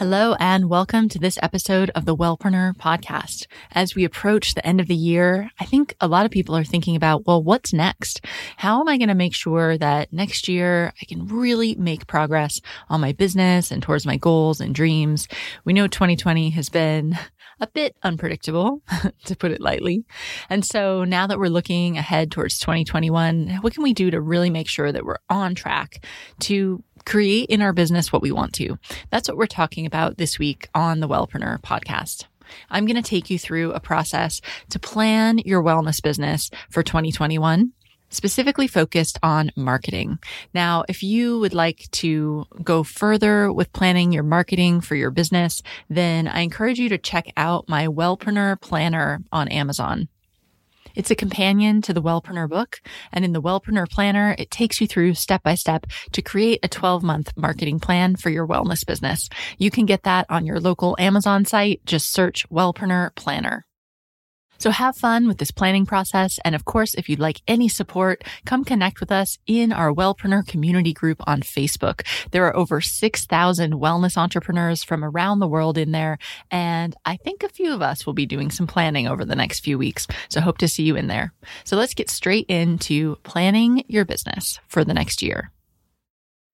Hello, 0.00 0.34
and 0.40 0.70
welcome 0.70 1.10
to 1.10 1.18
this 1.18 1.38
episode 1.42 1.90
of 1.90 2.06
the 2.06 2.16
Wellpreneur 2.16 2.74
podcast. 2.74 3.46
As 3.72 3.94
we 3.94 4.02
approach 4.02 4.54
the 4.54 4.66
end 4.66 4.80
of 4.80 4.86
the 4.86 4.94
year, 4.94 5.50
I 5.60 5.66
think 5.66 5.94
a 6.00 6.08
lot 6.08 6.24
of 6.24 6.32
people 6.32 6.56
are 6.56 6.64
thinking 6.64 6.96
about, 6.96 7.26
well, 7.26 7.42
what's 7.42 7.74
next? 7.74 8.24
How 8.56 8.80
am 8.80 8.88
I 8.88 8.96
going 8.96 9.10
to 9.10 9.14
make 9.14 9.34
sure 9.34 9.76
that 9.76 10.10
next 10.10 10.48
year 10.48 10.94
I 11.02 11.04
can 11.04 11.26
really 11.26 11.74
make 11.74 12.06
progress 12.06 12.62
on 12.88 13.02
my 13.02 13.12
business 13.12 13.70
and 13.70 13.82
towards 13.82 14.06
my 14.06 14.16
goals 14.16 14.58
and 14.58 14.74
dreams? 14.74 15.28
We 15.66 15.74
know 15.74 15.86
2020 15.86 16.48
has 16.48 16.70
been 16.70 17.18
a 17.60 17.66
bit 17.66 17.94
unpredictable, 18.02 18.80
to 19.26 19.36
put 19.36 19.52
it 19.52 19.60
lightly. 19.60 20.06
And 20.48 20.64
so 20.64 21.04
now 21.04 21.26
that 21.26 21.38
we're 21.38 21.48
looking 21.50 21.98
ahead 21.98 22.30
towards 22.30 22.58
2021, 22.58 23.58
what 23.60 23.74
can 23.74 23.82
we 23.82 23.92
do 23.92 24.10
to 24.10 24.20
really 24.20 24.48
make 24.48 24.66
sure 24.66 24.90
that 24.90 25.04
we're 25.04 25.18
on 25.28 25.54
track 25.54 26.02
to 26.40 26.82
create 27.04 27.48
in 27.48 27.62
our 27.62 27.72
business 27.72 28.12
what 28.12 28.22
we 28.22 28.32
want 28.32 28.52
to. 28.54 28.78
That's 29.10 29.28
what 29.28 29.36
we're 29.36 29.46
talking 29.46 29.86
about 29.86 30.18
this 30.18 30.38
week 30.38 30.68
on 30.74 31.00
the 31.00 31.08
Wellpreneur 31.08 31.60
podcast. 31.60 32.24
I'm 32.68 32.86
going 32.86 33.00
to 33.00 33.08
take 33.08 33.30
you 33.30 33.38
through 33.38 33.72
a 33.72 33.80
process 33.80 34.40
to 34.70 34.78
plan 34.78 35.38
your 35.38 35.62
wellness 35.62 36.02
business 36.02 36.50
for 36.68 36.82
2021 36.82 37.72
specifically 38.10 38.66
focused 38.66 39.18
on 39.22 39.52
marketing. 39.56 40.18
Now, 40.52 40.84
if 40.88 41.02
you 41.02 41.38
would 41.38 41.54
like 41.54 41.88
to 41.92 42.44
go 42.62 42.82
further 42.82 43.52
with 43.52 43.72
planning 43.72 44.12
your 44.12 44.24
marketing 44.24 44.80
for 44.80 44.96
your 44.96 45.10
business, 45.10 45.62
then 45.88 46.28
I 46.28 46.40
encourage 46.40 46.78
you 46.78 46.88
to 46.90 46.98
check 46.98 47.32
out 47.36 47.68
my 47.68 47.86
Wellpreneur 47.86 48.60
Planner 48.60 49.20
on 49.32 49.48
Amazon. 49.48 50.08
It's 50.94 51.10
a 51.10 51.14
companion 51.14 51.82
to 51.82 51.92
the 51.92 52.02
Wellpreneur 52.02 52.48
book. 52.48 52.80
And 53.12 53.24
in 53.24 53.32
the 53.32 53.42
Wellpreneur 53.42 53.88
Planner, 53.88 54.34
it 54.38 54.50
takes 54.50 54.80
you 54.80 54.86
through 54.86 55.14
step 55.14 55.42
by 55.42 55.54
step 55.54 55.86
to 56.12 56.22
create 56.22 56.60
a 56.62 56.68
12 56.68 57.02
month 57.02 57.32
marketing 57.36 57.80
plan 57.80 58.16
for 58.16 58.30
your 58.30 58.46
wellness 58.46 58.86
business. 58.86 59.28
You 59.58 59.70
can 59.70 59.86
get 59.86 60.02
that 60.04 60.26
on 60.28 60.46
your 60.46 60.60
local 60.60 60.96
Amazon 60.98 61.44
site. 61.44 61.80
Just 61.84 62.12
search 62.12 62.48
Wellpreneur 62.50 63.14
Planner. 63.14 63.64
So 64.60 64.70
have 64.70 64.96
fun 64.96 65.26
with 65.26 65.38
this 65.38 65.50
planning 65.50 65.86
process. 65.86 66.38
And 66.44 66.54
of 66.54 66.66
course, 66.66 66.94
if 66.94 67.08
you'd 67.08 67.18
like 67.18 67.40
any 67.48 67.68
support, 67.68 68.22
come 68.44 68.64
connect 68.64 69.00
with 69.00 69.10
us 69.10 69.38
in 69.46 69.72
our 69.72 69.92
Wellpreneur 69.92 70.46
community 70.46 70.92
group 70.92 71.20
on 71.26 71.40
Facebook. 71.40 72.06
There 72.30 72.46
are 72.46 72.54
over 72.54 72.80
6,000 72.80 73.72
wellness 73.72 74.16
entrepreneurs 74.16 74.84
from 74.84 75.02
around 75.02 75.38
the 75.38 75.48
world 75.48 75.78
in 75.78 75.92
there. 75.92 76.18
And 76.50 76.94
I 77.06 77.16
think 77.16 77.42
a 77.42 77.48
few 77.48 77.72
of 77.72 77.80
us 77.80 78.04
will 78.04 78.12
be 78.12 78.26
doing 78.26 78.50
some 78.50 78.66
planning 78.66 79.08
over 79.08 79.24
the 79.24 79.34
next 79.34 79.60
few 79.60 79.78
weeks. 79.78 80.06
So 80.28 80.42
hope 80.42 80.58
to 80.58 80.68
see 80.68 80.82
you 80.82 80.94
in 80.94 81.06
there. 81.06 81.32
So 81.64 81.76
let's 81.76 81.94
get 81.94 82.10
straight 82.10 82.46
into 82.48 83.16
planning 83.22 83.84
your 83.88 84.04
business 84.04 84.60
for 84.68 84.84
the 84.84 84.94
next 84.94 85.22
year 85.22 85.50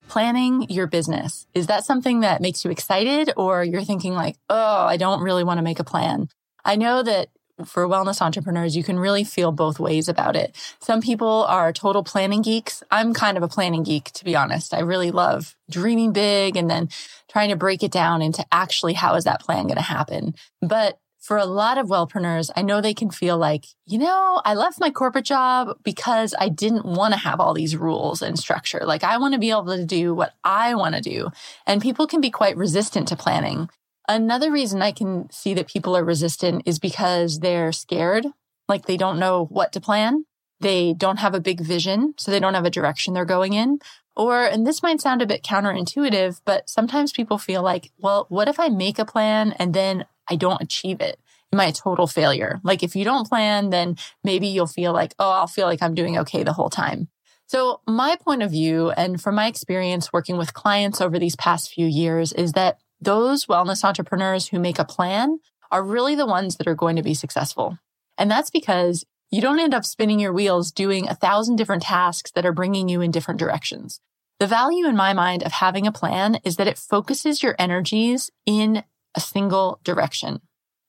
planning 0.09 0.71
your 0.71 0.87
business. 0.87 1.49
Is 1.53 1.67
that 1.67 1.85
something 1.85 2.21
that 2.21 2.41
makes 2.41 2.65
you 2.65 2.71
excited 2.71 3.33
or 3.37 3.65
you're 3.65 3.83
thinking 3.83 4.15
like, 4.15 4.37
oh, 4.49 4.87
I 4.87 4.97
don't 4.97 5.21
really 5.21 5.43
want 5.43 5.59
to 5.59 5.65
make 5.65 5.81
a 5.81 5.85
plan? 5.85 6.29
I 6.65 6.77
know 6.77 7.03
that 7.03 7.29
for 7.65 7.87
wellness 7.87 8.21
entrepreneurs, 8.21 8.77
you 8.77 8.85
can 8.85 8.99
really 8.99 9.25
feel 9.25 9.53
both 9.53 9.81
ways 9.81 10.09
about 10.09 10.37
it. 10.37 10.55
Some 10.81 11.01
people 11.01 11.45
are 11.49 11.73
total 11.73 12.03
planning 12.03 12.43
geeks. 12.43 12.83
I'm 12.91 13.15
kind 13.15 13.37
of 13.37 13.43
a 13.43 13.49
planning 13.49 13.83
geek, 13.83 14.11
to 14.13 14.25
be 14.25 14.37
honest. 14.37 14.75
I 14.75 14.81
really 14.81 15.11
love 15.11 15.57
dreaming 15.71 16.13
big 16.13 16.57
and 16.57 16.69
then 16.69 16.91
trying 17.29 17.49
to 17.51 17.57
break 17.57 17.83
it 17.83 17.91
down 17.91 18.23
into 18.23 18.45
actually 18.53 18.93
how 18.93 19.15
is 19.15 19.25
that 19.25 19.41
plan 19.41 19.65
going 19.65 19.77
to 19.77 19.83
happen. 19.83 20.35
But 20.61 20.99
for 21.27 21.39
a 21.39 21.45
lot 21.45 21.77
of 21.77 21.89
wellpreneurs, 21.89 22.51
I 22.55 22.63
know 22.63 22.81
they 22.81 22.95
can 22.95 23.11
feel 23.11 23.37
like, 23.37 23.67
you 23.85 23.99
know, 23.99 24.41
I 24.45 24.55
left 24.55 24.79
my 24.79 24.91
corporate 24.91 25.25
job 25.25 25.77
because 25.83 26.37
I 26.39 26.49
didn't 26.49 26.85
want 26.85 27.15
to 27.15 27.21
have 27.21 27.41
all 27.41 27.53
these 27.53 27.77
rules 27.77 28.23
and 28.23 28.39
structure. 28.39 28.83
Like 28.85 29.03
I 29.03 29.19
want 29.19 29.35
to 29.35 29.41
be 29.41 29.51
able 29.51 29.77
to 29.77 29.85
do 29.85 30.15
what 30.15 30.35
I 30.45 30.77
want 30.77 30.95
to 30.95 31.01
do. 31.01 31.31
And 31.67 31.83
people 31.83 32.07
can 32.07 32.21
be 32.21 32.31
quite 32.31 32.57
resistant 32.57 33.09
to 33.09 33.17
planning. 33.17 33.69
Another 34.09 34.53
reason 34.53 34.83
I 34.83 34.93
can 34.93 35.29
see 35.31 35.55
that 35.55 35.67
people 35.67 35.97
are 35.97 36.05
resistant 36.05 36.63
is 36.65 36.79
because 36.79 37.41
they're 37.41 37.73
scared, 37.73 38.27
like 38.69 38.87
they 38.87 38.97
don't 38.97 39.19
know 39.19 39.47
what 39.47 39.73
to 39.73 39.81
plan. 39.81 40.25
They 40.61 40.95
don't 40.95 41.19
have 41.19 41.35
a 41.35 41.41
big 41.41 41.61
vision, 41.61 42.15
so 42.17 42.31
they 42.31 42.41
don't 42.41 42.55
have 42.55 42.65
a 42.65 42.71
direction 42.71 43.15
they're 43.15 43.25
going 43.25 43.53
in. 43.53 43.81
Or, 44.15 44.45
and 44.45 44.67
this 44.67 44.83
might 44.83 45.01
sound 45.01 45.21
a 45.21 45.27
bit 45.27 45.43
counterintuitive, 45.43 46.41
but 46.45 46.71
sometimes 46.71 47.13
people 47.13 47.37
feel 47.37 47.63
like, 47.63 47.91
well, 47.99 48.27
what 48.31 48.49
if 48.49 48.59
I 48.59 48.69
make 48.69 48.99
a 48.99 49.05
plan 49.05 49.53
and 49.59 49.75
then 49.75 50.07
I 50.31 50.37
don't 50.37 50.63
achieve 50.63 51.01
it? 51.01 51.21
Am 51.53 51.61
I 51.61 51.67
a 51.67 51.73
total 51.73 52.07
failure? 52.07 52.61
Like 52.63 52.83
if 52.83 52.97
you 52.97 53.05
don't 53.05 53.29
plan, 53.29 53.71
then 53.71 53.97
maybe 54.25 54.47
you'll 54.47 54.67
feel 54.67 54.93
like, 54.93 55.15
oh, 55.19 55.31
I'll 55.31 55.47
feel 55.47 55.67
like 55.67 55.83
I'm 55.83 55.95
doing 55.95 56.17
okay 56.19 56.43
the 56.43 56.55
whole 56.55 56.71
time. 56.71 57.09
So 57.47 57.81
my 57.87 58.17
point 58.17 58.43
of 58.43 58.51
view 58.51 58.91
and 58.91 59.21
from 59.21 59.37
my 59.37 59.47
experience 59.47 60.13
working 60.13 60.37
with 60.37 60.55
clients 60.55 61.01
over 61.01 61.19
these 61.19 61.37
past 61.37 61.73
few 61.73 61.87
years 61.87 62.33
is 62.33 62.53
that 62.53 62.79
those 63.07 63.47
wellness 63.47 63.85
entrepreneurs 63.85 64.49
who 64.49 64.59
make 64.59 64.81
a 64.81 64.85
plan 64.85 65.39
are 65.71 65.83
really 65.83 66.17
the 66.17 66.27
ones 66.27 66.57
that 66.57 66.67
are 66.67 66.75
going 66.75 66.97
to 66.97 67.03
be 67.03 67.15
successful. 67.15 67.79
And 68.19 68.29
that's 68.29 68.51
because 68.51 69.05
you 69.31 69.41
don't 69.41 69.61
end 69.61 69.75
up 69.75 69.85
spinning 69.85 70.19
your 70.19 70.33
wheels 70.33 70.73
doing 70.73 71.09
a 71.09 71.15
thousand 71.15 71.55
different 71.55 71.83
tasks 71.83 72.33
that 72.33 72.45
are 72.45 72.53
bringing 72.53 72.89
you 72.89 73.01
in 73.01 73.13
different 73.13 73.39
directions. 73.39 74.01
The 74.41 74.49
value 74.49 74.87
in 74.87 74.97
my 74.97 75.13
mind 75.13 75.45
of 75.45 75.53
having 75.53 75.87
a 75.87 75.93
plan 75.93 76.41
is 76.45 76.57
that 76.57 76.67
it 76.67 76.79
focuses 76.79 77.45
your 77.45 77.55
energies 77.61 78.31
in 78.45 78.83
a 79.15 79.21
single 79.21 79.79
direction. 79.85 80.41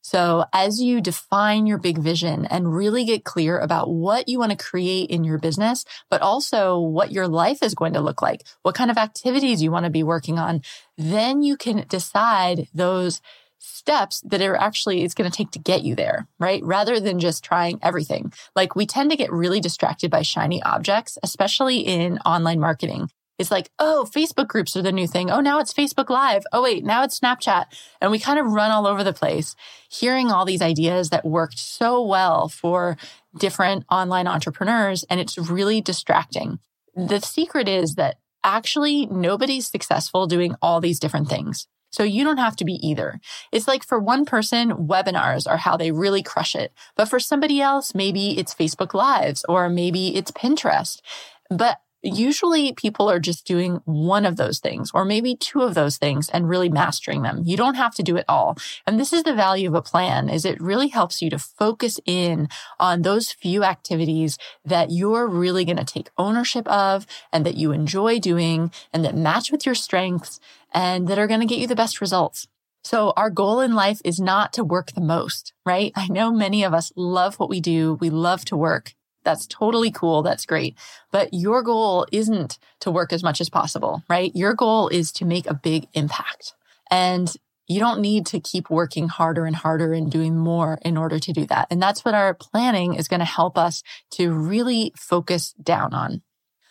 So 0.08 0.46
as 0.54 0.82
you 0.82 1.02
define 1.02 1.68
your 1.68 1.80
big 1.80 1.98
vision 1.98 2.46
and 2.46 2.74
really 2.74 3.04
get 3.04 3.26
clear 3.26 3.60
about 3.60 3.90
what 3.90 4.30
you 4.30 4.40
want 4.40 4.52
to 4.52 4.58
create 4.58 5.10
in 5.10 5.26
your 5.26 5.38
business, 5.38 5.84
but 6.10 6.22
also 6.22 6.80
what 6.80 7.12
your 7.12 7.28
life 7.28 7.62
is 7.62 7.76
going 7.76 7.92
to 7.92 8.00
look 8.00 8.22
like, 8.22 8.48
what 8.62 8.74
kind 8.74 8.90
of 8.90 8.98
activities 8.98 9.62
you 9.62 9.70
want 9.70 9.84
to 9.84 9.90
be 9.90 10.04
working 10.04 10.40
on, 10.40 10.62
then 10.98 11.42
you 11.42 11.58
can 11.58 11.86
decide 11.90 12.70
those 12.74 13.20
steps 13.60 14.22
that 14.22 14.42
are 14.42 14.56
actually 14.56 15.04
it's 15.04 15.14
going 15.14 15.30
to 15.30 15.38
take 15.38 15.52
to 15.52 15.60
get 15.60 15.84
you 15.84 15.94
there, 15.94 16.26
right? 16.40 16.64
Rather 16.64 17.02
than 17.02 17.20
just 17.20 17.44
trying 17.44 17.78
everything. 17.84 18.32
Like 18.56 18.78
we 18.78 18.86
tend 18.86 19.12
to 19.12 19.18
get 19.18 19.34
really 19.34 19.60
distracted 19.60 20.10
by 20.10 20.22
shiny 20.22 20.64
objects, 20.64 21.18
especially 21.22 21.80
in 21.80 22.18
online 22.20 22.62
marketing. 22.62 23.10
It's 23.38 23.52
like, 23.52 23.70
oh, 23.80 24.08
Facebook 24.12 24.48
groups 24.48 24.76
are 24.76 24.82
the 24.82 24.92
new 24.92 25.08
thing. 25.08 25.30
Oh, 25.30 25.40
now 25.40 25.60
it's 25.60 25.74
Facebook 25.74 26.10
Live. 26.10 26.44
Oh, 26.52 26.64
wait, 26.64 26.84
now 26.84 27.04
it's 27.04 27.20
Snapchat. 27.20 27.66
And 28.02 28.12
we 28.12 28.20
kind 28.20 28.40
of 28.40 28.48
run 28.48 28.72
all 28.72 28.88
over 28.88 29.04
the 29.04 29.14
place, 29.14 29.56
hearing 29.90 30.32
all 30.32 30.46
these 30.46 30.62
ideas 30.62 31.10
that 31.10 31.26
worked 31.26 31.60
so 31.60 32.02
well 32.02 32.50
for 32.50 32.98
different 33.38 33.86
online 33.92 34.28
entrepreneurs. 34.28 35.06
And 35.10 35.20
it's 35.20 35.38
really 35.38 35.82
distracting. 35.82 36.60
The 36.96 37.20
secret 37.20 37.70
is 37.70 37.96
that 37.96 38.18
actually 38.44 39.06
nobody's 39.06 39.68
successful 39.68 40.26
doing 40.26 40.56
all 40.62 40.82
these 40.82 41.00
different 41.00 41.30
things. 41.30 41.68
So 41.92 42.04
you 42.04 42.24
don't 42.24 42.38
have 42.38 42.56
to 42.58 42.66
be 42.66 42.74
either. 42.86 43.20
It's 43.52 43.68
like 43.68 43.84
for 43.84 44.00
one 44.00 44.26
person, 44.26 44.72
webinars 44.72 45.50
are 45.50 45.58
how 45.58 45.78
they 45.78 45.92
really 45.92 46.22
crush 46.22 46.56
it. 46.56 46.74
But 46.96 47.06
for 47.06 47.20
somebody 47.20 47.62
else, 47.62 47.96
maybe 47.96 48.38
it's 48.38 48.54
Facebook 48.54 48.94
Lives 48.94 49.46
or 49.48 49.70
maybe 49.70 50.16
it's 50.16 50.32
Pinterest. 50.32 51.02
But 51.50 51.80
usually 52.04 52.74
people 52.74 53.10
are 53.10 53.20
just 53.20 53.46
doing 53.46 53.82
one 53.86 54.26
of 54.26 54.38
those 54.38 54.60
things 54.60 54.92
or 54.94 55.04
maybe 55.04 55.36
two 55.36 55.62
of 55.62 55.74
those 55.74 55.98
things 55.98 56.30
and 56.30 56.50
really 56.50 56.70
mastering 56.70 57.24
them. 57.24 57.42
You 57.44 57.58
don't 57.58 57.76
have 57.76 57.96
to 57.96 58.04
do 58.04 58.16
it 58.16 58.26
all. 58.28 58.58
And 58.86 59.00
this 59.00 59.12
is 59.14 59.24
the 59.24 59.34
value 59.34 59.68
of 59.68 59.76
a 59.76 59.82
plan 59.82 60.30
is 60.30 60.46
it 60.46 60.62
really 60.62 60.90
helps 60.90 61.22
you 61.22 61.30
to 61.32 61.40
focus 61.40 62.00
in 62.06 62.50
on 62.80 63.02
those 63.02 63.32
few 63.32 63.64
activities 63.64 64.38
that 64.64 64.92
you're 64.92 65.28
really 65.28 65.66
going 65.66 65.78
to 65.78 65.86
take 65.86 66.10
ownership 66.18 66.68
of 66.68 67.06
and 67.34 67.46
that 67.46 67.58
you 67.58 67.72
enjoy 67.72 68.20
doing 68.20 68.72
and 68.94 69.04
that 69.04 69.16
match 69.16 69.52
with 69.52 69.66
your 69.66 69.76
strengths 69.76 70.40
and 70.72 71.08
that 71.08 71.20
are 71.20 71.28
going 71.28 71.40
to 71.40 71.46
get 71.46 71.60
you 71.60 71.68
the 71.68 71.76
best 71.76 72.02
results. 72.02 72.48
So 72.84 73.12
our 73.18 73.30
goal 73.30 73.60
in 73.60 73.74
life 73.74 74.02
is 74.06 74.20
not 74.20 74.54
to 74.54 74.64
work 74.64 74.94
the 74.94 75.02
most, 75.02 75.52
right? 75.66 75.92
I 75.96 76.08
know 76.08 76.32
many 76.32 76.64
of 76.64 76.74
us 76.74 76.94
love 76.96 77.36
what 77.36 77.50
we 77.50 77.60
do. 77.60 77.98
We 78.00 78.10
love 78.10 78.46
to 78.46 78.56
work. 78.56 78.94
That's 79.28 79.46
totally 79.46 79.92
cool. 79.92 80.24
That's 80.24 80.46
great. 80.46 80.78
But 81.12 81.34
your 81.34 81.62
goal 81.62 82.08
isn't 82.14 82.58
to 82.80 82.90
work 82.90 83.12
as 83.12 83.24
much 83.24 83.42
as 83.42 83.50
possible, 83.50 84.02
right? 84.08 84.32
Your 84.34 84.54
goal 84.54 84.88
is 84.88 85.12
to 85.14 85.26
make 85.26 85.48
a 85.48 85.54
big 85.54 85.90
impact. 85.94 86.54
And 86.90 87.30
you 87.68 87.82
don't 87.82 88.00
need 88.00 88.26
to 88.28 88.40
keep 88.40 88.70
working 88.70 89.10
harder 89.10 89.46
and 89.46 89.54
harder 89.54 89.92
and 89.92 90.10
doing 90.10 90.38
more 90.38 90.80
in 90.84 90.96
order 90.96 91.20
to 91.20 91.34
do 91.34 91.46
that. 91.48 91.68
And 91.70 91.82
that's 91.82 92.06
what 92.06 92.16
our 92.16 92.34
planning 92.34 92.94
is 92.94 93.10
going 93.10 93.20
to 93.20 93.26
help 93.26 93.58
us 93.58 93.84
to 94.12 94.32
really 94.32 94.94
focus 94.96 95.52
down 95.62 95.94
on. 95.94 96.22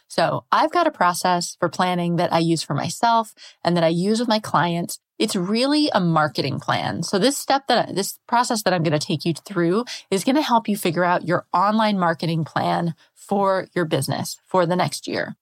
So 0.09 0.45
I've 0.53 0.73
got 0.73 0.87
a 0.87 0.93
process 0.93 1.57
for 1.59 1.69
planning 1.69 2.17
that 2.17 2.33
I 2.33 2.39
use 2.39 2.63
for 2.63 2.75
myself 2.75 3.35
and 3.65 3.77
that 3.77 3.85
I 3.85 3.89
use 3.89 4.21
with 4.21 4.29
my 4.29 4.39
clients. 4.39 4.99
It's 5.19 5.35
really 5.35 5.89
a 5.95 6.01
marketing 6.01 6.61
plan. 6.61 7.03
So 7.03 7.19
this 7.19 7.39
step 7.39 7.67
that 7.69 7.95
this 7.95 8.19
process 8.29 8.63
that 8.63 8.75
I'm 8.75 8.83
going 8.83 8.99
to 8.99 9.07
take 9.07 9.25
you 9.25 9.33
through 9.33 9.85
is 10.11 10.25
going 10.25 10.37
to 10.37 10.43
help 10.43 10.69
you 10.69 10.77
figure 10.77 11.05
out 11.05 11.27
your 11.27 11.47
online 11.53 11.99
marketing 11.99 12.45
plan 12.45 12.95
for 13.15 13.67
your 13.75 13.85
business 13.85 14.39
for 14.47 14.67
the 14.67 14.77
next 14.77 15.09
year. 15.09 15.37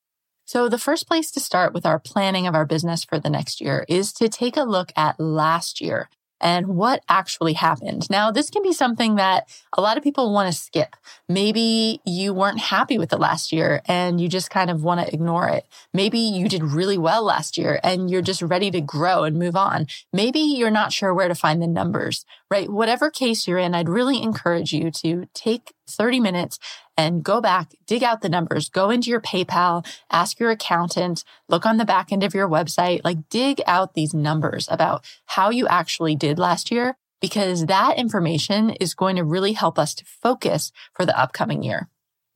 So 0.47 0.69
the 0.69 0.79
first 0.79 1.09
place 1.09 1.31
to 1.33 1.41
start 1.41 1.73
with 1.73 1.87
our 1.87 1.99
planning 1.99 2.47
of 2.47 2.55
our 2.55 2.67
business 2.67 3.05
for 3.05 3.19
the 3.19 3.31
next 3.31 3.61
year 3.61 3.85
is 3.89 4.13
to 4.15 4.29
take 4.29 4.57
a 4.57 4.63
look 4.63 4.93
at 4.95 5.19
last 5.19 5.81
year 5.81 6.09
and 6.41 6.67
what 6.67 7.03
actually 7.09 7.55
happened. 7.55 8.09
Now, 8.11 8.31
this 8.31 8.51
can 8.51 8.63
be 8.63 8.73
something 8.73 9.17
that 9.17 9.49
a 9.77 9.81
lot 9.81 9.97
of 9.97 10.05
people 10.05 10.33
want 10.33 10.53
to 10.53 10.59
skip. 10.59 10.97
Maybe 11.29 12.01
you 12.05 12.35
weren't 12.35 12.61
happy 12.61 12.99
with 12.99 13.13
it 13.13 13.19
last 13.19 13.53
year 13.53 13.81
and 13.87 14.21
you 14.21 14.29
just 14.29 14.51
kind 14.51 14.71
of 14.71 14.85
want 14.85 15.01
to 15.01 15.15
ignore 15.15 15.49
it. 15.49 15.67
Maybe 15.93 16.19
you 16.19 16.49
did 16.49 16.63
really 16.63 16.99
well 16.99 17.25
last 17.25 17.57
year 17.57 17.81
and 17.83 18.11
you're 18.11 18.23
just 18.23 18.43
ready 18.43 18.71
to 18.71 18.81
grow 18.81 19.25
and 19.25 19.39
move 19.39 19.57
on. 19.57 19.87
Maybe 20.13 20.41
you're 20.41 20.71
not 20.71 20.93
sure 20.93 21.15
where 21.15 21.29
to 21.29 21.35
find 21.35 21.63
the 21.63 21.67
numbers, 21.67 22.27
right? 22.51 22.71
Whatever 22.71 23.11
case 23.11 23.47
you're 23.49 23.59
in, 23.59 23.75
I'd 23.75 23.89
really 23.89 24.23
encourage 24.23 24.73
you 24.73 24.91
to 24.91 25.27
take 25.35 25.73
30 25.89 26.21
minutes 26.21 26.59
and 26.97 27.23
go 27.23 27.41
back, 27.41 27.73
dig 27.87 28.03
out 28.03 28.21
the 28.21 28.29
numbers, 28.29 28.69
go 28.69 28.91
into 28.91 29.11
your 29.11 29.21
PayPal, 29.21 29.87
ask 30.11 30.39
your 30.39 30.51
accountant, 30.51 31.25
look 31.49 31.67
on 31.67 31.77
the 31.77 31.85
back 31.85 32.13
end 32.13 32.23
of 32.23 32.35
your 32.35 32.49
website, 32.49 33.01
like 33.05 33.29
dig 33.29 33.61
out 33.67 33.95
these 33.95 34.15
numbers 34.15 34.69
about 34.71 35.05
how 35.27 35.51
you 35.51 35.67
actually 35.67 36.15
did 36.15 36.39
last 36.39 36.71
year, 36.71 36.97
because 37.21 37.67
that 37.67 37.99
information 37.99 38.71
is 38.71 38.95
going 38.95 39.17
to 39.17 39.25
really 39.25 39.53
help 39.53 39.79
us 39.79 39.95
to 39.95 40.05
focus 40.05 40.73
for 40.93 41.07
the 41.07 41.19
upcoming 41.19 41.63
year. 41.63 41.89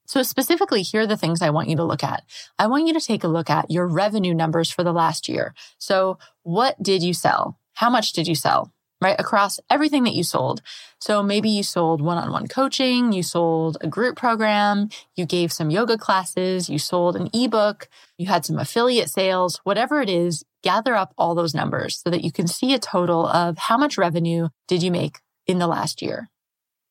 So 0.06 0.23
specifically, 0.23 0.81
here 0.81 1.03
are 1.03 1.06
the 1.06 1.19
things 1.19 1.43
I 1.43 1.50
want 1.50 1.69
you 1.69 1.77
to 1.77 1.85
look 1.85 2.03
at. 2.03 2.25
I 2.59 2.67
want 2.67 2.87
you 2.87 2.95
to 2.95 3.00
take 3.00 3.25
a 3.25 3.29
look 3.29 3.50
at 3.50 3.71
your 3.71 3.87
revenue 3.87 4.33
numbers 4.33 4.71
for 4.71 4.83
the 4.83 4.93
last 4.93 5.29
year. 5.29 5.55
So 5.77 6.19
what 6.43 6.83
did 6.83 7.03
you 7.03 7.12
sell? 7.12 7.59
How 7.75 7.91
much 7.91 8.12
did 8.12 8.27
you 8.27 8.35
sell? 8.35 8.73
Right? 9.00 9.17
Across 9.19 9.61
everything 9.71 10.05
that 10.05 10.15
you 10.15 10.23
sold. 10.23 10.61
So 11.00 11.23
maybe 11.23 11.49
you 11.49 11.62
sold 11.62 12.00
one 12.00 12.19
on 12.19 12.33
one 12.33 12.49
coaching, 12.49 13.12
you 13.12 13.23
sold 13.23 13.77
a 13.81 13.87
group 13.87 14.17
program, 14.17 14.89
you 15.17 15.27
gave 15.27 15.53
some 15.53 15.71
yoga 15.71 15.97
classes, 15.97 16.69
you 16.69 16.79
sold 16.79 17.17
an 17.17 17.31
ebook, 17.33 17.89
you 18.17 18.27
had 18.27 18.45
some 18.45 18.59
affiliate 18.59 19.11
sales, 19.11 19.61
whatever 19.65 20.00
it 20.00 20.11
is, 20.11 20.45
gather 20.62 20.95
up 20.97 21.15
all 21.17 21.35
those 21.35 21.55
numbers 21.55 22.00
so 22.03 22.11
that 22.11 22.25
you 22.25 22.33
can 22.33 22.47
see 22.47 22.75
a 22.75 22.79
total 22.79 23.27
of 23.27 23.59
how 23.59 23.77
much 23.77 23.97
revenue 23.97 24.49
did 24.67 24.83
you 24.83 24.91
make 24.91 25.19
in 25.47 25.59
the 25.59 25.69
last 25.69 26.03
year. 26.03 26.29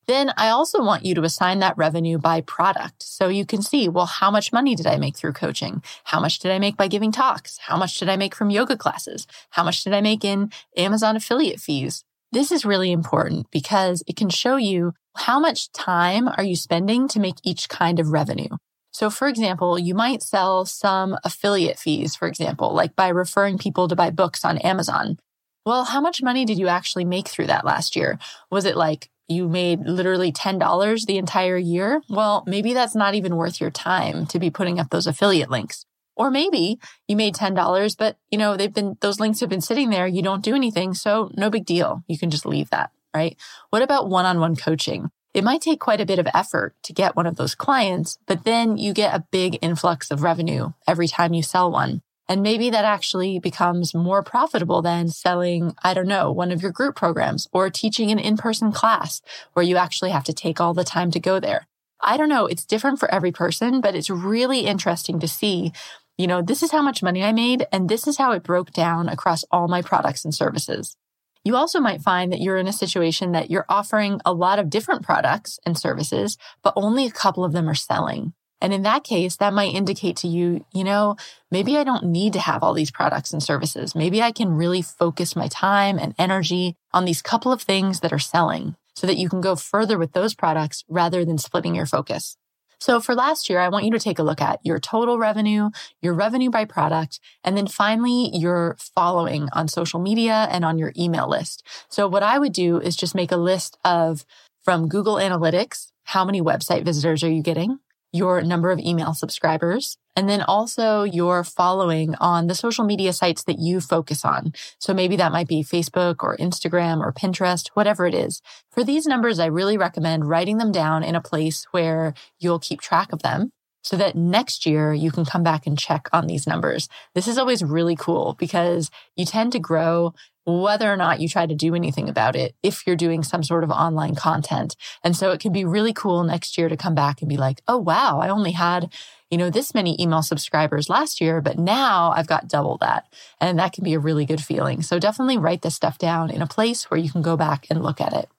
Then 0.07 0.31
I 0.38 0.50
also 0.50 0.81
want 0.81 1.06
you 1.06 1.13
to 1.15 1.24
assign 1.24 1.59
that 1.59 1.77
revenue 1.77 2.18
by 2.18 2.39
product. 2.39 3.04
So 3.04 3.27
you 3.27 3.45
can 3.45 3.62
see, 3.62 3.89
well, 3.89 4.06
how 4.06 4.31
much 4.31 4.54
money 4.54 4.74
did 4.74 4.88
I 4.88 4.98
make 4.98 5.18
through 5.18 5.33
coaching? 5.33 5.83
How 6.06 6.21
much 6.21 6.39
did 6.39 6.51
I 6.51 6.59
make 6.59 6.77
by 6.77 6.88
giving 6.88 7.12
talks? 7.12 7.57
How 7.57 7.75
much 7.75 8.00
did 8.00 8.07
I 8.07 8.15
make 8.15 8.33
from 8.33 8.50
yoga 8.50 8.77
classes? 8.77 9.27
How 9.50 9.63
much 9.63 9.83
did 9.83 9.94
I 9.94 10.00
make 10.00 10.24
in 10.24 10.51
Amazon 10.77 11.18
affiliate 11.18 11.59
fees? 11.59 12.06
This 12.31 12.51
is 12.51 12.65
really 12.65 12.92
important 12.92 13.51
because 13.51 14.01
it 14.07 14.15
can 14.15 14.30
show 14.30 14.56
you 14.56 14.94
how 15.15 15.39
much 15.39 15.71
time 15.71 16.27
are 16.27 16.44
you 16.44 16.56
spending 16.56 17.07
to 17.09 17.19
make 17.19 17.36
each 17.44 17.68
kind 17.68 18.00
of 18.00 18.09
revenue. 18.09 18.56
So 18.92 19.09
for 19.09 19.27
example, 19.27 19.77
you 19.77 19.94
might 19.94 20.24
sell 20.24 20.65
some 20.65 21.18
affiliate 21.24 21.80
fees, 21.80 22.15
for 22.15 22.27
example, 22.27 22.74
like 22.74 22.95
by 22.95 23.09
referring 23.09 23.57
people 23.57 23.88
to 23.88 23.95
buy 23.95 24.09
books 24.09 24.45
on 24.45 24.57
Amazon. 24.59 25.18
Well, 25.65 25.83
how 25.83 26.00
much 26.00 26.24
money 26.24 26.45
did 26.45 26.57
you 26.57 26.68
actually 26.68 27.06
make 27.06 27.27
through 27.27 27.48
that 27.48 27.65
last 27.65 27.95
year? 27.95 28.18
Was 28.50 28.65
it 28.65 28.77
like 28.77 29.09
you 29.27 29.47
made 29.47 29.81
literally 29.85 30.31
$10 30.31 31.06
the 31.06 31.18
entire 31.18 31.57
year, 31.57 32.01
well, 32.09 32.44
maybe 32.47 32.74
that's 32.74 32.95
not 32.95 33.15
even 33.15 33.35
worth 33.35 33.59
your 33.59 33.71
time 33.71 34.25
to 34.27 34.39
be 34.39 34.50
putting 34.50 34.79
up 34.79 34.89
those 34.89 35.07
affiliate 35.07 35.50
links. 35.50 35.85
Or 36.15 36.31
maybe 36.31 36.79
you 37.07 37.15
made 37.15 37.35
$10, 37.35 37.97
but 37.97 38.18
you 38.31 38.38
know, 38.38 38.57
they've 38.57 38.74
been, 38.74 38.97
those 39.01 39.19
links 39.19 39.39
have 39.41 39.50
been 39.50 39.62
sitting 39.62 39.89
there. 39.89 40.07
You 40.07 40.21
don't 40.21 40.44
do 40.44 40.56
anything. 40.56 40.94
So 40.94 41.29
no 41.35 41.50
big 41.50 41.65
deal. 41.65 42.03
You 42.07 42.18
can 42.18 42.31
just 42.31 42.45
leave 42.45 42.69
that, 42.71 42.89
right? 43.13 43.38
What 43.69 43.83
about 43.83 44.09
one-on-one 44.09 44.56
coaching? 44.56 45.12
It 45.33 45.44
might 45.44 45.62
take 45.62 45.80
quite 45.80 46.01
a 46.01 46.06
bit 46.06 46.18
of 46.18 46.27
effort 46.33 46.73
to 46.83 46.94
get 46.94 47.15
one 47.15 47.27
of 47.27 47.35
those 47.35 47.53
clients, 47.53 48.18
but 48.25 48.44
then 48.44 48.77
you 48.77 48.94
get 48.94 49.13
a 49.13 49.25
big 49.30 49.59
influx 49.62 50.09
of 50.09 50.23
revenue 50.23 50.71
every 50.88 51.07
time 51.07 51.33
you 51.33 51.44
sell 51.44 51.69
one. 51.69 52.01
And 52.29 52.44
maybe 52.44 52.69
that 52.69 52.83
actually 52.83 53.39
becomes 53.39 53.94
more 53.94 54.21
profitable 54.21 54.81
than 54.81 55.07
selling, 55.07 55.74
I 55.83 55.94
don't 55.94 56.07
know, 56.07 56.31
one 56.31 56.51
of 56.51 56.62
your 56.62 56.71
group 56.71 56.95
programs 56.95 57.47
or 57.53 57.69
teaching 57.69 58.12
an 58.12 58.19
in-person 58.19 58.74
class 58.74 59.21
where 59.53 59.63
you 59.63 59.77
actually 59.77 60.12
have 60.12 60.25
to 60.25 60.33
take 60.33 60.59
all 60.59 60.74
the 60.74 60.83
time 60.83 61.09
to 61.12 61.19
go 61.19 61.39
there. 61.39 61.68
I 62.01 62.18
don't 62.18 62.29
know. 62.29 62.45
It's 62.45 62.65
different 62.65 63.00
for 63.00 63.09
every 63.13 63.31
person, 63.31 63.81
but 63.81 63.95
it's 63.95 64.09
really 64.09 64.62
interesting 64.62 65.19
to 65.19 65.27
see, 65.27 65.71
you 66.18 66.27
know, 66.27 66.41
this 66.41 66.62
is 66.62 66.71
how 66.71 66.81
much 66.81 67.01
money 67.01 67.24
I 67.24 67.31
made 67.31 67.65
and 67.71 67.88
this 67.88 68.07
is 68.07 68.18
how 68.18 68.33
it 68.33 68.44
broke 68.44 68.71
down 68.71 69.07
across 69.07 69.45
all 69.50 69.68
my 69.68 69.81
products 69.81 70.25
and 70.25 70.35
services. 70.35 70.95
You 71.44 71.56
also 71.56 71.80
might 71.80 72.01
find 72.01 72.33
that 72.33 72.41
you're 72.41 72.57
in 72.57 72.68
a 72.68 72.73
situation 72.73 73.31
that 73.31 73.50
you're 73.50 73.65
offering 73.69 74.19
a 74.25 74.33
lot 74.33 74.59
of 74.59 74.69
different 74.69 75.03
products 75.03 75.59
and 75.65 75.77
services, 75.77 76.38
but 76.62 76.73
only 76.75 77.06
a 77.06 77.12
couple 77.12 77.45
of 77.45 77.53
them 77.53 77.69
are 77.69 77.75
selling. 77.75 78.33
And 78.62 78.74
in 78.74 78.83
that 78.83 79.04
case, 79.04 79.38
that 79.38 79.54
might 79.54 79.74
indicate 79.74 80.18
to 80.18 80.27
you, 80.27 80.65
you 80.74 80.83
know, 80.83 81.15
maybe 81.51 81.77
I 81.77 81.83
don't 81.83 82.06
need 82.06 82.33
to 82.33 82.39
have 82.39 82.63
all 82.63 82.74
these 82.74 82.92
products 82.92 83.31
and 83.31 83.42
services. 83.42 83.95
Maybe 83.95 84.21
I 84.21 84.31
can 84.31 84.56
really 84.56 84.81
focus 84.81 85.36
my 85.36 85.48
time 85.48 86.00
and 86.00 86.15
energy 86.18 86.75
on 86.94 87.06
these 87.06 87.21
couple 87.21 87.51
of 87.51 87.62
things 87.62 88.00
that 88.00 88.13
are 88.13 88.19
selling 88.19 88.75
so 88.95 89.06
that 89.06 89.18
you 89.18 89.30
can 89.30 89.42
go 89.42 89.56
further 89.56 89.98
with 89.98 90.13
those 90.13 90.33
products 90.33 90.83
rather 90.89 91.24
than 91.24 91.38
splitting 91.38 91.75
your 91.75 91.86
focus. 91.86 92.36
So 92.80 93.00
for 93.00 93.15
last 93.15 93.50
year, 93.50 93.59
I 93.59 93.69
want 93.69 93.86
you 93.86 93.92
to 93.92 94.00
take 94.00 94.19
a 94.19 94.24
look 94.24 94.42
at 94.42 94.59
your 94.63 94.80
total 94.80 95.18
revenue, 95.18 95.69
your 96.01 96.13
revenue 96.13 96.50
by 96.50 96.65
product, 96.65 97.19
and 97.44 97.57
then 97.57 97.68
finally 97.68 98.30
your 98.33 98.75
following 98.95 99.50
on 99.54 99.68
social 99.68 100.00
media 100.00 100.48
and 100.51 100.63
on 100.63 100.77
your 100.77 100.94
email 100.98 101.27
list. 101.27 101.65
So 101.89 102.07
what 102.07 102.24
I 102.24 102.38
would 102.38 102.54
do 102.54 102.80
is 102.80 102.95
just 102.95 103.15
make 103.15 103.31
a 103.31 103.38
list 103.38 103.77
of 103.83 104.25
from 104.63 104.88
Google 104.88 105.15
Analytics, 105.15 105.92
how 106.04 106.24
many 106.24 106.42
website 106.42 106.83
visitors 106.83 107.24
are 107.24 107.31
you 107.31 107.42
getting? 107.42 107.80
Your 108.12 108.42
number 108.42 108.71
of 108.71 108.80
email 108.80 109.13
subscribers, 109.13 109.98
and 110.15 110.27
then 110.27 110.42
also 110.42 111.04
your 111.04 111.44
following 111.44 112.15
on 112.15 112.48
the 112.48 112.56
social 112.56 112.86
media 112.86 113.13
sites 113.13 113.44
that 113.44 113.59
you 113.59 113.80
focus 113.80 114.25
on. 114.25 114.54
So 114.80 114.94
maybe 114.94 115.15
that 115.18 115.31
might 115.31 115.48
be 115.48 115.63
Facebook 115.63 116.24
or 116.24 116.38
Instagram 116.38 117.00
or 117.00 117.13
Pinterest, 117.13 117.68
whatever 117.74 118.06
it 118.06 118.15
is. 118.15 118.42
For 118.71 118.83
these 118.83 119.06
numbers, 119.06 119.39
I 119.39 119.45
really 119.45 119.78
recommend 119.78 120.28
writing 120.28 120.57
them 120.57 120.71
down 120.71 121.04
in 121.04 121.16
a 121.16 121.21
place 121.21 121.66
where 121.71 122.14
you'll 122.40 122.59
keep 122.59 122.81
track 122.81 123.14
of 123.14 123.21
them 123.21 123.52
so 123.83 123.95
that 123.95 124.16
next 124.16 124.66
year 124.66 124.94
you 124.94 125.11
can 125.11 125.23
come 125.23 125.44
back 125.44 125.66
and 125.66 125.80
check 125.80 126.09
on 126.11 126.28
these 126.28 126.45
numbers. 126.45 126.90
This 127.16 127.28
is 127.28 127.37
always 127.37 127.64
really 127.64 127.95
cool 127.95 128.35
because 128.37 128.90
you 129.16 129.26
tend 129.26 129.54
to 129.54 129.59
grow 129.59 130.14
whether 130.47 130.92
or 130.92 130.95
not 130.95 131.19
you 131.19 131.27
try 131.27 131.45
to 131.45 131.54
do 131.54 131.75
anything 131.75 132.07
about 132.07 132.33
it 132.33 132.56
if 132.63 132.87
you're 132.87 132.95
doing 132.95 133.21
some 133.21 133.44
sort 133.44 133.66
of 133.66 133.69
online 133.69 134.16
content. 134.16 134.77
And 135.04 135.13
so 135.13 135.31
it 135.31 135.42
can 135.42 135.51
be 135.51 135.66
really 135.66 135.92
cool 135.92 136.23
next 136.23 136.57
year 136.57 136.69
to 136.69 136.77
come 136.77 136.95
back 136.95 137.21
and 137.21 137.27
be 137.27 137.35
like, 137.35 137.61
oh, 137.68 137.77
wow, 137.77 138.19
I 138.21 138.30
only 138.30 138.54
had, 138.54 138.94
you 139.30 139.37
know, 139.37 139.49
this 139.49 139.73
many 139.73 140.01
email 140.01 140.21
subscribers 140.21 140.89
last 140.89 141.19
year, 141.19 141.42
but 141.42 141.59
now 141.59 142.13
I've 142.16 142.27
got 142.27 142.47
double 142.47 142.77
that. 142.77 143.13
And 143.42 143.59
that 143.59 143.73
can 143.73 143.83
be 143.83 143.94
a 143.94 143.99
really 143.99 144.25
good 144.25 144.42
feeling. 144.42 144.81
So 144.81 144.99
definitely 144.99 145.37
write 145.37 145.63
this 145.63 145.75
stuff 145.75 145.97
down 145.97 146.31
in 146.31 146.42
a 146.42 146.47
place 146.47 146.89
where 146.89 146.99
you 146.99 147.11
can 147.11 147.21
go 147.21 147.35
back 147.35 147.68
and 147.69 147.83
look 147.83 147.99
at 147.99 148.13
it. 148.13 148.30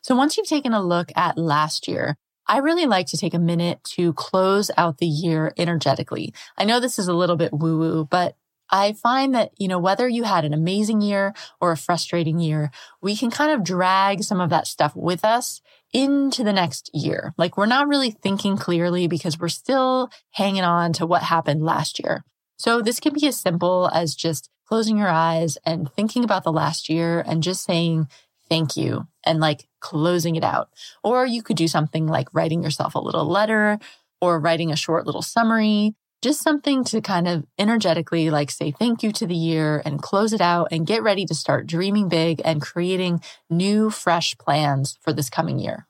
So 0.00 0.14
once 0.16 0.38
you've 0.38 0.46
taken 0.46 0.72
a 0.72 0.82
look 0.82 1.12
at 1.14 1.36
last 1.36 1.86
year, 1.86 2.16
I 2.46 2.56
really 2.56 2.86
like 2.86 3.06
to 3.08 3.18
take 3.18 3.34
a 3.34 3.38
minute 3.38 3.84
to 3.96 4.14
close 4.14 4.70
out 4.78 4.96
the 4.96 5.06
year 5.06 5.52
energetically. 5.58 6.32
I 6.56 6.64
know 6.64 6.80
this 6.80 6.98
is 6.98 7.06
a 7.06 7.12
little 7.12 7.36
bit 7.36 7.52
woo 7.52 7.78
woo, 7.78 8.04
but 8.10 8.36
I 8.70 8.92
find 8.92 9.34
that, 9.34 9.52
you 9.58 9.68
know, 9.68 9.78
whether 9.78 10.08
you 10.08 10.24
had 10.24 10.44
an 10.44 10.54
amazing 10.54 11.00
year 11.00 11.34
or 11.60 11.72
a 11.72 11.76
frustrating 11.76 12.38
year, 12.38 12.70
we 13.00 13.16
can 13.16 13.30
kind 13.30 13.50
of 13.52 13.64
drag 13.64 14.22
some 14.22 14.40
of 14.40 14.50
that 14.50 14.66
stuff 14.66 14.94
with 14.94 15.24
us 15.24 15.60
into 15.92 16.44
the 16.44 16.52
next 16.52 16.90
year. 16.94 17.34
Like 17.36 17.56
we're 17.56 17.66
not 17.66 17.88
really 17.88 18.10
thinking 18.10 18.56
clearly 18.56 19.08
because 19.08 19.38
we're 19.38 19.48
still 19.48 20.10
hanging 20.32 20.62
on 20.62 20.92
to 20.94 21.06
what 21.06 21.22
happened 21.22 21.62
last 21.62 21.98
year. 21.98 22.24
So 22.56 22.80
this 22.82 23.00
can 23.00 23.14
be 23.14 23.26
as 23.26 23.40
simple 23.40 23.90
as 23.92 24.14
just 24.14 24.50
closing 24.66 24.98
your 24.98 25.08
eyes 25.08 25.58
and 25.64 25.90
thinking 25.92 26.22
about 26.22 26.44
the 26.44 26.52
last 26.52 26.88
year 26.88 27.24
and 27.26 27.42
just 27.42 27.64
saying 27.64 28.06
thank 28.48 28.76
you 28.76 29.06
and 29.24 29.40
like 29.40 29.66
closing 29.80 30.36
it 30.36 30.44
out. 30.44 30.68
Or 31.02 31.26
you 31.26 31.42
could 31.42 31.56
do 31.56 31.66
something 31.66 32.06
like 32.06 32.28
writing 32.32 32.62
yourself 32.62 32.94
a 32.94 33.00
little 33.00 33.24
letter 33.24 33.78
or 34.20 34.38
writing 34.38 34.70
a 34.70 34.76
short 34.76 35.06
little 35.06 35.22
summary 35.22 35.94
just 36.22 36.42
something 36.42 36.84
to 36.84 37.00
kind 37.00 37.26
of 37.26 37.46
energetically 37.58 38.30
like 38.30 38.50
say 38.50 38.70
thank 38.70 39.02
you 39.02 39.12
to 39.12 39.26
the 39.26 39.34
year 39.34 39.82
and 39.84 40.02
close 40.02 40.32
it 40.32 40.40
out 40.40 40.68
and 40.70 40.86
get 40.86 41.02
ready 41.02 41.24
to 41.26 41.34
start 41.34 41.66
dreaming 41.66 42.08
big 42.08 42.42
and 42.44 42.60
creating 42.60 43.22
new, 43.48 43.90
fresh 43.90 44.36
plans 44.38 44.98
for 45.00 45.12
this 45.12 45.30
coming 45.30 45.58
year. 45.58 45.86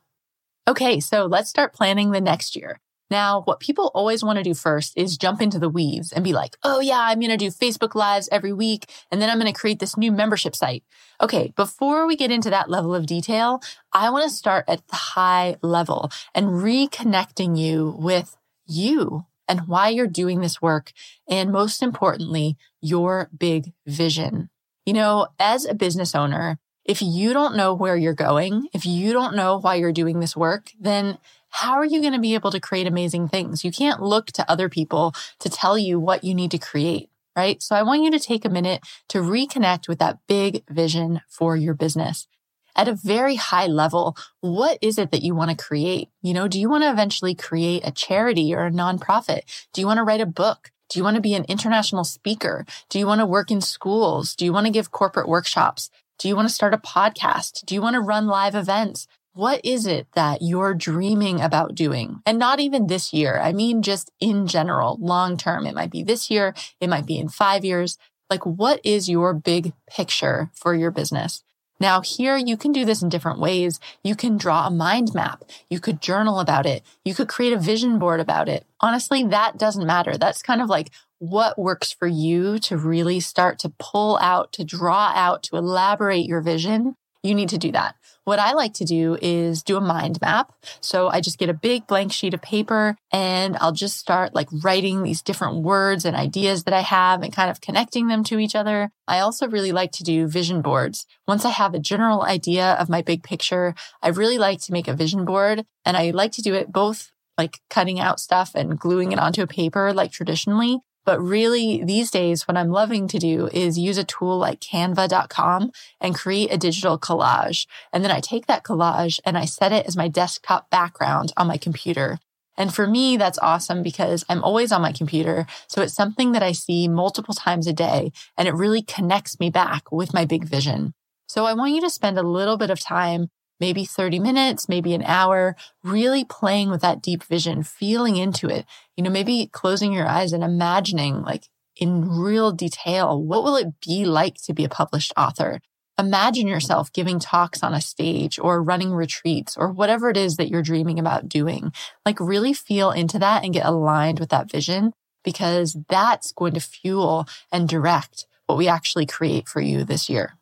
Okay, 0.67 0.99
so 0.99 1.25
let's 1.25 1.49
start 1.49 1.73
planning 1.73 2.11
the 2.11 2.21
next 2.21 2.55
year. 2.55 2.79
Now, 3.09 3.41
what 3.41 3.59
people 3.59 3.91
always 3.93 4.23
want 4.23 4.37
to 4.37 4.43
do 4.43 4.53
first 4.53 4.97
is 4.97 5.17
jump 5.17 5.41
into 5.41 5.59
the 5.59 5.67
weeds 5.67 6.13
and 6.13 6.23
be 6.23 6.31
like, 6.31 6.55
oh, 6.63 6.79
yeah, 6.79 7.01
I'm 7.01 7.19
going 7.19 7.29
to 7.29 7.35
do 7.35 7.49
Facebook 7.49 7.93
Lives 7.93 8.29
every 8.31 8.53
week, 8.53 8.89
and 9.11 9.21
then 9.21 9.29
I'm 9.29 9.37
going 9.37 9.51
to 9.51 9.59
create 9.59 9.79
this 9.79 9.97
new 9.97 10.13
membership 10.13 10.55
site. 10.55 10.85
Okay, 11.19 11.51
before 11.57 12.07
we 12.07 12.15
get 12.15 12.31
into 12.31 12.49
that 12.51 12.69
level 12.69 12.95
of 12.95 13.05
detail, 13.05 13.61
I 13.91 14.11
want 14.11 14.23
to 14.23 14.29
start 14.29 14.63
at 14.69 14.87
the 14.87 14.95
high 14.95 15.57
level 15.61 16.09
and 16.33 16.47
reconnecting 16.47 17.57
you 17.57 17.93
with 17.99 18.37
you 18.65 19.25
and 19.51 19.67
why 19.67 19.89
you're 19.89 20.07
doing 20.07 20.39
this 20.39 20.61
work. 20.61 20.93
And 21.27 21.51
most 21.51 21.83
importantly, 21.83 22.55
your 22.79 23.29
big 23.37 23.73
vision. 23.85 24.49
You 24.85 24.93
know, 24.93 25.27
as 25.37 25.65
a 25.65 25.73
business 25.73 26.15
owner, 26.15 26.57
if 26.85 27.01
you 27.01 27.33
don't 27.33 27.57
know 27.57 27.73
where 27.73 27.97
you're 27.97 28.13
going, 28.13 28.69
if 28.73 28.85
you 28.85 29.11
don't 29.11 29.35
know 29.35 29.59
why 29.59 29.75
you're 29.75 29.91
doing 29.91 30.21
this 30.21 30.37
work, 30.37 30.71
then 30.79 31.17
how 31.49 31.73
are 31.73 31.85
you 31.85 31.99
going 31.99 32.13
to 32.13 32.19
be 32.19 32.33
able 32.33 32.49
to 32.51 32.61
create 32.61 32.87
amazing 32.87 33.27
things? 33.27 33.65
You 33.65 33.73
can't 33.73 34.01
look 34.01 34.27
to 34.27 34.49
other 34.49 34.69
people 34.69 35.13
to 35.39 35.49
tell 35.49 35.77
you 35.77 35.99
what 35.99 36.23
you 36.23 36.33
need 36.33 36.51
to 36.51 36.57
create, 36.57 37.09
right? 37.35 37.61
So 37.61 37.75
I 37.75 37.83
want 37.83 38.03
you 38.03 38.11
to 38.11 38.19
take 38.19 38.45
a 38.45 38.49
minute 38.49 38.81
to 39.09 39.17
reconnect 39.17 39.89
with 39.89 39.99
that 39.99 40.19
big 40.27 40.63
vision 40.69 41.19
for 41.27 41.57
your 41.57 41.73
business. 41.73 42.25
At 42.75 42.87
a 42.87 42.95
very 42.95 43.35
high 43.35 43.67
level, 43.67 44.15
what 44.39 44.77
is 44.81 44.97
it 44.97 45.11
that 45.11 45.23
you 45.23 45.35
want 45.35 45.51
to 45.51 45.63
create? 45.65 46.09
You 46.21 46.33
know, 46.33 46.47
do 46.47 46.59
you 46.59 46.69
want 46.69 46.83
to 46.83 46.89
eventually 46.89 47.35
create 47.35 47.85
a 47.85 47.91
charity 47.91 48.53
or 48.53 48.65
a 48.65 48.71
nonprofit? 48.71 49.41
Do 49.73 49.81
you 49.81 49.87
want 49.87 49.97
to 49.97 50.03
write 50.03 50.21
a 50.21 50.25
book? 50.25 50.71
Do 50.89 50.99
you 50.99 51.03
want 51.03 51.15
to 51.15 51.21
be 51.21 51.35
an 51.35 51.45
international 51.45 52.03
speaker? 52.03 52.65
Do 52.89 52.99
you 52.99 53.07
want 53.07 53.19
to 53.19 53.25
work 53.25 53.49
in 53.49 53.61
schools? 53.61 54.35
Do 54.35 54.43
you 54.45 54.51
want 54.51 54.67
to 54.67 54.73
give 54.73 54.91
corporate 54.91 55.27
workshops? 55.27 55.89
Do 56.19 56.27
you 56.27 56.35
want 56.35 56.47
to 56.49 56.53
start 56.53 56.73
a 56.73 56.77
podcast? 56.77 57.65
Do 57.65 57.75
you 57.75 57.81
want 57.81 57.93
to 57.95 58.01
run 58.01 58.27
live 58.27 58.55
events? 58.55 59.07
What 59.33 59.61
is 59.63 59.87
it 59.87 60.07
that 60.13 60.41
you're 60.41 60.73
dreaming 60.73 61.39
about 61.39 61.75
doing? 61.75 62.21
And 62.25 62.37
not 62.37 62.59
even 62.59 62.87
this 62.87 63.13
year. 63.13 63.39
I 63.39 63.53
mean, 63.53 63.81
just 63.81 64.11
in 64.19 64.47
general, 64.47 64.97
long 64.99 65.37
term. 65.37 65.65
It 65.65 65.73
might 65.73 65.91
be 65.91 66.03
this 66.03 66.29
year. 66.29 66.53
It 66.81 66.89
might 66.89 67.05
be 67.05 67.17
in 67.17 67.29
five 67.29 67.63
years. 67.63 67.97
Like, 68.29 68.45
what 68.45 68.81
is 68.83 69.09
your 69.09 69.33
big 69.33 69.71
picture 69.89 70.51
for 70.53 70.75
your 70.75 70.91
business? 70.91 71.43
Now, 71.81 72.01
here 72.01 72.37
you 72.37 72.57
can 72.57 72.71
do 72.73 72.85
this 72.85 73.01
in 73.01 73.09
different 73.09 73.39
ways. 73.39 73.79
You 74.03 74.15
can 74.15 74.37
draw 74.37 74.67
a 74.67 74.69
mind 74.69 75.15
map. 75.15 75.43
You 75.67 75.79
could 75.79 75.99
journal 75.99 76.39
about 76.39 76.67
it. 76.67 76.83
You 77.03 77.15
could 77.15 77.27
create 77.27 77.53
a 77.53 77.59
vision 77.59 77.97
board 77.97 78.19
about 78.19 78.47
it. 78.47 78.67
Honestly, 78.81 79.23
that 79.23 79.57
doesn't 79.57 79.87
matter. 79.87 80.15
That's 80.15 80.43
kind 80.43 80.61
of 80.61 80.69
like 80.69 80.91
what 81.17 81.57
works 81.57 81.91
for 81.91 82.07
you 82.07 82.59
to 82.59 82.77
really 82.77 83.19
start 83.19 83.57
to 83.59 83.73
pull 83.79 84.19
out, 84.19 84.53
to 84.53 84.63
draw 84.63 85.11
out, 85.15 85.41
to 85.41 85.57
elaborate 85.57 86.27
your 86.27 86.41
vision. 86.41 86.97
You 87.23 87.35
need 87.35 87.49
to 87.49 87.57
do 87.57 87.71
that. 87.71 87.95
What 88.23 88.39
I 88.39 88.53
like 88.53 88.73
to 88.75 88.85
do 88.85 89.17
is 89.21 89.63
do 89.63 89.77
a 89.77 89.81
mind 89.81 90.19
map. 90.21 90.53
So 90.79 91.07
I 91.07 91.21
just 91.21 91.39
get 91.39 91.49
a 91.49 91.53
big 91.53 91.87
blank 91.87 92.11
sheet 92.11 92.33
of 92.33 92.41
paper 92.41 92.95
and 93.11 93.57
I'll 93.59 93.71
just 93.71 93.97
start 93.97 94.35
like 94.35 94.47
writing 94.63 95.03
these 95.03 95.21
different 95.21 95.63
words 95.63 96.05
and 96.05 96.15
ideas 96.15 96.63
that 96.63 96.73
I 96.73 96.81
have 96.81 97.23
and 97.23 97.33
kind 97.33 97.49
of 97.49 97.61
connecting 97.61 98.07
them 98.07 98.23
to 98.25 98.39
each 98.39 98.55
other. 98.55 98.91
I 99.07 99.19
also 99.19 99.47
really 99.47 99.71
like 99.71 99.91
to 99.93 100.03
do 100.03 100.27
vision 100.27 100.61
boards. 100.61 101.05
Once 101.27 101.45
I 101.45 101.49
have 101.49 101.73
a 101.73 101.79
general 101.79 102.23
idea 102.23 102.73
of 102.73 102.89
my 102.89 103.01
big 103.01 103.23
picture, 103.23 103.75
I 104.01 104.09
really 104.09 104.37
like 104.37 104.61
to 104.61 104.73
make 104.73 104.87
a 104.87 104.93
vision 104.93 105.25
board 105.25 105.65
and 105.85 105.97
I 105.97 106.11
like 106.11 106.31
to 106.33 106.41
do 106.41 106.53
it 106.53 106.71
both 106.71 107.11
like 107.37 107.59
cutting 107.69 107.99
out 107.99 108.19
stuff 108.19 108.51
and 108.53 108.79
gluing 108.79 109.11
it 109.11 109.19
onto 109.19 109.41
a 109.41 109.47
paper 109.47 109.93
like 109.93 110.11
traditionally, 110.11 110.79
but 111.05 111.19
really, 111.19 111.83
these 111.83 112.11
days, 112.11 112.47
what 112.47 112.57
I'm 112.57 112.69
loving 112.69 113.07
to 113.07 113.17
do 113.17 113.47
is 113.47 113.77
use 113.77 113.97
a 113.97 114.03
tool 114.03 114.37
like 114.37 114.59
canva.com 114.59 115.71
and 115.99 116.15
create 116.15 116.53
a 116.53 116.57
digital 116.57 116.99
collage. 116.99 117.65
And 117.91 118.03
then 118.03 118.11
I 118.11 118.19
take 118.19 118.45
that 118.45 118.63
collage 118.63 119.19
and 119.25 119.37
I 119.37 119.45
set 119.45 119.71
it 119.71 119.85
as 119.87 119.97
my 119.97 120.07
desktop 120.07 120.69
background 120.69 121.33
on 121.37 121.47
my 121.47 121.57
computer. 121.57 122.19
And 122.57 122.73
for 122.73 122.85
me, 122.85 123.17
that's 123.17 123.39
awesome 123.39 123.81
because 123.81 124.23
I'm 124.29 124.43
always 124.43 124.71
on 124.71 124.81
my 124.81 124.91
computer. 124.91 125.47
So 125.67 125.81
it's 125.81 125.93
something 125.93 126.33
that 126.33 126.43
I 126.43 126.51
see 126.51 126.87
multiple 126.87 127.33
times 127.33 127.65
a 127.65 127.73
day 127.73 128.11
and 128.37 128.47
it 128.47 128.53
really 128.53 128.83
connects 128.83 129.39
me 129.39 129.49
back 129.49 129.91
with 129.91 130.13
my 130.13 130.25
big 130.25 130.43
vision. 130.43 130.93
So 131.27 131.45
I 131.45 131.53
want 131.53 131.73
you 131.73 131.81
to 131.81 131.89
spend 131.89 132.19
a 132.19 132.23
little 132.23 132.57
bit 132.57 132.69
of 132.69 132.79
time 132.79 133.29
maybe 133.61 133.85
30 133.85 134.19
minutes, 134.19 134.67
maybe 134.67 134.93
an 134.93 135.03
hour, 135.03 135.55
really 135.83 136.25
playing 136.25 136.71
with 136.71 136.81
that 136.81 137.01
deep 137.01 137.23
vision, 137.23 137.63
feeling 137.63 138.17
into 138.17 138.47
it. 138.49 138.65
You 138.97 139.03
know, 139.03 139.11
maybe 139.11 139.47
closing 139.53 139.93
your 139.93 140.07
eyes 140.07 140.33
and 140.33 140.43
imagining 140.43 141.21
like 141.21 141.47
in 141.77 142.09
real 142.09 142.51
detail, 142.51 143.21
what 143.21 143.43
will 143.43 143.55
it 143.55 143.79
be 143.79 144.03
like 144.03 144.35
to 144.43 144.53
be 144.53 144.65
a 144.65 144.69
published 144.69 145.13
author? 145.15 145.61
Imagine 145.99 146.47
yourself 146.47 146.91
giving 146.91 147.19
talks 147.19 147.61
on 147.61 147.75
a 147.75 147.81
stage 147.81 148.39
or 148.39 148.63
running 148.63 148.91
retreats 148.91 149.55
or 149.55 149.71
whatever 149.71 150.09
it 150.09 150.17
is 150.17 150.37
that 150.37 150.49
you're 150.49 150.63
dreaming 150.63 150.97
about 150.97 151.29
doing. 151.29 151.71
Like 152.05 152.19
really 152.19 152.53
feel 152.53 152.89
into 152.91 153.19
that 153.19 153.43
and 153.43 153.53
get 153.53 153.65
aligned 153.65 154.19
with 154.19 154.29
that 154.29 154.51
vision 154.51 154.93
because 155.23 155.77
that's 155.87 156.31
going 156.31 156.55
to 156.55 156.59
fuel 156.59 157.27
and 157.51 157.69
direct 157.69 158.25
what 158.47 158.57
we 158.57 158.67
actually 158.67 159.05
create 159.05 159.47
for 159.47 159.61
you 159.61 159.83
this 159.83 160.09
year. 160.09 160.33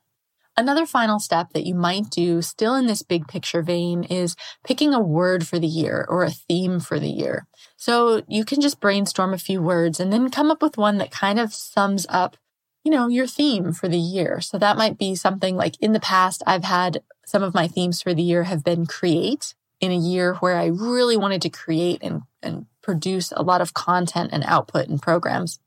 Another 0.59 0.85
final 0.85 1.19
step 1.19 1.53
that 1.53 1.65
you 1.65 1.73
might 1.73 2.09
do 2.09 2.41
still 2.41 2.75
in 2.75 2.85
this 2.85 3.01
big 3.01 3.29
picture 3.29 3.61
vein 3.61 4.03
is 4.03 4.35
picking 4.65 4.93
a 4.93 4.99
word 4.99 5.47
for 5.47 5.57
the 5.57 5.65
year 5.65 6.05
or 6.09 6.25
a 6.25 6.31
theme 6.31 6.81
for 6.81 6.99
the 6.99 7.07
year. 7.07 7.47
So 7.77 8.23
you 8.27 8.43
can 8.43 8.59
just 8.59 8.81
brainstorm 8.81 9.33
a 9.33 9.37
few 9.37 9.61
words 9.61 10.01
and 10.01 10.11
then 10.11 10.29
come 10.29 10.51
up 10.51 10.61
with 10.61 10.77
one 10.77 10.97
that 10.97 11.11
kind 11.11 11.39
of 11.39 11.53
sums 11.53 12.05
up, 12.09 12.35
you 12.83 12.91
know, 12.91 13.07
your 13.07 13.25
theme 13.25 13.71
for 13.71 13.87
the 13.87 13.97
year. 13.97 14.41
So 14.41 14.57
that 14.57 14.75
might 14.75 14.97
be 14.97 15.15
something 15.15 15.55
like 15.55 15.75
in 15.79 15.93
the 15.93 15.99
past, 16.01 16.43
I've 16.45 16.65
had 16.65 17.03
some 17.25 17.41
of 17.41 17.53
my 17.53 17.69
themes 17.69 18.01
for 18.01 18.13
the 18.13 18.21
year 18.21 18.43
have 18.43 18.61
been 18.61 18.85
create 18.85 19.55
in 19.79 19.93
a 19.93 19.97
year 19.97 20.35
where 20.41 20.57
I 20.57 20.65
really 20.65 21.15
wanted 21.15 21.41
to 21.43 21.49
create 21.49 22.03
and, 22.03 22.23
and 22.43 22.65
produce 22.81 23.31
a 23.31 23.43
lot 23.43 23.61
of 23.61 23.73
content 23.73 24.31
and 24.33 24.43
output 24.45 24.89
and 24.89 25.01
programs. 25.01 25.57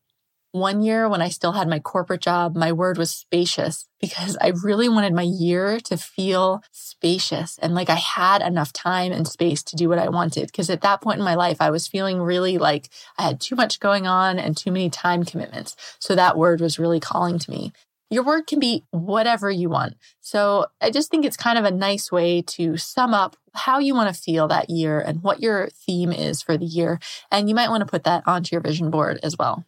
One 0.52 0.82
year 0.82 1.08
when 1.08 1.22
I 1.22 1.30
still 1.30 1.52
had 1.52 1.66
my 1.66 1.78
corporate 1.78 2.20
job, 2.20 2.54
my 2.54 2.72
word 2.72 2.98
was 2.98 3.10
spacious 3.10 3.88
because 3.98 4.36
I 4.38 4.52
really 4.62 4.86
wanted 4.86 5.14
my 5.14 5.22
year 5.22 5.80
to 5.80 5.96
feel 5.96 6.62
spacious 6.70 7.58
and 7.62 7.74
like 7.74 7.88
I 7.88 7.94
had 7.94 8.42
enough 8.42 8.70
time 8.70 9.12
and 9.12 9.26
space 9.26 9.62
to 9.62 9.76
do 9.76 9.88
what 9.88 9.98
I 9.98 10.10
wanted. 10.10 10.48
Because 10.48 10.68
at 10.68 10.82
that 10.82 11.00
point 11.00 11.18
in 11.18 11.24
my 11.24 11.36
life, 11.36 11.56
I 11.60 11.70
was 11.70 11.88
feeling 11.88 12.20
really 12.20 12.58
like 12.58 12.90
I 13.16 13.22
had 13.22 13.40
too 13.40 13.56
much 13.56 13.80
going 13.80 14.06
on 14.06 14.38
and 14.38 14.54
too 14.54 14.70
many 14.70 14.90
time 14.90 15.24
commitments. 15.24 15.74
So 15.98 16.14
that 16.14 16.36
word 16.36 16.60
was 16.60 16.78
really 16.78 17.00
calling 17.00 17.38
to 17.38 17.50
me. 17.50 17.72
Your 18.10 18.22
word 18.22 18.46
can 18.46 18.60
be 18.60 18.84
whatever 18.90 19.50
you 19.50 19.70
want. 19.70 19.94
So 20.20 20.66
I 20.82 20.90
just 20.90 21.10
think 21.10 21.24
it's 21.24 21.36
kind 21.38 21.56
of 21.56 21.64
a 21.64 21.70
nice 21.70 22.12
way 22.12 22.42
to 22.42 22.76
sum 22.76 23.14
up 23.14 23.38
how 23.54 23.78
you 23.78 23.94
want 23.94 24.14
to 24.14 24.22
feel 24.22 24.48
that 24.48 24.68
year 24.68 25.00
and 25.00 25.22
what 25.22 25.40
your 25.40 25.70
theme 25.70 26.12
is 26.12 26.42
for 26.42 26.58
the 26.58 26.66
year. 26.66 27.00
And 27.30 27.48
you 27.48 27.54
might 27.54 27.70
want 27.70 27.80
to 27.80 27.90
put 27.90 28.04
that 28.04 28.24
onto 28.26 28.54
your 28.54 28.60
vision 28.60 28.90
board 28.90 29.18
as 29.22 29.38
well. 29.38 29.64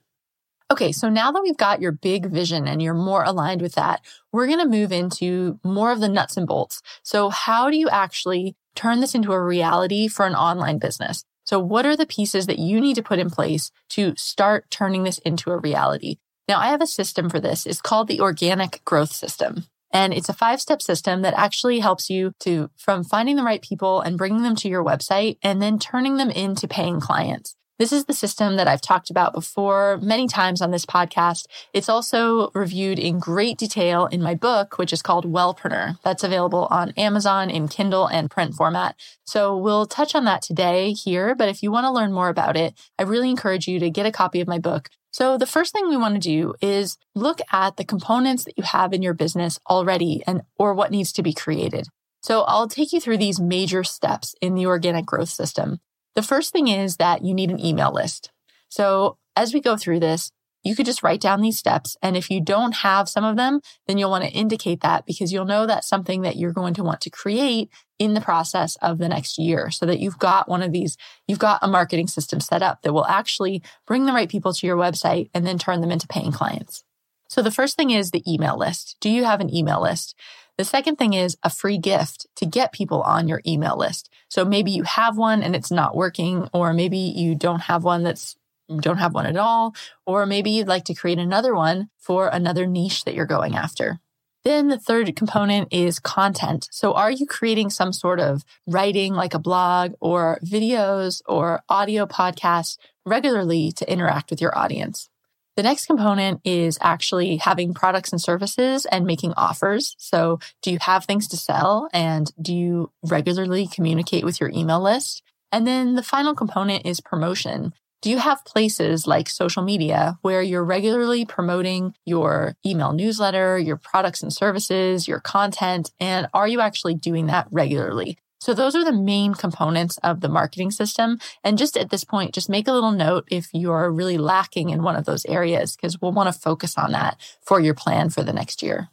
Okay, 0.71 0.93
so 0.93 1.09
now 1.11 1.31
that 1.31 1.43
we've 1.43 1.57
got 1.57 1.81
your 1.81 1.93
big 1.93 2.27
vision 2.27 2.67
and 2.67 2.81
you're 2.81 2.95
more 2.95 3.23
aligned 3.23 3.61
with 3.61 3.75
that, 3.75 4.01
we're 4.33 4.47
going 4.47 4.61
to 4.61 4.67
move 4.67 4.93
into 4.93 5.61
more 5.63 5.93
of 5.93 6.01
the 6.01 6.09
nuts 6.09 6.37
and 6.37 6.47
bolts. 6.47 6.81
So, 7.03 7.29
how 7.29 7.71
do 7.71 7.77
you 7.77 7.89
actually 7.91 8.57
turn 8.75 9.01
this 9.01 9.15
into 9.15 9.33
a 9.33 9.43
reality 9.43 10.09
for 10.09 10.27
an 10.27 10.35
online 10.35 10.79
business? 10.79 11.25
So, 11.45 11.59
what 11.59 11.85
are 11.85 11.97
the 11.97 12.07
pieces 12.07 12.47
that 12.47 12.59
you 12.59 12.81
need 12.81 12.95
to 12.95 13.03
put 13.03 13.19
in 13.19 13.29
place 13.29 13.71
to 13.91 14.15
start 14.17 14.71
turning 14.71 15.05
this 15.05 15.19
into 15.19 15.51
a 15.51 15.59
reality? 15.59 16.17
Now, 16.49 16.59
I 16.59 16.69
have 16.69 16.83
a 16.83 16.87
system 16.87 17.29
for 17.29 17.41
this. 17.41 17.67
It's 17.67 17.81
called 17.81 18.09
the 18.09 18.21
organic 18.21 18.83
growth 18.85 19.13
system. 19.13 19.65
And 19.93 20.13
it's 20.13 20.29
a 20.29 20.35
five 20.35 20.61
step 20.61 20.83
system 20.83 21.23
that 21.23 21.35
actually 21.35 21.79
helps 21.79 22.11
you 22.11 22.33
to 22.41 22.71
from 22.77 23.05
finding 23.05 23.37
the 23.37 23.45
right 23.45 23.63
people 23.63 24.01
and 24.01 24.19
bringing 24.19 24.43
them 24.43 24.57
to 24.57 24.69
your 24.69 24.85
website 24.85 25.39
and 25.43 25.63
then 25.63 25.79
turning 25.79 26.17
them 26.17 26.31
into 26.31 26.67
paying 26.67 27.01
clients. 27.01 27.55
This 27.77 27.91
is 27.91 28.05
the 28.05 28.13
system 28.13 28.55
that 28.55 28.69
I've 28.69 28.81
talked 28.81 29.11
about 29.11 29.33
before 29.33 29.99
many 30.01 30.29
times 30.29 30.63
on 30.63 30.71
this 30.71 30.87
podcast. 30.87 31.47
It's 31.73 31.89
also 31.89 32.53
reviewed 32.55 33.01
in 33.01 33.19
great 33.19 33.59
detail 33.59 34.07
in 34.07 34.23
my 34.23 34.37
book, 34.37 34.79
which 34.79 34.93
is 34.93 35.03
called 35.03 35.25
Wellpreneur. 35.25 35.99
That's 36.05 36.23
available 36.23 36.69
on 36.71 36.93
Amazon 36.93 37.51
in 37.51 37.67
Kindle 37.67 38.07
and 38.07 38.31
print 38.31 38.55
format. 38.55 38.95
So 39.25 39.57
we'll 39.57 39.87
touch 39.87 40.15
on 40.15 40.25
that 40.25 40.41
today 40.41 40.93
here, 40.93 41.35
but 41.35 41.49
if 41.49 41.65
you 41.65 41.73
want 41.73 41.85
to 41.85 41.91
learn 41.91 42.13
more 42.13 42.29
about 42.29 42.57
it, 42.57 42.75
I 42.97 43.03
really 43.03 43.29
encourage 43.29 43.67
you 43.67 43.81
to 43.81 43.91
get 43.91 44.07
a 44.07 44.13
copy 44.13 44.41
of 44.41 44.47
my 44.47 44.61
book. 44.61 44.89
So 45.11 45.37
the 45.37 45.45
first 45.45 45.73
thing 45.73 45.89
we 45.89 45.97
want 45.97 46.15
to 46.15 46.21
do 46.21 46.55
is 46.61 46.97
look 47.17 47.41
at 47.53 47.77
the 47.77 47.85
components 47.85 48.45
that 48.45 48.57
you 48.57 48.63
have 48.63 48.93
in 48.93 49.03
your 49.03 49.15
business 49.15 49.59
already 49.69 50.23
and 50.29 50.43
or 50.61 50.75
what 50.75 50.93
needs 50.93 51.13
to 51.15 51.25
be 51.25 51.33
created. 51.33 51.89
So 52.23 52.43
I'll 52.43 52.69
take 52.69 52.93
you 52.93 53.01
through 53.01 53.19
these 53.19 53.41
major 53.41 53.83
steps 53.83 54.37
in 54.41 54.55
the 54.55 54.67
organic 54.67 55.07
growth 55.07 55.29
system. 55.29 55.81
The 56.15 56.23
first 56.23 56.53
thing 56.53 56.69
is 56.69 56.97
that 56.97 57.25
you 57.25 57.35
need 57.35 57.51
an 57.51 57.65
email 57.65 57.93
list. 57.93 58.31
So 58.69 59.19
as 59.37 59.53
we 59.53 59.61
go 59.61 59.77
through 59.77 60.01
this, 60.01 60.31
you 60.65 60.75
could 60.75 60.87
just 60.87 61.03
write 61.03 61.21
down 61.21 61.43
these 61.43 61.59
steps. 61.59 61.97
And 62.03 62.17
if 62.17 62.31
you 62.31 62.41
don't 62.41 62.77
have 62.77 63.09
some 63.09 63.25
of 63.25 63.37
them, 63.37 63.61
then 63.87 63.99
you'll 63.99 64.11
want 64.11 64.25
to 64.25 64.31
indicate 64.31 64.81
that 64.81 65.05
because 65.05 65.33
you'll 65.33 65.45
know 65.45 65.67
that's 65.67 65.87
something 65.87 66.23
that 66.23 66.37
you're 66.37 66.53
going 66.53 66.75
to 66.75 66.83
want 66.83 67.03
to 67.03 67.11
create 67.11 67.71
in 67.99 68.15
the 68.15 68.21
process 68.21 68.77
of 68.77 68.99
the 68.99 69.09
next 69.09 69.39
year 69.39 69.71
so 69.71 69.85
that 69.87 70.01
you've 70.01 70.19
got 70.19 70.49
one 70.49 70.63
of 70.63 70.73
these, 70.73 70.97
you've 71.29 71.39
got 71.39 71.61
a 71.63 71.69
marketing 71.69 72.09
system 72.09 72.41
set 72.41 72.63
up 72.63 72.81
that 72.83 72.95
will 72.95 73.07
actually 73.07 73.63
bring 73.87 74.07
the 74.07 74.13
right 74.13 74.29
people 74.29 74.53
to 74.55 74.67
your 74.67 74.77
website 74.77 75.29
and 75.35 75.47
then 75.47 75.59
turn 75.59 75.81
them 75.81 75.93
into 75.93 76.09
paying 76.09 76.33
clients. 76.33 76.83
So 77.29 77.43
the 77.43 77.51
first 77.51 77.77
thing 77.77 77.91
is 77.91 78.11
the 78.11 78.25
email 78.33 78.59
list. 78.59 78.97
Do 79.01 79.11
you 79.11 79.25
have 79.25 79.41
an 79.41 79.55
email 79.55 79.83
list? 79.83 80.15
The 80.57 80.65
second 80.65 80.97
thing 80.97 81.15
is 81.15 81.37
a 81.43 81.51
free 81.51 81.79
gift 81.79 82.27
to 82.37 82.47
get 82.47 82.73
people 82.73 83.03
on 83.03 83.29
your 83.29 83.43
email 83.47 83.77
list. 83.77 84.09
So 84.35 84.45
maybe 84.45 84.73
you 84.73 84.83
have 84.83 85.17
one 85.17 85.45
and 85.45 85.55
it's 85.55 85.71
not 85.71 85.95
working, 85.95 86.49
or 86.53 86.73
maybe 86.73 86.99
you 86.99 87.37
don't 87.37 87.61
have 87.61 87.85
one 87.85 88.03
that's 88.03 88.35
don't 88.81 88.99
have 88.99 89.15
one 89.15 89.27
at 89.27 89.37
all, 89.37 89.77
or 90.07 90.27
maybe 90.27 90.51
you'd 90.51 90.67
like 90.67 90.87
to 90.87 90.95
create 90.95 91.21
another 91.21 91.55
one 91.55 91.89
for 91.99 92.27
another 92.27 92.67
niche 92.67 93.05
that 93.05 93.15
you're 93.15 93.27
going 93.27 93.55
after. 93.55 94.01
Then 94.43 94.67
the 94.67 94.77
third 94.77 95.15
component 95.15 95.69
is 95.73 96.01
content. 96.01 96.67
So 96.73 96.95
are 96.95 97.13
you 97.13 97.27
creating 97.27 97.71
some 97.71 97.93
sort 97.93 98.19
of 98.19 98.43
writing 98.67 99.15
like 99.15 99.35
a 99.35 99.39
blog 99.39 99.93
or 100.01 100.41
videos 100.45 101.23
or 101.27 101.63
audio 101.69 102.05
podcasts 102.05 102.77
regularly 103.07 103.71
to 103.77 103.89
interact 103.89 104.31
with 104.31 104.41
your 104.41 104.59
audience? 104.59 105.11
The 105.57 105.63
next 105.63 105.87
component 105.87 106.41
is 106.45 106.79
actually 106.81 107.37
having 107.37 107.75
products 107.75 108.11
and 108.11 108.21
services 108.21 108.87
and 108.87 109.07
making 109.07 109.35
offers. 109.37 109.95
So 109.99 110.41
do 110.63 110.73
you 110.73 110.79
have 110.81 111.05
things 111.05 111.29
to 111.29 111.37
sell 111.37 111.89
and 111.93 112.33
do 112.43 112.53
you 112.53 112.91
regularly 113.05 113.69
communicate 113.69 114.25
with 114.25 114.41
your 114.41 114.51
email 114.51 114.81
list? 114.81 115.23
And 115.53 115.65
then 115.65 115.95
the 115.95 116.03
final 116.03 116.35
component 116.35 116.85
is 116.85 117.01
promotion. 117.01 117.73
Do 118.03 118.11
you 118.11 118.19
have 118.19 118.45
places 118.45 119.07
like 119.07 119.29
social 119.29 119.63
media 119.63 120.19
where 120.23 120.43
you're 120.43 120.65
regularly 120.65 121.25
promoting 121.25 121.95
your 122.05 122.57
email 122.67 122.93
newsletter, 122.93 123.57
your 123.57 123.77
products 123.77 124.23
and 124.23 124.33
services, 124.33 125.07
your 125.07 125.21
content? 125.21 125.93
And 126.01 126.29
are 126.35 126.49
you 126.49 126.61
actually 126.61 126.97
doing 126.97 127.27
that 127.29 127.47
regularly? 127.53 128.19
So 128.45 128.53
those 128.53 128.77
are 128.77 128.85
the 128.85 128.93
main 128.93 129.33
components 129.33 129.97
of 130.03 130.21
the 130.21 130.29
marketing 130.29 130.71
system. 130.71 131.19
And 131.43 131.57
just 131.57 131.79
at 131.79 131.89
this 131.89 132.05
point, 132.05 132.35
just 132.35 132.51
make 132.51 132.69
a 132.69 132.75
little 132.75 132.93
note 132.93 133.27
if 133.31 133.49
you're 133.55 133.91
really 133.91 134.19
lacking 134.19 134.69
in 134.69 134.83
one 134.83 134.97
of 134.97 135.07
those 135.07 135.25
areas, 135.25 135.75
because 135.75 135.99
we'll 135.99 136.13
want 136.13 136.27
to 136.27 136.39
focus 136.39 136.77
on 136.77 136.93
that 136.93 137.19
for 137.41 137.59
your 137.59 137.73
plan 137.73 138.11
for 138.11 138.23
the 138.23 138.35
next 138.35 138.63
year. 138.63 138.91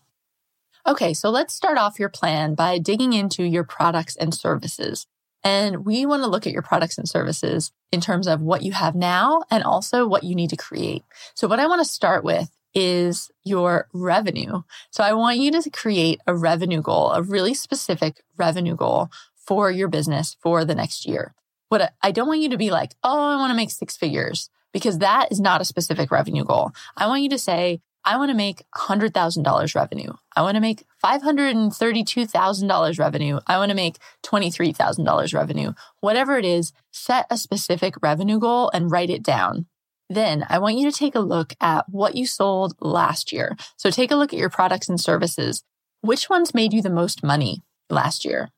Okay, 0.88 1.14
so 1.14 1.30
let's 1.30 1.54
start 1.54 1.78
off 1.78 2.00
your 2.00 2.08
plan 2.08 2.56
by 2.56 2.78
digging 2.78 3.12
into 3.12 3.44
your 3.44 3.66
products 3.66 4.16
and 4.16 4.34
services. 4.34 5.06
And 5.44 5.84
we 5.84 6.06
want 6.06 6.24
to 6.24 6.30
look 6.30 6.48
at 6.48 6.54
your 6.54 6.62
products 6.62 6.98
and 6.98 7.10
services 7.10 7.74
in 7.92 8.00
terms 8.00 8.28
of 8.28 8.40
what 8.40 8.62
you 8.62 8.72
have 8.72 8.96
now 8.96 9.44
and 9.52 9.66
also 9.66 10.08
what 10.08 10.24
you 10.24 10.34
need 10.34 10.52
to 10.52 10.56
create. 10.56 11.04
So 11.36 11.50
what 11.50 11.60
I 11.60 11.68
want 11.68 11.82
to 11.82 11.94
start 11.94 12.24
with 12.24 12.50
is 12.74 13.30
your 13.44 13.90
revenue. 13.94 14.62
So 14.92 15.04
I 15.04 15.12
want 15.12 15.40
you 15.40 15.52
to 15.52 15.70
create 15.70 16.22
a 16.26 16.34
revenue 16.34 16.82
goal, 16.82 17.12
a 17.12 17.22
really 17.22 17.54
specific 17.54 18.24
revenue 18.38 18.78
goal 18.78 19.10
for 19.46 19.72
your 19.72 19.88
business 19.88 20.38
for 20.42 20.66
the 20.66 20.76
next 20.76 21.06
year. 21.06 21.34
What 21.70 21.94
I 22.02 22.12
don't 22.12 22.28
want 22.28 22.42
you 22.42 22.50
to 22.50 22.58
be 22.58 22.72
like, 22.72 22.96
oh, 23.04 23.32
I 23.32 23.36
want 23.38 23.52
to 23.52 23.56
make 23.56 23.72
six 23.72 23.96
figures 23.96 24.50
because 24.74 25.00
that 25.00 25.32
is 25.32 25.40
not 25.40 25.62
a 25.62 25.66
specific 25.66 26.12
revenue 26.12 26.44
goal. 26.44 26.72
I 26.98 27.08
want 27.08 27.24
you 27.24 27.30
to 27.30 27.38
say, 27.38 27.82
I 28.04 28.18
want 28.18 28.32
to 28.32 28.38
make 28.38 28.64
$100,000 28.76 29.76
revenue. 29.76 30.14
I 30.36 30.42
want 30.42 30.56
to 30.56 30.62
make 30.62 30.86
$532,000 31.04 33.00
revenue. 33.00 33.40
I 33.46 33.58
want 33.58 33.70
to 33.70 33.76
make 33.76 33.98
$23,000 34.24 35.34
revenue. 35.36 35.74
Whatever 36.00 36.38
it 36.38 36.46
is, 36.46 36.74
set 36.92 37.28
a 37.30 37.38
specific 37.38 37.94
revenue 38.02 38.40
goal 38.40 38.72
and 38.74 38.90
write 38.90 39.12
it 39.12 39.22
down. 39.24 39.68
Then 40.10 40.46
I 40.50 40.58
want 40.60 40.78
you 40.78 40.90
to 40.90 40.98
take 40.98 41.16
a 41.16 41.20
look 41.20 41.54
at 41.62 41.88
what 41.90 42.16
you 42.16 42.26
sold 42.26 42.74
last 42.82 43.32
year. 43.32 43.56
So 43.78 43.92
take 43.92 44.12
a 44.12 44.16
look 44.16 44.34
at 44.34 44.40
your 44.40 44.50
products 44.50 44.90
and 44.90 45.00
services. 45.00 45.64
Which 46.02 46.30
ones 46.30 46.54
made 46.56 46.74
you 46.74 46.82
the 46.82 46.90
most 46.90 47.24
money 47.24 47.62
last 47.90 48.26
year? 48.26 48.50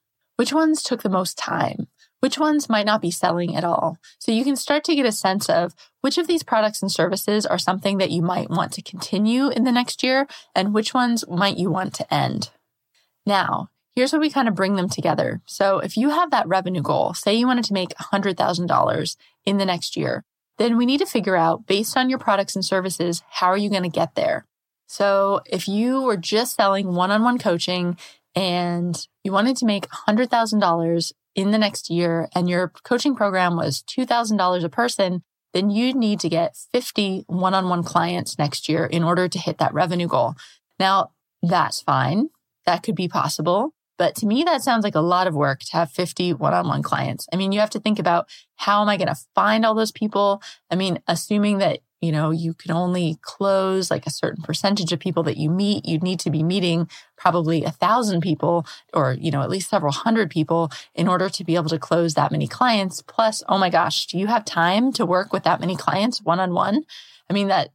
Which 0.44 0.52
ones 0.52 0.84
took 0.84 1.04
the 1.04 1.10
most 1.10 1.38
time? 1.38 1.88
which 2.20 2.40
ones 2.40 2.70
might 2.70 2.86
not 2.86 3.02
be 3.02 3.12
selling 3.12 3.54
at 3.54 3.66
all. 3.66 3.98
So 4.18 4.32
you 4.32 4.46
can 4.46 4.56
start 4.56 4.86
to 4.86 4.96
get 4.96 5.06
a 5.06 5.12
sense 5.12 5.50
of 5.50 5.76
which 6.00 6.18
of 6.18 6.26
these 6.26 6.42
products 6.42 6.82
and 6.82 6.90
services 6.90 7.46
are 7.46 7.58
something 7.58 7.98
that 7.98 8.12
you 8.12 8.22
might 8.22 8.50
want 8.50 8.72
to 8.74 8.82
continue 8.82 9.50
in 9.50 9.66
the 9.66 9.74
next 9.74 10.04
year 10.04 10.26
and 10.56 10.74
which 10.74 10.94
ones 10.94 11.26
might 11.28 11.58
you 11.58 11.70
want 11.70 11.94
to 11.96 12.14
end. 12.14 12.50
Now, 13.26 13.72
here's 13.94 14.14
where 14.14 14.22
we 14.22 14.30
kind 14.30 14.48
of 14.48 14.56
bring 14.56 14.76
them 14.76 14.88
together. 14.88 15.42
So 15.46 15.80
if 15.80 15.98
you 15.98 16.12
have 16.12 16.32
that 16.32 16.48
revenue 16.48 16.82
goal, 16.82 17.14
say 17.14 17.34
you 17.34 17.46
wanted 17.46 17.66
to 17.66 17.74
make 17.74 17.90
$100,000 17.96 19.18
in 19.46 19.58
the 19.58 19.66
next 19.66 19.98
year, 19.98 20.24
then 20.58 20.78
we 20.78 20.86
need 20.86 21.00
to 21.00 21.06
figure 21.06 21.36
out 21.36 21.68
based 21.68 21.98
on 21.98 22.10
your 22.10 22.20
products 22.20 22.56
and 22.56 22.64
services, 22.64 23.22
how 23.32 23.48
are 23.48 23.58
you 23.58 23.70
going 23.70 23.84
to 23.84 23.90
get 23.90 24.16
there? 24.16 24.46
So 24.88 25.42
if 25.46 25.68
you 25.68 26.04
were 26.04 26.16
just 26.16 26.56
selling 26.56 26.96
one-on-one 26.96 27.40
coaching 27.40 27.98
and 28.34 29.06
you 29.24 29.32
wanted 29.32 29.58
to 29.58 29.66
make 29.66 29.88
$100,000 29.90 31.14
in 31.36 31.52
the 31.52 31.58
next 31.58 31.90
year 31.90 32.30
and 32.36 32.50
your 32.50 32.70
coaching 32.84 33.16
program 33.16 33.56
was 33.56 33.84
$2,000 33.84 34.64
a 34.64 34.70
person, 34.70 35.24
then 35.54 35.70
you 35.70 35.94
need 35.94 36.20
to 36.20 36.30
get 36.30 36.58
50 36.74 37.26
one 37.28 37.54
on 37.54 37.70
one 37.70 37.84
clients 37.84 38.38
next 38.38 38.68
year 38.68 38.86
in 38.86 39.04
order 39.04 39.28
to 39.28 39.40
hit 39.40 39.60
that 39.60 39.74
revenue 39.74 40.08
goal. 40.08 40.36
Now, 40.80 41.12
that's 41.42 41.82
fine. 41.82 42.30
That 42.66 42.84
could 42.84 42.96
be 42.96 43.08
possible. 43.08 43.74
But 43.98 44.16
to 44.16 44.26
me, 44.26 44.44
that 44.44 44.64
sounds 44.64 44.84
like 44.84 44.96
a 44.96 45.02
lot 45.02 45.28
of 45.28 45.36
work 45.36 45.60
to 45.60 45.74
have 45.74 45.92
50 45.92 46.34
one 46.34 46.54
on 46.54 46.68
one 46.68 46.82
clients. 46.82 47.28
I 47.32 47.36
mean, 47.36 47.52
you 47.52 47.60
have 47.60 47.70
to 47.72 47.80
think 47.80 48.00
about 48.00 48.28
how 48.56 48.82
am 48.82 48.90
I 48.90 48.98
going 48.98 49.08
to 49.08 49.20
find 49.36 49.66
all 49.66 49.76
those 49.76 49.92
people? 49.92 50.42
I 50.72 50.76
mean, 50.76 51.00
assuming 51.08 51.60
that 51.60 51.80
you 52.04 52.12
know, 52.12 52.32
you 52.32 52.54
can 52.54 52.72
only 52.72 53.18
close 53.22 53.90
like 53.90 54.06
a 54.06 54.12
certain 54.12 54.44
percentage 54.44 54.92
of 54.92 55.00
people 55.00 55.24
that 55.24 55.38
you 55.38 55.50
meet. 55.50 55.86
You'd 55.86 56.04
need 56.04 56.20
to 56.20 56.30
be 56.30 56.44
meeting 56.44 56.90
probably 57.16 57.64
a 57.64 57.72
thousand 57.72 58.20
people 58.20 58.66
or, 58.94 59.14
you 59.14 59.32
know, 59.32 59.42
at 59.42 59.50
least 59.50 59.70
several 59.70 59.94
hundred 59.94 60.30
people 60.30 60.70
in 60.96 61.08
order 61.08 61.30
to 61.30 61.44
be 61.46 61.56
able 61.56 61.70
to 61.70 61.80
close 61.80 62.16
that 62.16 62.30
many 62.30 62.46
clients. 62.46 63.02
Plus, 63.02 63.42
oh 63.48 63.58
my 63.58 63.70
gosh, 63.70 64.08
do 64.08 64.20
you 64.20 64.28
have 64.28 64.44
time 64.44 64.92
to 64.92 65.06
work 65.06 65.32
with 65.32 65.44
that 65.44 65.62
many 65.62 65.78
clients 65.78 66.22
one 66.22 66.42
on 66.42 66.54
one? 66.54 66.84
I 67.30 67.34
mean, 67.34 67.48
that 67.48 67.70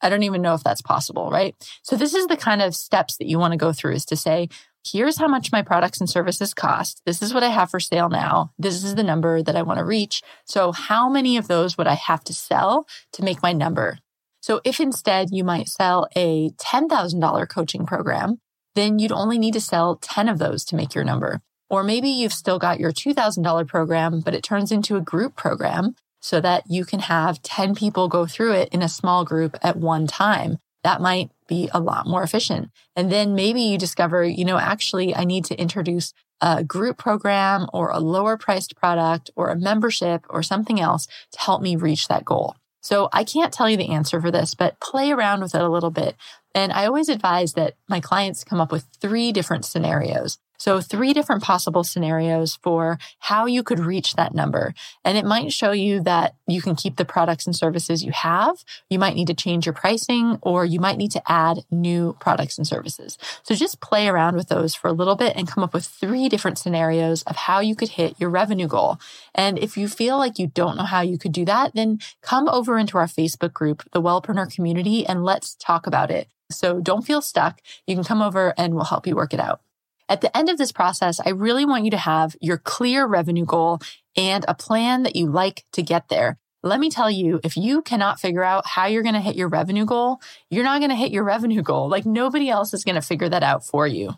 I 0.00 0.08
don't 0.08 0.22
even 0.22 0.40
know 0.40 0.54
if 0.54 0.64
that's 0.64 0.82
possible, 0.82 1.30
right? 1.30 1.54
So 1.82 1.96
this 1.96 2.14
is 2.14 2.28
the 2.28 2.36
kind 2.38 2.62
of 2.62 2.74
steps 2.74 3.18
that 3.18 3.26
you 3.26 3.38
want 3.38 3.52
to 3.52 3.58
go 3.58 3.74
through 3.74 3.92
is 3.92 4.06
to 4.06 4.16
say, 4.16 4.48
here's 4.86 5.18
how 5.18 5.28
much 5.28 5.52
my 5.52 5.62
products 5.62 6.00
and 6.00 6.08
services 6.08 6.54
cost. 6.54 7.02
This 7.04 7.22
is 7.22 7.34
what 7.34 7.42
I 7.42 7.48
have 7.48 7.70
for 7.70 7.80
sale 7.80 8.08
now. 8.08 8.52
This 8.58 8.84
is 8.84 8.94
the 8.94 9.02
number 9.02 9.42
that 9.42 9.56
I 9.56 9.62
want 9.62 9.78
to 9.78 9.84
reach. 9.84 10.22
So 10.44 10.72
how 10.72 11.08
many 11.08 11.36
of 11.36 11.48
those 11.48 11.76
would 11.76 11.86
I 11.86 11.94
have 11.94 12.22
to 12.24 12.34
sell 12.34 12.86
to 13.12 13.24
make 13.24 13.42
my 13.42 13.52
number? 13.52 13.98
So 14.40 14.60
if 14.64 14.78
instead 14.78 15.30
you 15.32 15.42
might 15.42 15.68
sell 15.68 16.06
a 16.14 16.50
$10,000 16.50 17.48
coaching 17.48 17.86
program, 17.86 18.40
then 18.74 18.98
you'd 18.98 19.12
only 19.12 19.38
need 19.38 19.54
to 19.54 19.60
sell 19.60 19.96
10 19.96 20.28
of 20.28 20.38
those 20.38 20.64
to 20.66 20.76
make 20.76 20.94
your 20.94 21.04
number. 21.04 21.40
Or 21.68 21.82
maybe 21.82 22.08
you've 22.08 22.32
still 22.32 22.58
got 22.58 22.78
your 22.78 22.92
$2,000 22.92 23.66
program, 23.66 24.20
but 24.20 24.34
it 24.34 24.44
turns 24.44 24.70
into 24.70 24.96
a 24.96 25.00
group 25.00 25.34
program 25.34 25.96
so 26.20 26.40
that 26.40 26.64
you 26.68 26.84
can 26.84 27.00
have 27.00 27.42
10 27.42 27.74
people 27.74 28.08
go 28.08 28.26
through 28.26 28.52
it 28.52 28.68
in 28.70 28.82
a 28.82 28.88
small 28.88 29.24
group 29.24 29.56
at 29.62 29.76
one 29.76 30.06
time 30.06 30.58
that 30.86 31.00
might 31.00 31.32
be 31.48 31.68
a 31.74 31.80
lot 31.80 32.06
more 32.06 32.22
efficient. 32.22 32.70
And 32.94 33.10
then 33.10 33.34
maybe 33.34 33.60
you 33.60 33.76
discover, 33.76 34.22
you 34.22 34.44
know, 34.44 34.56
actually, 34.56 35.16
I 35.16 35.24
need 35.24 35.44
to 35.46 35.60
introduce 35.60 36.14
a 36.40 36.62
group 36.62 36.96
program 36.96 37.66
or 37.72 37.90
a 37.90 37.98
lower 37.98 38.36
priced 38.36 38.76
product 38.76 39.28
or 39.34 39.48
a 39.48 39.58
membership 39.58 40.24
or 40.30 40.44
something 40.44 40.80
else 40.80 41.08
to 41.32 41.40
help 41.40 41.60
me 41.60 41.74
reach 41.74 42.06
that 42.06 42.24
goal. 42.24 42.54
So 42.82 43.08
I 43.12 43.24
can't 43.24 43.52
tell 43.52 43.68
you 43.68 43.76
the 43.76 43.90
answer 43.90 44.20
for 44.20 44.30
this, 44.30 44.54
but 44.54 44.78
play 44.78 45.10
around 45.10 45.40
with 45.40 45.56
it 45.56 45.60
a 45.60 45.68
little 45.68 45.90
bit. 45.90 46.14
And 46.54 46.72
I 46.72 46.86
always 46.86 47.08
advise 47.08 47.54
that 47.54 47.74
my 47.88 47.98
clients 47.98 48.44
come 48.44 48.60
up 48.60 48.70
with 48.70 48.86
three 49.00 49.32
different 49.32 49.64
scenarios. 49.64 50.38
So 50.58 50.80
three 50.80 51.12
different 51.12 51.42
possible 51.42 51.84
scenarios 51.84 52.58
for 52.62 52.98
how 53.18 53.46
you 53.46 53.62
could 53.62 53.80
reach 53.80 54.14
that 54.14 54.34
number. 54.34 54.74
And 55.04 55.18
it 55.18 55.24
might 55.24 55.52
show 55.52 55.72
you 55.72 56.00
that 56.02 56.34
you 56.46 56.62
can 56.62 56.74
keep 56.74 56.96
the 56.96 57.04
products 57.04 57.46
and 57.46 57.54
services 57.54 58.04
you 58.04 58.12
have. 58.12 58.64
You 58.90 58.98
might 58.98 59.14
need 59.14 59.26
to 59.28 59.34
change 59.34 59.66
your 59.66 59.72
pricing 59.72 60.38
or 60.42 60.64
you 60.64 60.80
might 60.80 60.98
need 60.98 61.12
to 61.12 61.22
add 61.30 61.64
new 61.70 62.16
products 62.20 62.58
and 62.58 62.66
services. 62.66 63.18
So 63.42 63.54
just 63.54 63.80
play 63.80 64.08
around 64.08 64.36
with 64.36 64.48
those 64.48 64.74
for 64.74 64.88
a 64.88 64.92
little 64.92 65.16
bit 65.16 65.36
and 65.36 65.48
come 65.48 65.64
up 65.64 65.74
with 65.74 65.84
three 65.84 66.28
different 66.28 66.58
scenarios 66.58 67.22
of 67.24 67.36
how 67.36 67.60
you 67.60 67.74
could 67.74 67.90
hit 67.90 68.18
your 68.18 68.30
revenue 68.30 68.68
goal. 68.68 68.98
And 69.34 69.58
if 69.58 69.76
you 69.76 69.88
feel 69.88 70.18
like 70.18 70.38
you 70.38 70.46
don't 70.48 70.76
know 70.76 70.84
how 70.84 71.00
you 71.00 71.18
could 71.18 71.32
do 71.32 71.44
that, 71.44 71.74
then 71.74 71.98
come 72.22 72.48
over 72.48 72.78
into 72.78 72.98
our 72.98 73.06
Facebook 73.06 73.52
group, 73.52 73.82
the 73.92 74.02
Wellpreneur 74.02 74.52
community, 74.54 75.06
and 75.06 75.24
let's 75.24 75.54
talk 75.56 75.86
about 75.86 76.10
it. 76.10 76.28
So 76.50 76.80
don't 76.80 77.02
feel 77.02 77.20
stuck. 77.20 77.60
You 77.86 77.94
can 77.94 78.04
come 78.04 78.22
over 78.22 78.54
and 78.56 78.74
we'll 78.74 78.84
help 78.84 79.06
you 79.06 79.16
work 79.16 79.34
it 79.34 79.40
out. 79.40 79.60
At 80.08 80.20
the 80.20 80.34
end 80.36 80.48
of 80.48 80.58
this 80.58 80.72
process, 80.72 81.20
I 81.24 81.30
really 81.30 81.64
want 81.64 81.84
you 81.84 81.90
to 81.90 81.96
have 81.96 82.36
your 82.40 82.58
clear 82.58 83.06
revenue 83.06 83.44
goal 83.44 83.80
and 84.16 84.44
a 84.46 84.54
plan 84.54 85.02
that 85.02 85.16
you 85.16 85.26
like 85.26 85.64
to 85.72 85.82
get 85.82 86.08
there. 86.08 86.38
Let 86.62 86.80
me 86.80 86.90
tell 86.90 87.10
you, 87.10 87.40
if 87.44 87.56
you 87.56 87.82
cannot 87.82 88.20
figure 88.20 88.42
out 88.42 88.66
how 88.66 88.86
you're 88.86 89.02
going 89.02 89.14
to 89.14 89.20
hit 89.20 89.36
your 89.36 89.48
revenue 89.48 89.84
goal, 89.84 90.20
you're 90.50 90.64
not 90.64 90.80
going 90.80 90.90
to 90.90 90.96
hit 90.96 91.12
your 91.12 91.24
revenue 91.24 91.62
goal. 91.62 91.88
Like 91.88 92.06
nobody 92.06 92.48
else 92.48 92.72
is 92.74 92.84
going 92.84 92.94
to 92.94 93.00
figure 93.00 93.28
that 93.28 93.42
out 93.42 93.64
for 93.64 93.86
you. 93.86 94.14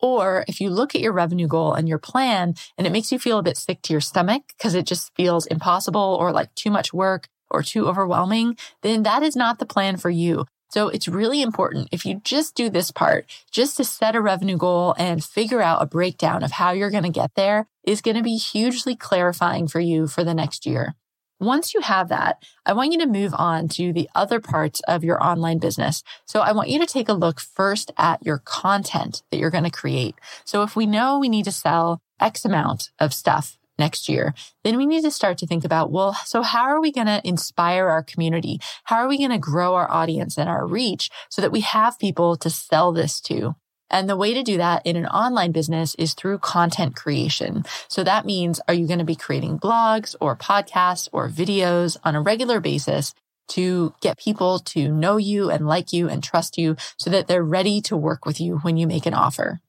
Or 0.00 0.44
if 0.46 0.60
you 0.60 0.68
look 0.68 0.94
at 0.94 1.00
your 1.00 1.12
revenue 1.12 1.48
goal 1.48 1.72
and 1.72 1.88
your 1.88 1.98
plan 1.98 2.54
and 2.76 2.86
it 2.86 2.92
makes 2.92 3.12
you 3.12 3.18
feel 3.18 3.38
a 3.38 3.42
bit 3.42 3.56
sick 3.56 3.80
to 3.82 3.94
your 3.94 4.00
stomach 4.00 4.42
because 4.48 4.74
it 4.74 4.86
just 4.86 5.14
feels 5.14 5.46
impossible 5.46 6.16
or 6.20 6.32
like 6.32 6.54
too 6.54 6.70
much 6.70 6.92
work 6.92 7.28
or 7.50 7.62
too 7.62 7.88
overwhelming, 7.88 8.56
then 8.82 9.02
that 9.04 9.22
is 9.22 9.36
not 9.36 9.58
the 9.58 9.66
plan 9.66 9.96
for 9.96 10.10
you. 10.10 10.44
So 10.68 10.88
it's 10.88 11.08
really 11.08 11.42
important 11.42 11.88
if 11.92 12.04
you 12.04 12.20
just 12.24 12.54
do 12.54 12.68
this 12.68 12.90
part, 12.90 13.26
just 13.50 13.76
to 13.76 13.84
set 13.84 14.16
a 14.16 14.20
revenue 14.20 14.56
goal 14.56 14.94
and 14.98 15.22
figure 15.22 15.62
out 15.62 15.82
a 15.82 15.86
breakdown 15.86 16.42
of 16.42 16.52
how 16.52 16.72
you're 16.72 16.90
going 16.90 17.04
to 17.04 17.10
get 17.10 17.34
there 17.34 17.68
is 17.84 18.00
going 18.00 18.16
to 18.16 18.22
be 18.22 18.36
hugely 18.36 18.96
clarifying 18.96 19.68
for 19.68 19.80
you 19.80 20.06
for 20.06 20.24
the 20.24 20.34
next 20.34 20.66
year. 20.66 20.94
Once 21.38 21.74
you 21.74 21.80
have 21.82 22.08
that, 22.08 22.42
I 22.64 22.72
want 22.72 22.92
you 22.92 22.98
to 23.00 23.06
move 23.06 23.34
on 23.34 23.68
to 23.68 23.92
the 23.92 24.08
other 24.14 24.40
parts 24.40 24.80
of 24.88 25.04
your 25.04 25.22
online 25.22 25.58
business. 25.58 26.02
So 26.24 26.40
I 26.40 26.52
want 26.52 26.70
you 26.70 26.78
to 26.78 26.86
take 26.86 27.10
a 27.10 27.14
look 27.14 27.40
first 27.40 27.92
at 27.98 28.24
your 28.24 28.38
content 28.38 29.22
that 29.30 29.36
you're 29.36 29.50
going 29.50 29.64
to 29.64 29.70
create. 29.70 30.14
So 30.44 30.62
if 30.62 30.74
we 30.74 30.86
know 30.86 31.18
we 31.18 31.28
need 31.28 31.44
to 31.44 31.52
sell 31.52 32.00
X 32.18 32.46
amount 32.46 32.90
of 32.98 33.12
stuff 33.12 33.58
next 33.78 34.08
year, 34.08 34.34
then 34.64 34.76
we 34.76 34.86
need 34.86 35.02
to 35.02 35.10
start 35.10 35.38
to 35.38 35.46
think 35.46 35.64
about, 35.64 35.90
well, 35.90 36.14
so 36.24 36.42
how 36.42 36.64
are 36.64 36.80
we 36.80 36.92
going 36.92 37.06
to 37.06 37.20
inspire 37.24 37.88
our 37.88 38.02
community? 38.02 38.60
How 38.84 38.96
are 38.96 39.08
we 39.08 39.18
going 39.18 39.30
to 39.30 39.38
grow 39.38 39.74
our 39.74 39.90
audience 39.90 40.38
and 40.38 40.48
our 40.48 40.66
reach 40.66 41.10
so 41.30 41.42
that 41.42 41.52
we 41.52 41.60
have 41.60 41.98
people 41.98 42.36
to 42.36 42.50
sell 42.50 42.92
this 42.92 43.20
to? 43.22 43.54
And 43.88 44.08
the 44.08 44.16
way 44.16 44.34
to 44.34 44.42
do 44.42 44.56
that 44.56 44.84
in 44.84 44.96
an 44.96 45.06
online 45.06 45.52
business 45.52 45.94
is 45.94 46.14
through 46.14 46.38
content 46.38 46.96
creation. 46.96 47.64
So 47.88 48.02
that 48.02 48.26
means, 48.26 48.60
are 48.66 48.74
you 48.74 48.86
going 48.86 48.98
to 48.98 49.04
be 49.04 49.14
creating 49.14 49.60
blogs 49.60 50.16
or 50.20 50.36
podcasts 50.36 51.08
or 51.12 51.28
videos 51.28 51.96
on 52.02 52.16
a 52.16 52.20
regular 52.20 52.60
basis 52.60 53.14
to 53.48 53.94
get 54.00 54.18
people 54.18 54.58
to 54.58 54.88
know 54.88 55.18
you 55.18 55.50
and 55.50 55.68
like 55.68 55.92
you 55.92 56.08
and 56.08 56.22
trust 56.22 56.58
you 56.58 56.76
so 56.98 57.10
that 57.10 57.28
they're 57.28 57.44
ready 57.44 57.80
to 57.82 57.96
work 57.96 58.26
with 58.26 58.40
you 58.40 58.56
when 58.58 58.76
you 58.76 58.88
make 58.88 59.06
an 59.06 59.14
offer? 59.14 59.60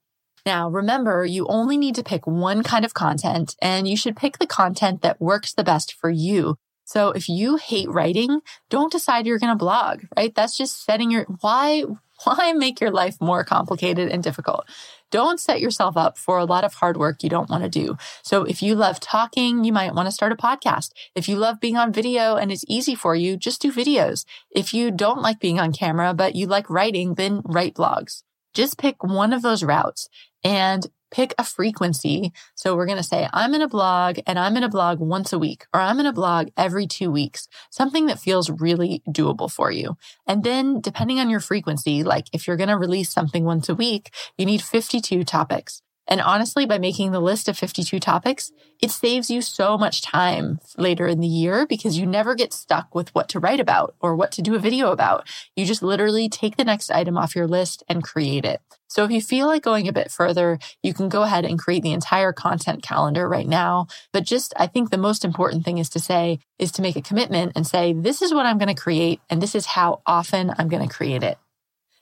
Now, 0.48 0.70
remember, 0.70 1.26
you 1.26 1.46
only 1.48 1.78
need 1.78 1.96
to 1.96 2.04
pick 2.04 2.26
one 2.26 2.64
kind 2.64 2.86
of 2.86 2.94
content 2.94 3.58
and 3.62 3.86
you 3.86 3.98
should 3.98 4.16
pick 4.16 4.38
the 4.38 4.48
content 4.48 5.02
that 5.02 5.20
works 5.20 5.52
the 5.52 5.62
best 5.62 5.92
for 5.92 6.10
you. 6.10 6.56
So 6.86 7.10
if 7.10 7.28
you 7.28 7.58
hate 7.58 7.90
writing, 7.90 8.40
don't 8.70 8.90
decide 8.90 9.28
you're 9.28 9.40
going 9.40 9.52
to 9.52 9.58
blog, 9.58 10.04
right? 10.16 10.34
That's 10.34 10.58
just 10.58 10.86
setting 10.86 11.12
your, 11.12 11.26
why, 11.42 11.84
why 12.24 12.54
make 12.54 12.80
your 12.80 12.92
life 12.92 13.20
more 13.20 13.44
complicated 13.44 14.10
and 14.10 14.24
difficult? 14.24 14.64
Don't 15.12 15.38
set 15.38 15.60
yourself 15.60 15.98
up 15.98 16.18
for 16.18 16.38
a 16.38 16.46
lot 16.46 16.64
of 16.64 16.76
hard 16.76 16.96
work 16.96 17.24
you 17.24 17.30
don't 17.30 17.50
want 17.50 17.64
to 17.64 17.70
do. 17.70 17.98
So 18.24 18.44
if 18.44 18.62
you 18.62 18.74
love 18.74 19.02
talking, 19.02 19.66
you 19.66 19.74
might 19.74 19.96
want 19.96 20.08
to 20.08 20.14
start 20.14 20.32
a 20.32 20.38
podcast. 20.38 20.92
If 21.14 21.28
you 21.28 21.36
love 21.36 21.60
being 21.60 21.76
on 21.76 21.92
video 21.92 22.38
and 22.38 22.54
it's 22.54 22.64
easy 22.70 22.96
for 22.96 23.18
you, 23.18 23.36
just 23.36 23.62
do 23.62 23.70
videos. 23.70 24.24
If 24.50 24.74
you 24.74 24.92
don't 24.92 25.22
like 25.22 25.42
being 25.42 25.60
on 25.60 25.74
camera, 25.74 26.14
but 26.14 26.36
you 26.36 26.48
like 26.48 26.70
writing, 26.70 27.16
then 27.16 27.42
write 27.44 27.74
blogs. 27.74 28.24
Just 28.54 28.80
pick 28.80 29.04
one 29.04 29.34
of 29.34 29.44
those 29.44 29.62
routes 29.62 30.10
and 30.48 30.88
pick 31.12 31.34
a 31.38 31.44
frequency. 31.44 32.32
So 32.56 32.76
we're 32.76 32.86
going 32.86 32.98
to 32.98 33.04
say, 33.04 33.28
I'm 33.34 33.54
in 33.54 33.62
a 33.62 33.68
blog 33.68 34.20
and 34.26 34.40
I'm 34.40 34.56
in 34.56 34.64
a 34.64 34.70
blog 34.70 35.00
once 35.00 35.34
a 35.34 35.40
week, 35.40 35.66
or 35.74 35.82
I'm 35.82 36.00
in 36.00 36.06
a 36.06 36.14
blog 36.14 36.48
every 36.56 36.88
two 36.88 37.12
weeks, 37.12 37.50
something 37.70 38.06
that 38.06 38.20
feels 38.20 38.50
really 38.50 39.02
doable 39.10 39.52
for 39.52 39.72
you. 39.72 39.98
And 40.26 40.46
then 40.46 40.80
depending 40.80 41.20
on 41.20 41.30
your 41.30 41.42
frequency, 41.42 42.02
like 42.02 42.28
if 42.32 42.48
you're 42.48 42.56
going 42.56 42.70
to 42.70 42.78
release 42.78 43.10
something 43.10 43.44
once 43.44 43.68
a 43.68 43.76
week, 43.76 44.14
you 44.38 44.46
need 44.46 44.62
52 44.62 45.26
topics. 45.26 45.82
And 46.08 46.22
honestly, 46.22 46.66
by 46.66 46.78
making 46.78 47.12
the 47.12 47.20
list 47.20 47.50
of 47.50 47.58
52 47.58 48.00
topics, 48.00 48.52
it 48.82 48.92
saves 48.92 49.30
you 49.30 49.42
so 49.42 49.78
much 49.78 50.02
time 50.02 50.60
later 50.78 51.08
in 51.08 51.20
the 51.20 51.28
year 51.28 51.66
because 51.66 51.98
you 51.98 52.06
never 52.06 52.36
get 52.36 52.54
stuck 52.54 52.94
with 52.94 53.14
what 53.14 53.28
to 53.30 53.40
write 53.40 53.60
about 53.60 53.96
or 54.00 54.16
what 54.16 54.32
to 54.34 54.42
do 54.42 54.56
a 54.56 54.60
video 54.60 54.92
about. 54.92 55.28
You 55.56 55.66
just 55.66 55.84
literally 55.84 56.30
take 56.30 56.58
the 56.58 56.64
next 56.64 56.92
item 56.92 57.18
off 57.18 57.36
your 57.36 57.48
list 57.48 57.84
and 57.90 58.04
create 58.04 58.46
it. 58.46 58.62
So 58.88 59.04
if 59.04 59.12
you 59.12 59.22
feel 59.22 59.48
like 59.48 59.64
going 59.64 59.88
a 59.88 59.94
bit 59.94 60.12
further, 60.12 60.60
you 60.82 60.94
can 60.94 61.10
go 61.10 61.24
ahead 61.24 61.44
and 61.44 61.60
create 61.60 61.84
the 61.84 61.92
entire 61.92 62.32
content 62.32 62.84
calendar 62.84 63.28
right 63.28 63.48
now. 63.48 63.88
But 64.14 64.24
just, 64.24 64.54
I 64.58 64.68
think 64.68 64.90
the 64.90 64.98
most 64.98 65.26
important 65.26 65.66
thing 65.66 65.78
is 65.78 65.90
to 65.90 66.00
say, 66.00 66.40
is 66.58 66.72
to 66.74 66.82
make 66.82 66.96
a 66.96 67.02
commitment 67.02 67.52
and 67.56 67.68
say, 67.68 67.94
this 67.94 68.22
is 68.22 68.34
what 68.34 68.46
I'm 68.46 68.58
going 68.58 68.74
to 68.74 68.82
create 68.82 69.20
and 69.30 69.42
this 69.42 69.56
is 69.56 69.66
how 69.66 70.02
often 70.06 70.54
I'm 70.58 70.70
going 70.70 70.88
to 70.88 70.94
create 70.94 71.24
it. 71.24 71.38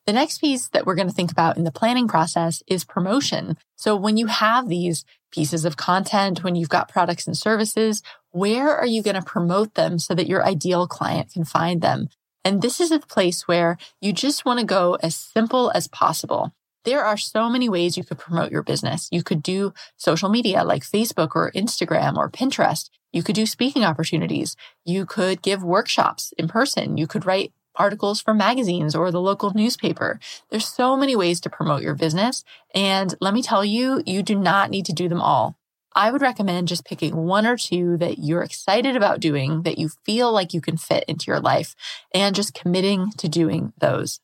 The 0.06 0.14
next 0.14 0.38
piece 0.38 0.68
that 0.68 0.86
we're 0.86 0.94
going 0.94 1.08
to 1.08 1.14
think 1.14 1.32
about 1.32 1.58
in 1.58 1.64
the 1.64 1.72
planning 1.72 2.08
process 2.08 2.62
is 2.68 2.84
promotion. 2.84 3.58
So 3.76 3.96
when 3.96 4.18
you 4.18 4.28
have 4.28 4.70
these 4.70 5.04
pieces 5.32 5.66
of 5.66 5.78
content, 5.78 6.44
when 6.44 6.54
you've 6.54 6.70
got 6.70 6.90
products 6.90 7.26
and 7.26 7.36
services, 7.36 8.04
where 8.30 8.70
are 8.70 8.86
you 8.86 9.02
going 9.02 9.16
to 9.16 9.24
promote 9.24 9.74
them 9.74 9.98
so 9.98 10.14
that 10.14 10.28
your 10.28 10.46
ideal 10.46 10.88
client 10.88 11.32
can 11.34 11.44
find 11.44 11.82
them? 11.82 12.10
And 12.44 12.62
this 12.62 12.80
is 12.80 12.92
a 12.92 13.00
place 13.00 13.48
where 13.48 13.78
you 14.00 14.14
just 14.14 14.46
want 14.46 14.60
to 14.60 14.66
go 14.66 14.94
as 15.02 15.16
simple 15.16 15.72
as 15.74 15.88
possible. 15.88 16.52
There 16.84 17.04
are 17.04 17.18
so 17.18 17.50
many 17.50 17.68
ways 17.68 17.98
you 17.98 18.04
could 18.04 18.20
promote 18.20 18.52
your 18.52 18.62
business. 18.62 19.10
You 19.12 19.24
could 19.24 19.42
do 19.42 19.74
social 19.98 20.30
media 20.30 20.64
like 20.64 20.84
Facebook 20.84 21.32
or 21.34 21.52
Instagram 21.54 22.16
or 22.16 22.30
Pinterest. 22.30 22.92
You 23.12 23.24
could 23.24 23.34
do 23.34 23.48
speaking 23.48 23.84
opportunities. 23.84 24.56
You 24.86 25.08
could 25.08 25.42
give 25.42 25.64
workshops 25.64 26.32
in 26.38 26.48
person. 26.48 26.96
You 26.96 27.08
could 27.08 27.26
write 27.26 27.54
articles 27.78 28.22
for 28.22 28.34
magazines 28.34 28.96
or 28.96 29.12
the 29.12 29.22
local 29.22 29.52
newspaper. 29.54 30.20
There's 30.50 30.68
so 30.68 30.96
many 30.96 31.16
ways 31.16 31.40
to 31.42 31.50
promote 31.50 31.82
your 31.82 31.96
business. 31.96 32.44
And 32.74 33.16
let 33.22 33.34
me 33.34 33.42
tell 33.42 33.64
you, 33.64 34.02
you 34.06 34.24
do 34.24 34.36
not 34.36 34.70
need 34.70 34.86
to 34.86 34.94
do 34.94 35.10
them 35.10 35.22
all. 35.22 35.58
I 35.98 36.12
would 36.12 36.22
recommend 36.22 36.68
just 36.68 36.86
picking 36.86 37.16
one 37.16 37.48
or 37.48 37.56
two 37.56 37.96
that 37.98 38.20
you're 38.20 38.44
excited 38.44 38.98
about 38.98 39.22
doing, 39.22 39.64
that 39.64 39.78
you 39.78 39.90
feel 40.06 40.32
like 40.32 40.54
you 40.54 40.60
can 40.60 40.76
fit 40.76 41.06
into 41.08 41.26
your 41.28 41.40
life, 41.40 41.74
and 42.14 42.36
just 42.36 42.54
committing 42.54 43.12
to 43.18 43.30
doing 43.30 43.72
those. 43.80 44.20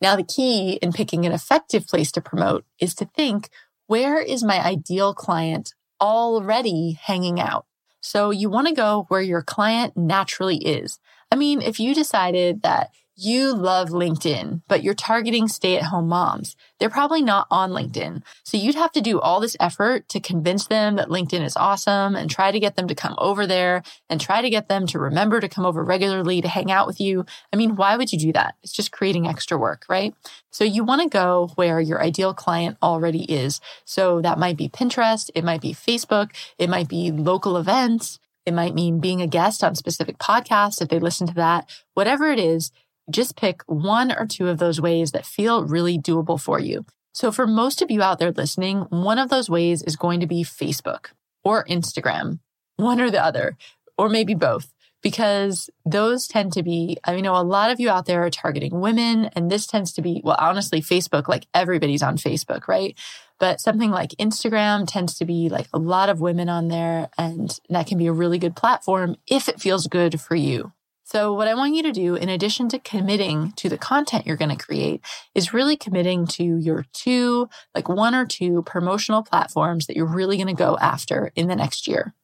Now, 0.00 0.14
the 0.14 0.22
key 0.22 0.78
in 0.80 0.92
picking 0.92 1.26
an 1.26 1.32
effective 1.32 1.86
place 1.86 2.12
to 2.12 2.20
promote 2.20 2.64
is 2.78 2.94
to 2.94 3.06
think, 3.06 3.50
where 3.86 4.20
is 4.20 4.44
my 4.44 4.64
ideal 4.64 5.12
client 5.12 5.74
already 6.00 6.92
hanging 6.92 7.40
out? 7.40 7.66
So 8.00 8.30
you 8.30 8.48
want 8.48 8.68
to 8.68 8.74
go 8.74 9.04
where 9.08 9.20
your 9.20 9.42
client 9.42 9.96
naturally 9.96 10.58
is. 10.58 10.98
I 11.30 11.36
mean, 11.36 11.62
if 11.62 11.78
you 11.78 11.94
decided 11.94 12.62
that 12.62 12.90
you 13.22 13.52
love 13.52 13.90
LinkedIn, 13.90 14.62
but 14.66 14.82
you're 14.82 14.94
targeting 14.94 15.46
stay 15.46 15.76
at 15.76 15.82
home 15.82 16.08
moms. 16.08 16.56
They're 16.78 16.88
probably 16.88 17.20
not 17.20 17.46
on 17.50 17.70
LinkedIn. 17.70 18.22
So 18.44 18.56
you'd 18.56 18.76
have 18.76 18.92
to 18.92 19.02
do 19.02 19.20
all 19.20 19.40
this 19.40 19.58
effort 19.60 20.08
to 20.08 20.20
convince 20.20 20.66
them 20.66 20.96
that 20.96 21.10
LinkedIn 21.10 21.44
is 21.44 21.54
awesome 21.54 22.16
and 22.16 22.30
try 22.30 22.50
to 22.50 22.58
get 22.58 22.76
them 22.76 22.88
to 22.88 22.94
come 22.94 23.14
over 23.18 23.46
there 23.46 23.82
and 24.08 24.18
try 24.18 24.40
to 24.40 24.48
get 24.48 24.68
them 24.68 24.86
to 24.86 24.98
remember 24.98 25.38
to 25.38 25.50
come 25.50 25.66
over 25.66 25.84
regularly 25.84 26.40
to 26.40 26.48
hang 26.48 26.72
out 26.72 26.86
with 26.86 26.98
you. 26.98 27.26
I 27.52 27.56
mean, 27.56 27.76
why 27.76 27.98
would 27.98 28.10
you 28.10 28.18
do 28.18 28.32
that? 28.32 28.54
It's 28.62 28.72
just 28.72 28.90
creating 28.90 29.26
extra 29.26 29.58
work, 29.58 29.84
right? 29.86 30.14
So 30.50 30.64
you 30.64 30.82
want 30.82 31.02
to 31.02 31.08
go 31.10 31.50
where 31.56 31.78
your 31.78 32.02
ideal 32.02 32.32
client 32.32 32.78
already 32.82 33.24
is. 33.24 33.60
So 33.84 34.22
that 34.22 34.38
might 34.38 34.56
be 34.56 34.70
Pinterest. 34.70 35.28
It 35.34 35.44
might 35.44 35.60
be 35.60 35.74
Facebook. 35.74 36.30
It 36.56 36.70
might 36.70 36.88
be 36.88 37.12
local 37.12 37.58
events. 37.58 38.18
It 38.50 38.54
might 38.54 38.74
mean 38.74 38.98
being 38.98 39.22
a 39.22 39.28
guest 39.28 39.62
on 39.62 39.76
specific 39.76 40.18
podcasts 40.18 40.82
if 40.82 40.88
they 40.88 40.98
listen 40.98 41.28
to 41.28 41.34
that. 41.34 41.70
Whatever 41.94 42.32
it 42.32 42.40
is, 42.40 42.72
just 43.08 43.36
pick 43.36 43.62
one 43.66 44.10
or 44.10 44.26
two 44.26 44.48
of 44.48 44.58
those 44.58 44.80
ways 44.80 45.12
that 45.12 45.24
feel 45.24 45.64
really 45.64 45.96
doable 45.96 46.40
for 46.40 46.58
you. 46.58 46.84
So 47.14 47.30
for 47.30 47.46
most 47.46 47.80
of 47.80 47.92
you 47.92 48.02
out 48.02 48.18
there 48.18 48.32
listening, 48.32 48.86
one 48.90 49.20
of 49.20 49.30
those 49.30 49.48
ways 49.48 49.84
is 49.84 49.94
going 49.94 50.18
to 50.18 50.26
be 50.26 50.42
Facebook 50.42 51.12
or 51.44 51.64
Instagram, 51.66 52.40
one 52.74 53.00
or 53.00 53.08
the 53.08 53.24
other, 53.24 53.56
or 53.96 54.08
maybe 54.08 54.34
both, 54.34 54.72
because 55.00 55.70
those 55.86 56.26
tend 56.26 56.52
to 56.54 56.64
be, 56.64 56.98
I 57.04 57.20
know 57.20 57.36
a 57.36 57.46
lot 57.46 57.70
of 57.70 57.78
you 57.78 57.88
out 57.88 58.06
there 58.06 58.24
are 58.24 58.30
targeting 58.30 58.80
women, 58.80 59.26
and 59.26 59.48
this 59.48 59.64
tends 59.64 59.92
to 59.92 60.02
be, 60.02 60.22
well, 60.24 60.36
honestly, 60.40 60.82
Facebook, 60.82 61.28
like 61.28 61.46
everybody's 61.54 62.02
on 62.02 62.16
Facebook, 62.16 62.66
right? 62.66 62.98
But 63.40 63.60
something 63.60 63.90
like 63.90 64.10
Instagram 64.10 64.86
tends 64.86 65.18
to 65.18 65.24
be 65.24 65.48
like 65.48 65.66
a 65.72 65.78
lot 65.78 66.10
of 66.10 66.20
women 66.20 66.48
on 66.48 66.68
there, 66.68 67.08
and 67.18 67.58
that 67.70 67.86
can 67.88 67.98
be 67.98 68.06
a 68.06 68.12
really 68.12 68.38
good 68.38 68.54
platform 68.54 69.16
if 69.26 69.48
it 69.48 69.60
feels 69.60 69.88
good 69.88 70.20
for 70.20 70.36
you. 70.36 70.72
So, 71.02 71.34
what 71.34 71.48
I 71.48 71.54
want 71.54 71.74
you 71.74 71.82
to 71.82 71.90
do, 71.90 72.14
in 72.14 72.28
addition 72.28 72.68
to 72.68 72.78
committing 72.78 73.50
to 73.56 73.68
the 73.68 73.76
content 73.78 74.26
you're 74.26 74.36
going 74.36 74.56
to 74.56 74.64
create, 74.64 75.00
is 75.34 75.52
really 75.52 75.76
committing 75.76 76.24
to 76.28 76.44
your 76.44 76.84
two, 76.92 77.48
like 77.74 77.88
one 77.88 78.14
or 78.14 78.24
two 78.24 78.62
promotional 78.62 79.24
platforms 79.24 79.86
that 79.86 79.96
you're 79.96 80.06
really 80.06 80.36
going 80.36 80.46
to 80.46 80.52
go 80.52 80.78
after 80.80 81.32
in 81.34 81.48
the 81.48 81.56
next 81.56 81.88
year. 81.88 82.14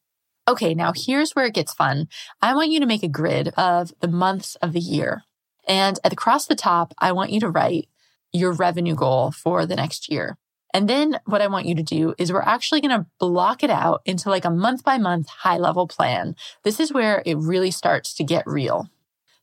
Okay, 0.47 0.73
now 0.73 0.93
here's 0.95 1.33
where 1.33 1.47
it 1.47 1.55
gets 1.55 1.75
fun. 1.75 2.07
I 2.41 2.55
want 2.55 2.71
you 2.71 2.79
to 2.79 2.87
make 2.87 3.03
a 3.03 3.09
grid 3.09 3.49
of 3.57 3.93
the 4.01 4.07
months 4.07 4.55
of 4.63 4.73
the 4.73 4.79
year. 4.79 5.25
And 5.67 5.99
across 6.05 6.47
the 6.47 6.55
top, 6.55 6.95
I 7.01 7.11
want 7.11 7.33
you 7.33 7.41
to 7.41 7.51
write 7.51 7.89
your 8.33 8.53
revenue 8.53 8.95
goal 8.95 9.33
for 9.33 9.67
the 9.67 9.75
next 9.75 10.13
year. 10.13 10.39
And 10.75 10.89
then 10.89 11.19
what 11.25 11.41
I 11.41 11.47
want 11.47 11.67
you 11.67 11.75
to 11.75 11.83
do 11.83 12.15
is 12.19 12.33
we're 12.33 12.43
actually 12.43 12.81
going 12.81 12.99
to 12.99 13.07
block 13.19 13.63
it 13.63 13.71
out 13.71 14.03
into 14.05 14.29
like 14.29 14.45
a 14.45 14.51
month 14.51 14.85
by 14.85 14.99
month 14.99 15.29
high 15.29 15.59
level 15.59 15.87
plan. 15.87 16.37
This 16.65 16.81
is 16.81 16.93
where 16.93 17.23
it 17.25 17.37
really 17.39 17.71
starts 17.71 18.15
to 18.15 18.25
get 18.25 18.47
real. 18.47 18.91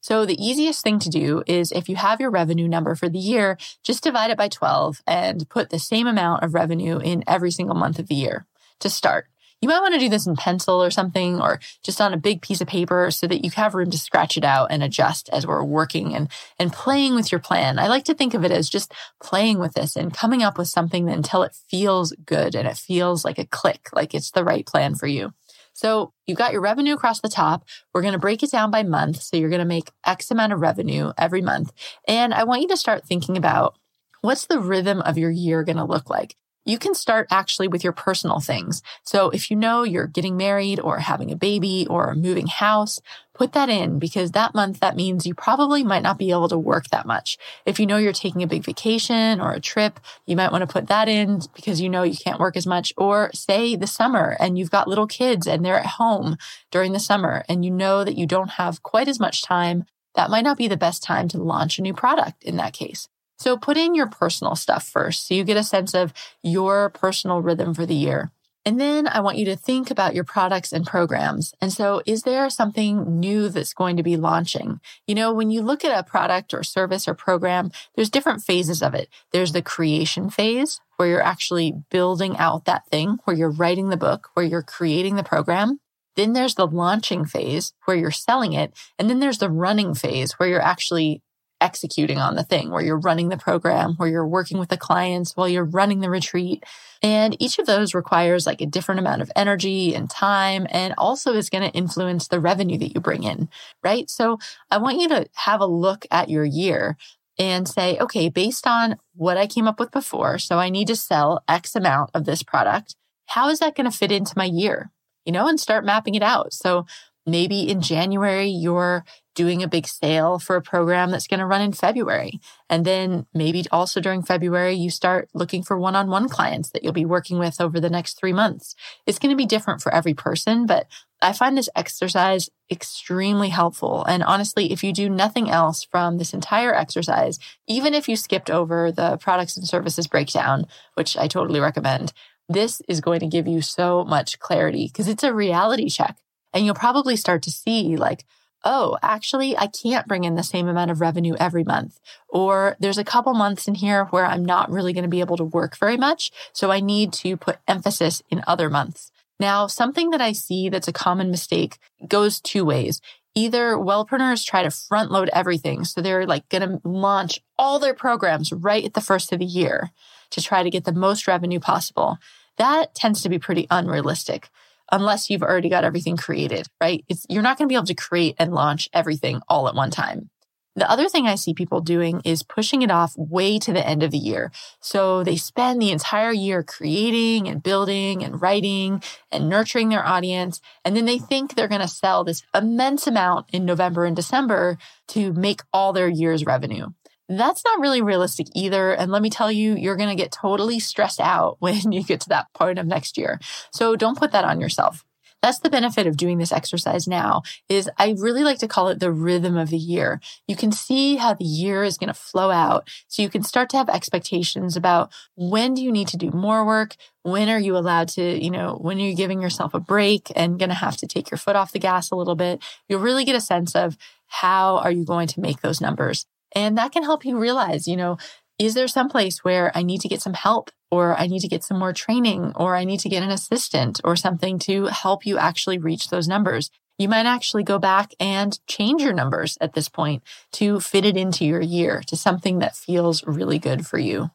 So 0.01 0.25
the 0.25 0.41
easiest 0.43 0.83
thing 0.83 0.99
to 0.99 1.09
do 1.09 1.43
is 1.47 1.71
if 1.71 1.87
you 1.87 1.95
have 1.95 2.19
your 2.19 2.29
revenue 2.29 2.67
number 2.67 2.93
for 2.93 3.07
the 3.07 3.17
year, 3.17 3.57
just 3.83 4.03
divide 4.03 4.31
it 4.31 4.37
by 4.37 4.49
12 4.49 5.01
and 5.07 5.47
put 5.47 5.69
the 5.69 5.79
same 5.79 6.07
amount 6.07 6.43
of 6.43 6.53
revenue 6.53 6.99
in 6.99 7.23
every 7.25 7.51
single 7.51 7.75
month 7.75 7.99
of 7.99 8.07
the 8.07 8.15
year 8.15 8.45
to 8.79 8.89
start. 8.89 9.27
You 9.63 9.69
might 9.69 9.79
want 9.79 9.93
to 9.93 9.99
do 10.01 10.09
this 10.09 10.27
in 10.27 10.35
pencil 10.35 10.83
or 10.83 10.91
something, 10.91 11.39
or 11.39 11.61
just 11.83 12.01
on 12.01 12.13
a 12.13 12.17
big 12.17 12.41
piece 12.41 12.59
of 12.59 12.67
paper 12.67 13.09
so 13.11 13.27
that 13.27 13.45
you 13.45 13.51
have 13.51 13.73
room 13.73 13.89
to 13.91 13.97
scratch 13.97 14.35
it 14.35 14.43
out 14.43 14.67
and 14.71 14.83
adjust 14.83 15.29
as 15.29 15.47
we're 15.47 15.63
working 15.63 16.13
and, 16.13 16.29
and 16.59 16.73
playing 16.73 17.15
with 17.15 17.31
your 17.31 17.39
plan. 17.39 17.79
I 17.79 17.87
like 17.87 18.03
to 18.05 18.13
think 18.13 18.33
of 18.33 18.43
it 18.43 18.51
as 18.51 18.69
just 18.69 18.93
playing 19.21 19.59
with 19.59 19.73
this 19.73 19.95
and 19.95 20.13
coming 20.13 20.43
up 20.43 20.57
with 20.57 20.67
something 20.67 21.07
until 21.07 21.43
it 21.43 21.55
feels 21.69 22.11
good 22.25 22.55
and 22.55 22.67
it 22.67 22.75
feels 22.75 23.23
like 23.23 23.39
a 23.39 23.45
click, 23.45 23.87
like 23.93 24.13
it's 24.13 24.31
the 24.31 24.43
right 24.43 24.65
plan 24.65 24.95
for 24.95 25.07
you. 25.07 25.31
So 25.71 26.11
you've 26.27 26.37
got 26.37 26.51
your 26.51 26.59
revenue 26.59 26.93
across 26.93 27.21
the 27.21 27.29
top. 27.29 27.63
We're 27.93 28.01
going 28.01 28.15
to 28.15 28.19
break 28.19 28.43
it 28.43 28.51
down 28.51 28.69
by 28.69 28.83
month. 28.83 29.21
So 29.21 29.37
you're 29.37 29.47
going 29.47 29.59
to 29.59 29.65
make 29.65 29.91
X 30.05 30.29
amount 30.29 30.51
of 30.51 30.59
revenue 30.59 31.13
every 31.17 31.41
month. 31.41 31.71
And 32.05 32.33
I 32.33 32.43
want 32.43 32.63
you 32.63 32.67
to 32.67 32.75
start 32.75 33.05
thinking 33.05 33.37
about 33.37 33.77
what's 34.19 34.45
the 34.45 34.59
rhythm 34.59 34.99
of 34.99 35.17
your 35.17 35.31
year 35.31 35.63
going 35.63 35.77
to 35.77 35.85
look 35.85 36.09
like? 36.09 36.35
You 36.65 36.77
can 36.77 36.93
start 36.95 37.27
actually 37.29 37.67
with 37.67 37.83
your 37.83 37.93
personal 37.93 38.39
things. 38.39 38.81
So 39.03 39.29
if 39.29 39.51
you 39.51 39.57
know 39.57 39.83
you're 39.83 40.07
getting 40.07 40.37
married 40.37 40.79
or 40.79 40.99
having 40.99 41.31
a 41.31 41.35
baby 41.35 41.85
or 41.89 42.15
moving 42.15 42.47
house, 42.47 43.01
put 43.33 43.53
that 43.53 43.69
in 43.69 43.99
because 43.99 44.31
that 44.31 44.53
month 44.53 44.79
that 44.79 44.95
means 44.95 45.25
you 45.25 45.33
probably 45.33 45.83
might 45.83 46.03
not 46.03 46.17
be 46.17 46.31
able 46.31 46.47
to 46.49 46.57
work 46.57 46.87
that 46.89 47.05
much. 47.05 47.37
If 47.65 47.79
you 47.79 47.85
know 47.85 47.97
you're 47.97 48.13
taking 48.13 48.43
a 48.43 48.47
big 48.47 48.63
vacation 48.63 49.41
or 49.41 49.51
a 49.51 49.59
trip, 49.59 49.99
you 50.25 50.35
might 50.35 50.51
want 50.51 50.61
to 50.61 50.71
put 50.71 50.87
that 50.87 51.09
in 51.09 51.41
because 51.53 51.81
you 51.81 51.89
know 51.89 52.03
you 52.03 52.15
can't 52.15 52.39
work 52.39 52.55
as 52.55 52.67
much 52.67 52.93
or 52.97 53.31
say 53.33 53.75
the 53.75 53.87
summer 53.87 54.37
and 54.39 54.57
you've 54.57 54.71
got 54.71 54.87
little 54.87 55.07
kids 55.07 55.47
and 55.47 55.65
they're 55.65 55.79
at 55.79 55.85
home 55.85 56.37
during 56.71 56.93
the 56.93 56.99
summer 56.99 57.43
and 57.49 57.65
you 57.65 57.71
know 57.71 58.03
that 58.03 58.17
you 58.17 58.25
don't 58.25 58.51
have 58.51 58.83
quite 58.83 59.07
as 59.07 59.19
much 59.19 59.43
time. 59.43 59.85
That 60.15 60.29
might 60.29 60.43
not 60.43 60.57
be 60.57 60.67
the 60.67 60.77
best 60.77 61.01
time 61.01 61.27
to 61.29 61.41
launch 61.41 61.79
a 61.79 61.81
new 61.81 61.93
product 61.93 62.43
in 62.43 62.57
that 62.57 62.73
case. 62.73 63.09
So 63.37 63.57
put 63.57 63.77
in 63.77 63.95
your 63.95 64.07
personal 64.07 64.55
stuff 64.55 64.87
first 64.87 65.27
so 65.27 65.33
you 65.33 65.43
get 65.43 65.57
a 65.57 65.63
sense 65.63 65.93
of 65.93 66.13
your 66.41 66.89
personal 66.89 67.41
rhythm 67.41 67.73
for 67.73 67.85
the 67.85 67.95
year. 67.95 68.31
And 68.65 68.79
then 68.79 69.07
I 69.07 69.19
want 69.19 69.37
you 69.37 69.45
to 69.45 69.57
think 69.57 69.91
about 69.91 70.15
your 70.15 70.23
products 70.23 70.71
and 70.71 70.85
programs. 70.85 71.53
And 71.59 71.71
so 71.71 72.01
is 72.05 72.23
there 72.23 72.49
something 72.49 73.19
new 73.19 73.49
that's 73.49 73.73
going 73.73 73.97
to 73.97 74.03
be 74.03 74.15
launching? 74.15 74.79
You 75.05 75.15
know, 75.15 75.33
when 75.33 75.51
you 75.51 75.61
look 75.61 75.83
at 75.83 75.97
a 75.97 76.09
product 76.09 76.53
or 76.53 76.63
service 76.63 77.07
or 77.07 77.13
program, 77.13 77.71
there's 77.95 78.09
different 78.09 78.41
phases 78.41 78.81
of 78.81 78.93
it. 78.93 79.09
There's 79.31 79.51
the 79.51 79.61
creation 79.61 80.29
phase 80.29 80.79
where 80.95 81.09
you're 81.09 81.21
actually 81.21 81.73
building 81.89 82.37
out 82.37 82.65
that 82.65 82.87
thing, 82.87 83.17
where 83.25 83.35
you're 83.35 83.51
writing 83.51 83.89
the 83.89 83.97
book, 83.97 84.29
where 84.33 84.45
you're 84.45 84.61
creating 84.61 85.17
the 85.17 85.23
program. 85.23 85.79
Then 86.15 86.33
there's 86.33 86.55
the 86.55 86.67
launching 86.67 87.25
phase 87.25 87.73
where 87.83 87.97
you're 87.97 88.11
selling 88.11 88.53
it. 88.53 88.73
And 88.97 89.09
then 89.09 89.19
there's 89.19 89.39
the 89.39 89.49
running 89.49 89.93
phase 89.93 90.33
where 90.33 90.47
you're 90.47 90.61
actually 90.61 91.21
executing 91.63 92.19
on 92.19 92.35
the 92.35 92.43
thing, 92.43 92.69
where 92.69 92.83
you're 92.83 92.99
running 92.99 93.29
the 93.29 93.37
program, 93.37 93.93
where 93.95 94.09
you're 94.09 94.27
working 94.27 94.59
with 94.59 94.69
the 94.69 94.77
clients 94.77 95.35
while 95.35 95.47
you're 95.47 95.63
running 95.63 96.01
the 96.01 96.09
retreat. 96.09 96.63
And 97.01 97.35
each 97.41 97.57
of 97.57 97.65
those 97.65 97.95
requires 97.95 98.45
like 98.45 98.61
a 98.61 98.65
different 98.65 98.99
amount 98.99 99.21
of 99.21 99.31
energy 99.35 99.95
and 99.95 100.09
time, 100.09 100.67
and 100.69 100.93
also 100.97 101.33
is 101.33 101.49
going 101.49 101.63
to 101.63 101.75
influence 101.75 102.27
the 102.27 102.39
revenue 102.39 102.77
that 102.77 102.93
you 102.93 102.99
bring 102.99 103.23
in, 103.23 103.49
right? 103.83 104.09
So 104.09 104.37
I 104.69 104.77
want 104.77 104.99
you 104.99 105.07
to 105.09 105.25
have 105.33 105.61
a 105.61 105.65
look 105.65 106.05
at 106.11 106.29
your 106.29 106.45
year 106.45 106.97
and 107.39 107.67
say, 107.67 107.97
okay, 107.97 108.29
based 108.29 108.67
on 108.67 108.97
what 109.15 109.37
I 109.37 109.47
came 109.47 109.67
up 109.67 109.79
with 109.79 109.89
before, 109.89 110.37
so 110.37 110.59
I 110.59 110.69
need 110.69 110.87
to 110.87 110.95
sell 110.95 111.43
X 111.47 111.75
amount 111.75 112.11
of 112.13 112.25
this 112.25 112.43
product. 112.43 112.95
How 113.27 113.49
is 113.49 113.59
that 113.59 113.75
going 113.75 113.89
to 113.89 113.97
fit 113.97 114.11
into 114.11 114.33
my 114.37 114.45
year? 114.45 114.91
You 115.25 115.31
know, 115.31 115.47
and 115.47 115.59
start 115.59 115.85
mapping 115.85 116.15
it 116.15 116.21
out. 116.21 116.53
So 116.53 116.85
maybe 117.25 117.69
in 117.69 117.81
January, 117.81 118.47
you're 118.47 119.05
doing 119.35 119.63
a 119.63 119.67
big 119.67 119.87
sale 119.87 120.39
for 120.39 120.55
a 120.55 120.61
program 120.61 121.11
that's 121.11 121.27
going 121.27 121.39
to 121.39 121.45
run 121.45 121.61
in 121.61 121.73
February. 121.73 122.39
And 122.69 122.85
then 122.85 123.25
maybe 123.33 123.65
also 123.71 123.99
during 123.99 124.23
February, 124.23 124.73
you 124.73 124.89
start 124.89 125.29
looking 125.33 125.63
for 125.63 125.77
one 125.77 125.95
on 125.95 126.09
one 126.09 126.29
clients 126.29 126.69
that 126.71 126.83
you'll 126.83 126.93
be 126.93 127.05
working 127.05 127.39
with 127.39 127.59
over 127.59 127.79
the 127.79 127.89
next 127.89 128.19
three 128.19 128.33
months. 128.33 128.75
It's 129.05 129.19
going 129.19 129.31
to 129.31 129.37
be 129.37 129.45
different 129.45 129.81
for 129.81 129.93
every 129.93 130.13
person, 130.13 130.65
but 130.65 130.87
I 131.21 131.33
find 131.33 131.57
this 131.57 131.69
exercise 131.75 132.49
extremely 132.69 133.49
helpful. 133.49 134.03
And 134.05 134.23
honestly, 134.23 134.71
if 134.71 134.83
you 134.83 134.93
do 134.93 135.09
nothing 135.09 135.49
else 135.49 135.83
from 135.83 136.17
this 136.17 136.33
entire 136.33 136.73
exercise, 136.73 137.39
even 137.67 137.93
if 137.93 138.09
you 138.09 138.15
skipped 138.15 138.51
over 138.51 138.91
the 138.91 139.17
products 139.17 139.57
and 139.57 139.67
services 139.67 140.07
breakdown, 140.07 140.67
which 140.95 141.17
I 141.17 141.27
totally 141.27 141.59
recommend, 141.59 142.13
this 142.49 142.81
is 142.87 143.01
going 143.01 143.21
to 143.21 143.27
give 143.27 143.47
you 143.47 143.61
so 143.61 144.03
much 144.03 144.37
clarity 144.39 144.87
because 144.87 145.07
it's 145.07 145.23
a 145.23 145.33
reality 145.33 145.89
check. 145.89 146.17
And 146.53 146.65
you'll 146.65 146.75
probably 146.75 147.15
start 147.15 147.41
to 147.43 147.51
see 147.51 147.95
like, 147.95 148.25
oh, 148.63 148.97
actually, 149.01 149.57
I 149.57 149.67
can't 149.67 150.07
bring 150.07 150.23
in 150.23 150.35
the 150.35 150.43
same 150.43 150.67
amount 150.67 150.91
of 150.91 151.01
revenue 151.01 151.35
every 151.39 151.63
month. 151.63 151.99
Or 152.29 152.75
there's 152.79 152.97
a 152.97 153.03
couple 153.03 153.33
months 153.33 153.67
in 153.67 153.75
here 153.75 154.05
where 154.05 154.25
I'm 154.25 154.45
not 154.45 154.71
really 154.71 154.93
going 154.93 155.03
to 155.03 155.09
be 155.09 155.19
able 155.19 155.37
to 155.37 155.43
work 155.43 155.77
very 155.77 155.97
much. 155.97 156.31
So 156.53 156.71
I 156.71 156.79
need 156.79 157.13
to 157.13 157.37
put 157.37 157.59
emphasis 157.67 158.21
in 158.29 158.43
other 158.47 158.69
months. 158.69 159.11
Now, 159.39 159.67
something 159.67 160.11
that 160.11 160.21
I 160.21 160.31
see 160.31 160.69
that's 160.69 160.87
a 160.87 160.93
common 160.93 161.29
mistake 161.29 161.77
goes 162.07 162.39
two 162.39 162.63
ways. 162.63 163.01
Either 163.35 163.75
wellpreneurs 163.75 164.45
try 164.45 164.63
to 164.63 164.69
front 164.69 165.11
load 165.11 165.29
everything. 165.33 165.83
So 165.83 166.01
they're 166.01 166.25
like 166.25 166.47
going 166.49 166.61
to 166.61 166.87
launch 166.87 167.41
all 167.57 167.79
their 167.79 167.95
programs 167.95 168.53
right 168.53 168.85
at 168.85 168.93
the 168.93 169.01
first 169.01 169.33
of 169.33 169.39
the 169.39 169.45
year 169.45 169.91
to 170.29 170.41
try 170.41 170.63
to 170.63 170.69
get 170.69 170.85
the 170.85 170.93
most 170.93 171.27
revenue 171.27 171.59
possible. 171.59 172.17
That 172.57 172.93
tends 172.93 173.21
to 173.21 173.29
be 173.29 173.39
pretty 173.39 173.67
unrealistic 173.71 174.49
unless 174.93 175.29
you've 175.29 175.41
already 175.41 175.69
got 175.69 175.83
everything 175.83 176.15
created, 176.15 176.67
right? 176.79 177.03
It's, 177.09 177.25
you're 177.27 177.41
not 177.41 177.57
going 177.57 177.67
to 177.67 177.71
be 177.71 177.75
able 177.75 177.87
to 177.87 177.95
create 177.95 178.35
and 178.37 178.53
launch 178.53 178.87
everything 178.93 179.41
all 179.49 179.67
at 179.67 179.73
one 179.73 179.89
time. 179.89 180.29
The 180.75 180.89
other 180.89 181.07
thing 181.07 181.27
I 181.27 181.35
see 181.35 181.53
people 181.53 181.81
doing 181.81 182.21
is 182.25 182.41
pushing 182.41 182.81
it 182.81 182.89
off 182.91 183.15
way 183.15 183.59
to 183.59 183.73
the 183.73 183.85
end 183.85 184.01
of 184.01 184.11
the 184.11 184.17
year. 184.17 184.51
So 184.79 185.23
they 185.23 185.35
spend 185.35 185.81
the 185.81 185.91
entire 185.91 186.31
year 186.31 186.63
creating 186.63 187.47
and 187.47 187.61
building 187.61 188.23
and 188.23 188.41
writing 188.41 189.03
and 189.31 189.49
nurturing 189.49 189.89
their 189.89 190.05
audience. 190.05 190.61
And 190.83 190.95
then 190.95 191.05
they 191.05 191.19
think 191.19 191.53
they're 191.53 191.67
going 191.67 191.81
to 191.81 191.87
sell 191.87 192.23
this 192.23 192.43
immense 192.55 193.05
amount 193.05 193.47
in 193.51 193.65
November 193.65 194.05
and 194.05 194.15
December 194.15 194.77
to 195.09 195.33
make 195.33 195.61
all 195.71 195.93
their 195.93 196.09
year's 196.09 196.45
revenue. 196.45 196.87
That's 197.29 197.63
not 197.63 197.79
really 197.79 198.01
realistic 198.01 198.47
either. 198.53 198.91
And 198.91 199.11
let 199.11 199.21
me 199.21 199.29
tell 199.29 199.51
you, 199.51 199.75
you're 199.75 199.95
going 199.95 200.09
to 200.09 200.21
get 200.21 200.31
totally 200.31 200.79
stressed 200.79 201.21
out 201.21 201.57
when 201.59 201.91
you 201.91 202.03
get 202.03 202.21
to 202.21 202.29
that 202.29 202.47
point 202.53 202.79
of 202.79 202.87
next 202.87 203.17
year. 203.17 203.39
So 203.71 203.95
don't 203.95 204.17
put 204.17 204.31
that 204.31 204.45
on 204.45 204.59
yourself. 204.59 205.05
That's 205.43 205.59
the 205.59 205.69
benefit 205.69 206.07
of 206.07 206.15
doing 206.15 206.37
this 206.37 206.53
exercise 206.53 207.05
now 207.05 207.41
is 207.67 207.89
I 207.97 208.15
really 208.17 208.45
like 208.45 208.59
to 208.59 208.67
call 208.67 208.87
it 208.87 209.01
the 209.01 209.11
rhythm 209.11 209.57
of 209.57 209.69
the 209.69 209.77
year. 209.77 210.21
You 210.47 210.55
can 210.55 210.71
see 210.71 211.17
how 211.17 211.33
the 211.33 211.43
year 211.43 211.83
is 211.83 211.97
going 211.97 212.07
to 212.07 212.13
flow 212.13 212.49
out. 212.49 212.89
So 213.09 213.21
you 213.21 213.29
can 213.29 213.43
start 213.43 213.69
to 213.71 213.77
have 213.77 213.89
expectations 213.89 214.77
about 214.77 215.11
when 215.35 215.73
do 215.73 215.83
you 215.83 215.91
need 215.91 216.07
to 216.07 216.17
do 216.17 216.31
more 216.31 216.65
work? 216.65 216.95
When 217.23 217.49
are 217.49 217.59
you 217.59 217.75
allowed 217.75 218.07
to, 218.09 218.23
you 218.23 218.51
know, 218.51 218.77
when 218.79 218.97
are 218.99 219.03
you 219.03 219.15
giving 219.17 219.41
yourself 219.41 219.73
a 219.73 219.81
break 219.81 220.31
and 220.33 220.57
going 220.57 220.69
to 220.69 220.75
have 220.75 220.95
to 220.97 221.07
take 221.07 221.29
your 221.29 221.37
foot 221.37 221.57
off 221.57 221.73
the 221.73 221.79
gas 221.79 222.09
a 222.09 222.15
little 222.15 222.35
bit? 222.35 222.63
You'll 222.87 223.01
really 223.01 223.25
get 223.25 223.35
a 223.35 223.41
sense 223.41 223.75
of 223.75 223.97
how 224.27 224.77
are 224.77 224.91
you 224.91 225.03
going 225.03 225.27
to 225.27 225.41
make 225.41 225.59
those 225.59 225.81
numbers? 225.81 226.25
And 226.55 226.77
that 226.77 226.91
can 226.91 227.03
help 227.03 227.25
you 227.25 227.37
realize, 227.37 227.87
you 227.87 227.97
know, 227.97 228.17
is 228.59 228.75
there 228.75 228.87
some 228.87 229.09
place 229.09 229.43
where 229.43 229.71
I 229.75 229.81
need 229.81 230.01
to 230.01 230.07
get 230.07 230.21
some 230.21 230.33
help 230.33 230.69
or 230.91 231.19
I 231.19 231.27
need 231.27 231.39
to 231.39 231.47
get 231.47 231.63
some 231.63 231.79
more 231.79 231.93
training 231.93 232.53
or 232.55 232.75
I 232.75 232.83
need 232.83 232.99
to 233.01 233.09
get 233.09 233.23
an 233.23 233.31
assistant 233.31 233.99
or 234.03 234.15
something 234.15 234.59
to 234.59 234.85
help 234.85 235.25
you 235.25 235.37
actually 235.37 235.79
reach 235.79 236.09
those 236.09 236.27
numbers? 236.27 236.69
You 236.99 237.09
might 237.09 237.25
actually 237.25 237.63
go 237.63 237.79
back 237.79 238.11
and 238.19 238.59
change 238.67 239.01
your 239.01 239.13
numbers 239.13 239.57
at 239.59 239.73
this 239.73 239.89
point 239.89 240.21
to 240.53 240.79
fit 240.79 241.05
it 241.05 241.17
into 241.17 241.45
your 241.45 241.61
year 241.61 242.03
to 242.07 242.15
something 242.15 242.59
that 242.59 242.75
feels 242.75 243.23
really 243.25 243.57
good 243.57 243.87
for 243.87 243.97
you. 243.97 244.29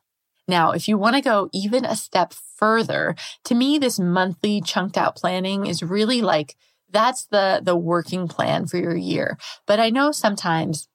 Now, 0.48 0.72
if 0.72 0.88
you 0.88 0.98
want 0.98 1.14
to 1.14 1.22
go 1.22 1.48
even 1.52 1.84
a 1.84 1.94
step 1.94 2.32
further, 2.32 3.14
to 3.44 3.54
me, 3.54 3.78
this 3.78 4.00
monthly 4.00 4.60
chunked 4.60 4.96
out 4.96 5.14
planning 5.14 5.66
is 5.66 5.82
really 5.82 6.22
like 6.22 6.56
that's 6.90 7.26
the, 7.26 7.60
the 7.62 7.76
working 7.76 8.28
plan 8.28 8.66
for 8.66 8.78
your 8.78 8.96
year. 8.96 9.36
But 9.66 9.78
I 9.78 9.90
know 9.90 10.10
sometimes 10.10 10.88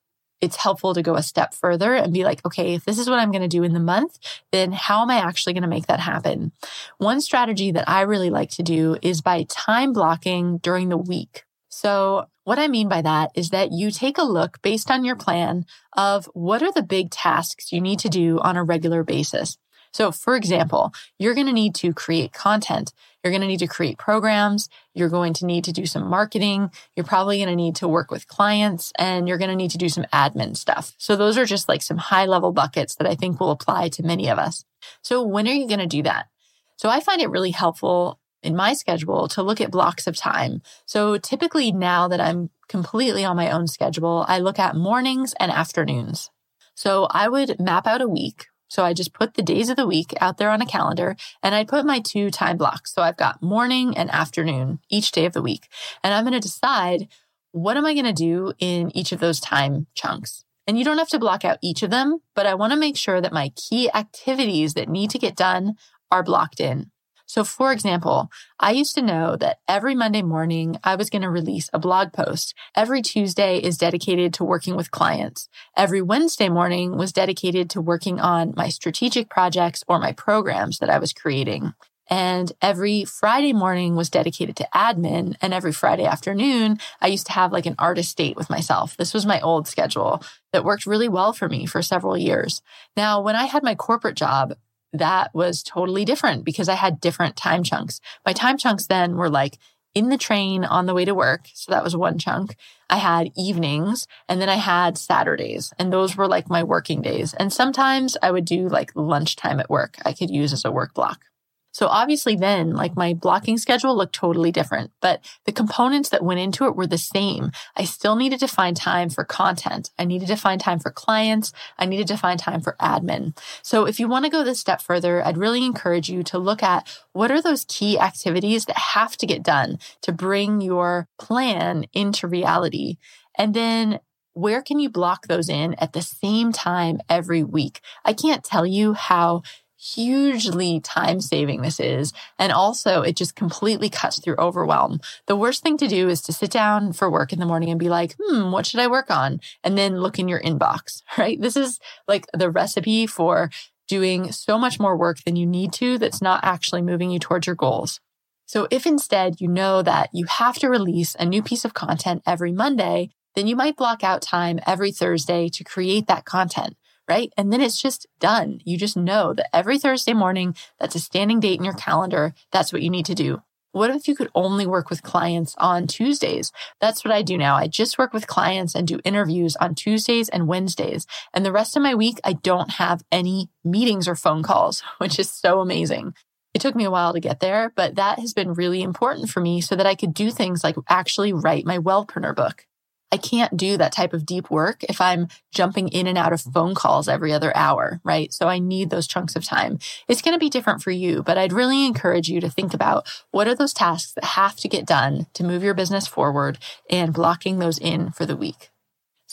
it's 0.44 0.58
helpful 0.58 0.94
to 0.94 1.02
go 1.02 1.16
a 1.16 1.24
step 1.24 1.54
further 1.54 1.96
and 1.96 2.14
be 2.14 2.26
like, 2.26 2.46
okay, 2.46 2.74
if 2.74 2.84
this 2.84 3.00
is 3.00 3.10
what 3.10 3.18
I'm 3.18 3.32
going 3.32 3.44
to 3.44 3.48
do 3.48 3.64
in 3.64 3.72
the 3.72 3.80
month, 3.80 4.20
then 4.52 4.74
how 4.74 5.02
am 5.02 5.10
I 5.10 5.20
actually 5.20 5.54
going 5.54 5.64
to 5.64 5.70
make 5.70 5.88
that 5.88 6.02
happen? 6.02 6.52
One 6.98 7.22
strategy 7.22 7.72
that 7.72 7.88
I 7.88 8.02
really 8.02 8.30
like 8.30 8.50
to 8.52 8.64
do 8.64 8.98
is 9.02 9.22
by 9.22 9.46
time 9.48 9.94
blocking 9.94 10.58
during 10.58 10.90
the 10.90 10.98
week. 10.98 11.46
So 11.70 12.26
what 12.44 12.60
I 12.60 12.68
mean 12.68 12.90
by 12.90 13.02
that 13.04 13.32
is 13.36 13.52
that 13.52 13.72
you 13.72 13.90
take 13.90 14.18
a 14.18 14.24
look 14.24 14.62
based 14.62 14.92
on 14.92 15.06
your 15.06 15.16
plan 15.16 15.66
of 15.96 16.26
what 16.34 16.62
are 16.62 16.74
the 16.74 16.84
big 16.84 17.10
tasks 17.10 17.72
you 17.72 17.80
need 17.80 18.00
to 18.00 18.10
do 18.10 18.38
on 18.40 18.58
a 18.58 18.64
regular 18.66 19.02
basis. 19.04 19.58
So 19.94 20.12
for 20.12 20.36
example, 20.36 20.94
you're 21.20 21.36
going 21.36 21.48
to 21.48 21.54
need 21.54 21.76
to 21.76 21.94
create 21.94 22.34
content. 22.34 22.94
You're 23.24 23.32
going 23.32 23.42
to 23.42 23.48
need 23.48 23.60
to 23.60 23.68
create 23.68 23.98
programs. 23.98 24.68
You're 24.94 25.10
going 25.10 25.34
to 25.36 25.46
need 25.46 25.64
to 25.66 25.72
do 25.72 25.86
some 25.86 26.10
marketing. 26.10 26.72
You're 26.96 27.06
probably 27.06 27.38
going 27.38 27.50
to 27.50 27.56
need 27.56 27.76
to 27.78 27.88
work 27.88 28.12
with 28.12 28.28
clients 28.28 28.92
and 28.98 29.28
you're 29.28 29.38
going 29.38 29.50
to 29.50 29.56
need 29.56 29.72
to 29.72 29.78
do 29.78 29.90
some 29.90 30.06
admin 30.12 30.58
stuff. 30.58 30.94
So 30.98 31.16
those 31.16 31.38
are 31.38 31.46
just 31.46 31.70
like 31.70 31.82
some 31.82 31.98
high 31.98 32.26
level 32.26 32.52
buckets 32.52 32.96
that 32.96 33.08
I 33.08 33.16
think 33.16 33.40
will 33.40 33.52
apply 33.52 33.90
to 33.90 34.04
many 34.04 34.30
of 34.30 34.38
us. 34.38 34.66
So 35.02 35.24
when 35.24 35.48
are 35.48 35.54
you 35.54 35.68
going 35.68 35.80
to 35.80 35.88
do 35.88 36.04
that? 36.04 36.28
So 36.76 36.90
I 36.90 37.00
find 37.00 37.22
it 37.22 37.30
really 37.30 37.52
helpful 37.52 38.20
in 38.42 38.56
my 38.56 38.74
schedule 38.74 39.28
to 39.30 39.42
look 39.42 39.62
at 39.62 39.72
blocks 39.72 40.06
of 40.06 40.18
time. 40.18 40.62
So 40.86 41.18
typically 41.18 41.72
now 41.72 42.10
that 42.10 42.20
I'm 42.20 42.50
completely 42.68 43.24
on 43.24 43.38
my 43.38 43.52
own 43.52 43.68
schedule, 43.68 44.26
I 44.28 44.40
look 44.40 44.60
at 44.60 44.76
mornings 44.76 45.34
and 45.40 45.52
afternoons. 45.52 46.30
So 46.76 47.08
I 47.10 47.30
would 47.30 47.60
map 47.60 47.88
out 47.88 48.02
a 48.02 48.08
week 48.08 48.48
so 48.74 48.84
I 48.84 48.94
just 48.94 49.14
put 49.14 49.36
the 49.36 49.44
days 49.44 49.70
of 49.70 49.76
the 49.76 49.86
week 49.86 50.16
out 50.20 50.38
there 50.38 50.50
on 50.50 50.60
a 50.60 50.66
calendar 50.66 51.16
and 51.44 51.54
I 51.54 51.64
put 51.64 51.86
my 51.86 52.00
two 52.00 52.32
time 52.32 52.58
blocks. 52.58 52.92
So 52.92 53.04
I've 53.04 53.18
got 53.18 53.40
morning 53.40 53.96
and 53.96 54.10
afternoon 54.10 54.80
each 54.90 55.12
day 55.12 55.28
of 55.28 55.34
the 55.34 55.44
week. 55.44 55.68
And 56.04 56.12
I'm 56.12 56.24
going 56.24 56.34
to 56.34 56.40
decide 56.40 57.08
what 57.52 57.78
am 57.78 57.86
I 57.86 57.94
going 57.94 58.08
to 58.08 58.14
do 58.14 58.54
in 58.58 58.90
each 58.98 59.12
of 59.12 59.20
those 59.20 59.40
time 59.40 59.86
chunks. 59.94 60.44
And 60.66 60.80
you 60.80 60.84
don't 60.84 60.98
have 60.98 61.10
to 61.10 61.20
block 61.20 61.46
out 61.46 61.60
each 61.62 61.84
of 61.84 61.92
them, 61.92 62.18
but 62.34 62.48
I 62.48 62.56
want 62.56 62.74
to 62.74 62.80
make 62.80 62.98
sure 62.98 63.22
that 63.22 63.32
my 63.32 63.50
key 63.50 63.92
activities 63.94 64.74
that 64.74 64.90
need 64.90 65.12
to 65.12 65.20
get 65.20 65.36
done 65.36 65.76
are 66.10 66.24
blocked 66.24 66.60
in. 66.60 66.90
So, 67.26 67.44
for 67.44 67.72
example, 67.72 68.30
I 68.60 68.72
used 68.72 68.96
to 68.96 69.02
know 69.02 69.36
that 69.38 69.60
every 69.68 69.96
Monday 69.96 70.22
morning 70.22 70.78
I 70.84 70.96
was 70.96 71.10
going 71.10 71.22
to 71.22 71.30
release 71.30 71.70
a 71.74 71.80
blog 71.80 72.14
post. 72.14 72.54
Every 72.76 73.02
Tuesday 73.02 73.58
is 73.58 73.78
dedicated 73.78 74.34
to 74.36 74.44
working 74.44 74.76
with 74.76 74.92
clients. 74.92 75.48
Every 75.76 76.02
Wednesday 76.02 76.50
morning 76.50 76.98
was 76.98 77.14
dedicated 77.14 77.70
to 77.72 77.82
working 77.82 78.20
on 78.20 78.54
my 78.56 78.70
strategic 78.70 79.30
projects 79.30 79.84
or 79.88 80.00
my 80.00 80.12
programs 80.12 80.80
that 80.80 80.90
I 80.90 81.00
was 81.00 81.14
creating. 81.14 81.74
And 82.10 82.52
every 82.62 83.06
Friday 83.06 83.54
morning 83.54 83.96
was 83.96 84.10
dedicated 84.10 84.56
to 84.58 84.68
admin. 84.76 85.36
And 85.42 85.54
every 85.54 85.72
Friday 85.72 86.06
afternoon, 86.06 86.78
I 87.00 87.08
used 87.08 87.28
to 87.28 87.34
have 87.34 87.52
like 87.54 87.66
an 87.66 87.76
artist 87.80 88.18
date 88.18 88.36
with 88.36 88.50
myself. 88.50 88.98
This 88.98 89.14
was 89.14 89.26
my 89.26 89.40
old 89.42 89.68
schedule 89.68 90.22
that 90.52 90.66
worked 90.66 90.86
really 90.86 91.08
well 91.08 91.34
for 91.34 91.48
me 91.48 91.66
for 91.66 91.82
several 91.82 92.18
years. 92.18 92.62
Now, 92.98 93.22
when 93.22 93.36
I 93.36 93.46
had 93.46 93.64
my 93.64 93.76
corporate 93.76 94.16
job, 94.18 94.56
that 94.94 95.34
was 95.34 95.64
totally 95.64 96.06
different 96.06 96.46
because 96.46 96.70
I 96.70 96.76
had 96.76 97.02
different 97.02 97.36
time 97.36 97.64
chunks. 97.64 98.00
My 98.26 98.34
time 98.34 98.58
chunks 98.58 98.88
then 98.88 99.16
were 99.16 99.30
like 99.30 99.58
in 99.96 100.10
the 100.10 100.18
train 100.18 100.64
on 100.64 100.86
the 100.86 100.94
way 100.94 101.06
to 101.06 101.14
work. 101.14 101.48
So 101.54 101.72
that 101.72 101.84
was 101.84 101.96
one 101.96 102.18
chunk. 102.18 102.56
I 102.90 102.98
had 102.98 103.32
evenings 103.36 104.08
and 104.30 104.40
then 104.40 104.50
I 104.50 104.56
had 104.56 104.98
Saturdays 104.98 105.74
and 105.78 105.92
those 105.92 106.16
were 106.16 106.28
like 106.28 106.50
my 106.50 106.64
working 106.64 107.02
days. 107.02 107.34
And 107.34 107.52
sometimes 107.52 108.16
I 108.22 108.32
would 108.32 108.46
do 108.46 108.70
like 108.70 108.92
lunchtime 108.96 109.60
at 109.60 109.70
work 109.70 109.98
I 110.06 110.14
could 110.14 110.30
use 110.30 110.54
as 110.54 110.66
a 110.66 110.72
work 110.72 110.94
block. 110.94 111.26
So 111.74 111.88
obviously 111.88 112.36
then 112.36 112.72
like 112.72 112.96
my 112.96 113.14
blocking 113.14 113.58
schedule 113.58 113.98
looked 113.98 114.16
totally 114.16 114.52
different, 114.52 114.92
but 115.02 115.26
the 115.46 115.52
components 115.52 116.10
that 116.10 116.24
went 116.24 116.40
into 116.40 116.66
it 116.66 116.76
were 116.76 116.88
the 116.88 116.98
same. 116.98 117.52
I 117.76 117.84
still 117.84 118.16
needed 118.16 118.40
to 118.40 118.48
find 118.48 118.78
time 118.78 119.10
for 119.10 119.26
content. 119.26 119.92
I 120.00 120.06
needed 120.06 120.28
to 120.30 120.36
find 120.38 120.62
time 120.62 120.80
for 120.80 120.92
clients. 120.92 121.52
I 121.78 121.86
needed 121.86 122.08
to 122.08 122.18
find 122.18 122.40
time 122.40 122.62
for 122.62 122.78
admin. 122.80 123.38
So 123.64 123.86
if 123.86 124.00
you 124.00 124.08
want 124.08 124.24
to 124.26 124.32
go 124.32 124.44
this 124.44 124.60
step 124.60 124.82
further, 124.82 125.26
I'd 125.26 125.38
really 125.38 125.66
encourage 125.66 126.10
you 126.10 126.24
to 126.24 126.38
look 126.38 126.64
at 126.64 126.88
what 127.12 127.32
are 127.32 127.42
those 127.42 127.66
key 127.68 128.00
activities 128.00 128.66
that 128.66 128.78
have 128.78 129.18
to 129.18 129.26
get 129.26 129.44
done 129.44 129.80
to 130.02 130.12
bring 130.12 130.62
your 130.62 131.08
plan 131.18 131.86
into 131.94 132.28
reality. 132.28 132.98
And 133.36 133.54
then 133.54 134.00
where 134.34 134.62
can 134.62 134.80
you 134.80 134.90
block 134.90 135.28
those 135.28 135.48
in 135.48 135.76
at 135.76 135.94
the 135.94 136.02
same 136.02 136.52
time 136.52 137.00
every 137.08 137.44
week? 137.44 137.82
I 138.04 138.14
can't 138.14 138.44
tell 138.44 138.66
you 138.66 138.94
how 138.94 139.44
hugely 139.84 140.80
time 140.80 141.19
saving 141.19 141.62
this 141.62 141.80
is. 141.80 142.13
And 142.39 142.52
also 142.52 143.02
it 143.02 143.17
just 143.17 143.36
completely 143.36 143.89
cuts 143.89 144.19
through 144.19 144.38
overwhelm. 144.38 145.00
The 145.28 145.36
worst 145.36 145.62
thing 145.62 145.78
to 145.78 145.88
do 145.88 146.08
is 146.08 146.22
to 146.24 146.34
sit 146.34 146.52
down 146.52 146.93
for 146.93 147.10
work 147.10 147.34
in 147.34 147.39
the 147.39 147.46
morning 147.46 147.69
and 147.69 147.80
be 147.80 147.89
like, 147.89 148.15
hmm, 148.19 148.52
what 148.52 148.65
should 148.65 148.80
I 148.80 148.88
work 148.88 149.12
on? 149.12 149.41
And 149.63 149.78
then 149.78 150.00
look 150.00 150.19
in 150.19 150.28
your 150.28 150.41
inbox, 150.41 151.02
right? 151.17 151.39
This 151.39 151.58
is 151.58 151.80
like 152.08 152.26
the 152.34 152.50
recipe 152.50 153.06
for 153.08 153.50
doing 153.88 154.32
so 154.32 154.58
much 154.58 154.80
more 154.80 154.96
work 154.96 155.17
than 155.26 155.36
you 155.36 155.46
need 155.46 155.74
to 155.74 155.98
that's 155.98 156.22
not 156.22 156.43
actually 156.43 156.82
moving 156.82 157.12
you 157.12 157.19
towards 157.19 157.46
your 157.46 157.56
goals. 157.56 158.00
So 158.46 158.67
if 158.72 158.86
instead 158.86 159.41
you 159.41 159.48
know 159.48 159.82
that 159.82 160.10
you 160.13 160.26
have 160.26 160.58
to 160.60 160.69
release 160.69 161.15
a 161.19 161.26
new 161.26 161.43
piece 161.43 161.65
of 161.65 161.74
content 161.74 162.24
every 162.26 162.52
Monday, 162.52 163.10
then 163.36 163.48
you 163.48 163.56
might 163.56 163.76
block 163.76 164.04
out 164.04 164.22
time 164.22 164.60
every 164.65 164.91
Thursday 164.91 165.50
to 165.50 165.63
create 165.63 166.08
that 166.08 166.24
content 166.24 166.76
right? 167.08 167.32
And 167.38 167.52
then 167.52 167.62
it's 167.62 167.82
just 167.82 168.08
done. 168.20 168.60
You 168.66 168.78
just 168.78 168.98
know 168.98 169.34
that 169.34 169.56
every 169.56 169.80
Thursday 169.80 170.13
morning, 170.13 170.56
that's 170.80 170.96
a 170.96 171.00
standing 171.00 171.39
date 171.39 171.60
in 171.60 171.66
your 171.66 171.74
calendar. 171.74 172.34
That's 172.52 172.72
what 172.72 172.82
you 172.82 172.89
need 172.89 173.06
to 173.08 173.16
do. 173.16 173.42
What 173.74 173.89
if 173.89 174.08
you 174.08 174.16
could 174.16 174.30
only 174.36 174.68
work 174.68 174.92
with 174.92 175.02
clients 175.02 175.56
on 175.58 175.88
Tuesdays? 175.88 176.52
That's 176.80 177.04
what 177.04 177.12
I 177.12 177.24
do 177.24 177.39
now. 177.39 177.56
I 177.56 177.68
just 177.68 177.98
work 177.98 178.13
with 178.13 178.28
clients 178.28 178.76
and 178.76 178.88
do 178.88 179.00
interviews 179.04 179.56
on 179.56 179.74
Tuesdays 179.74 180.30
and 180.30 180.48
Wednesdays. 180.48 181.08
And 181.34 181.44
the 181.44 181.52
rest 181.52 181.76
of 181.76 181.82
my 181.82 181.96
week, 181.96 182.20
I 182.24 182.34
don't 182.34 182.70
have 182.74 183.04
any 183.12 183.50
meetings 183.63 184.08
or 184.08 184.16
phone 184.16 184.44
calls, 184.44 184.84
which 185.00 185.18
is 185.18 185.32
so 185.32 185.60
amazing. 185.60 186.13
It 186.54 186.62
took 186.62 186.76
me 186.76 186.84
a 186.84 186.92
while 186.92 187.13
to 187.13 187.20
get 187.20 187.39
there, 187.39 187.74
but 187.76 187.96
that 187.96 188.20
has 188.20 188.34
been 188.36 188.54
really 188.54 188.84
important 188.84 189.32
for 189.32 189.39
me 189.42 189.60
so 189.60 189.76
that 189.76 189.88
I 189.88 189.96
could 189.96 190.13
do 190.13 190.30
things 190.30 190.63
like 190.63 190.76
actually 190.88 191.34
write 191.34 191.66
my 191.66 191.80
Wellpreneur 191.80 192.36
book. 192.36 192.68
I 193.13 193.17
can't 193.17 193.56
do 193.56 193.78
that 193.78 193.91
type 193.91 194.12
of 194.12 194.26
deep 194.26 194.49
work 194.49 194.84
if 194.86 194.99
I'm 194.99 195.28
jumping 195.52 195.88
in 195.89 196.08
and 196.08 196.17
out 196.17 196.34
of 196.34 196.39
mm-hmm. 196.41 196.52
phone 196.52 196.73
calls 196.73 197.08
every 197.08 197.32
other 197.32 197.56
hour, 197.56 198.02
right? 198.04 198.34
So 198.34 198.47
I 198.47 198.58
need 198.58 198.89
those 198.89 199.06
chunks 199.06 199.36
of 199.36 199.45
time. 199.45 199.78
It's 200.08 200.23
going 200.23 200.34
to 200.34 200.39
be 200.39 200.49
different 200.49 200.82
for 200.82 200.89
you, 200.89 201.21
but 201.21 201.38
I'd 201.38 201.54
really 201.54 201.86
encourage 201.86 202.28
you 202.28 202.41
to 202.41 202.49
think 202.49 202.73
about 202.73 203.08
what 203.30 203.47
are 203.47 203.54
those 203.54 203.71
tasks 203.71 204.13
that 204.13 204.23
have 204.23 204.56
to 204.56 204.67
get 204.67 204.88
done 204.88 205.28
to 205.36 205.43
move 205.43 205.62
your 205.62 205.76
business 205.76 206.08
forward 206.08 206.58
and 206.89 207.13
blocking 207.13 207.60
those 207.60 207.78
in 207.78 208.10
for 208.10 208.26
the 208.26 208.36
week. 208.36 208.71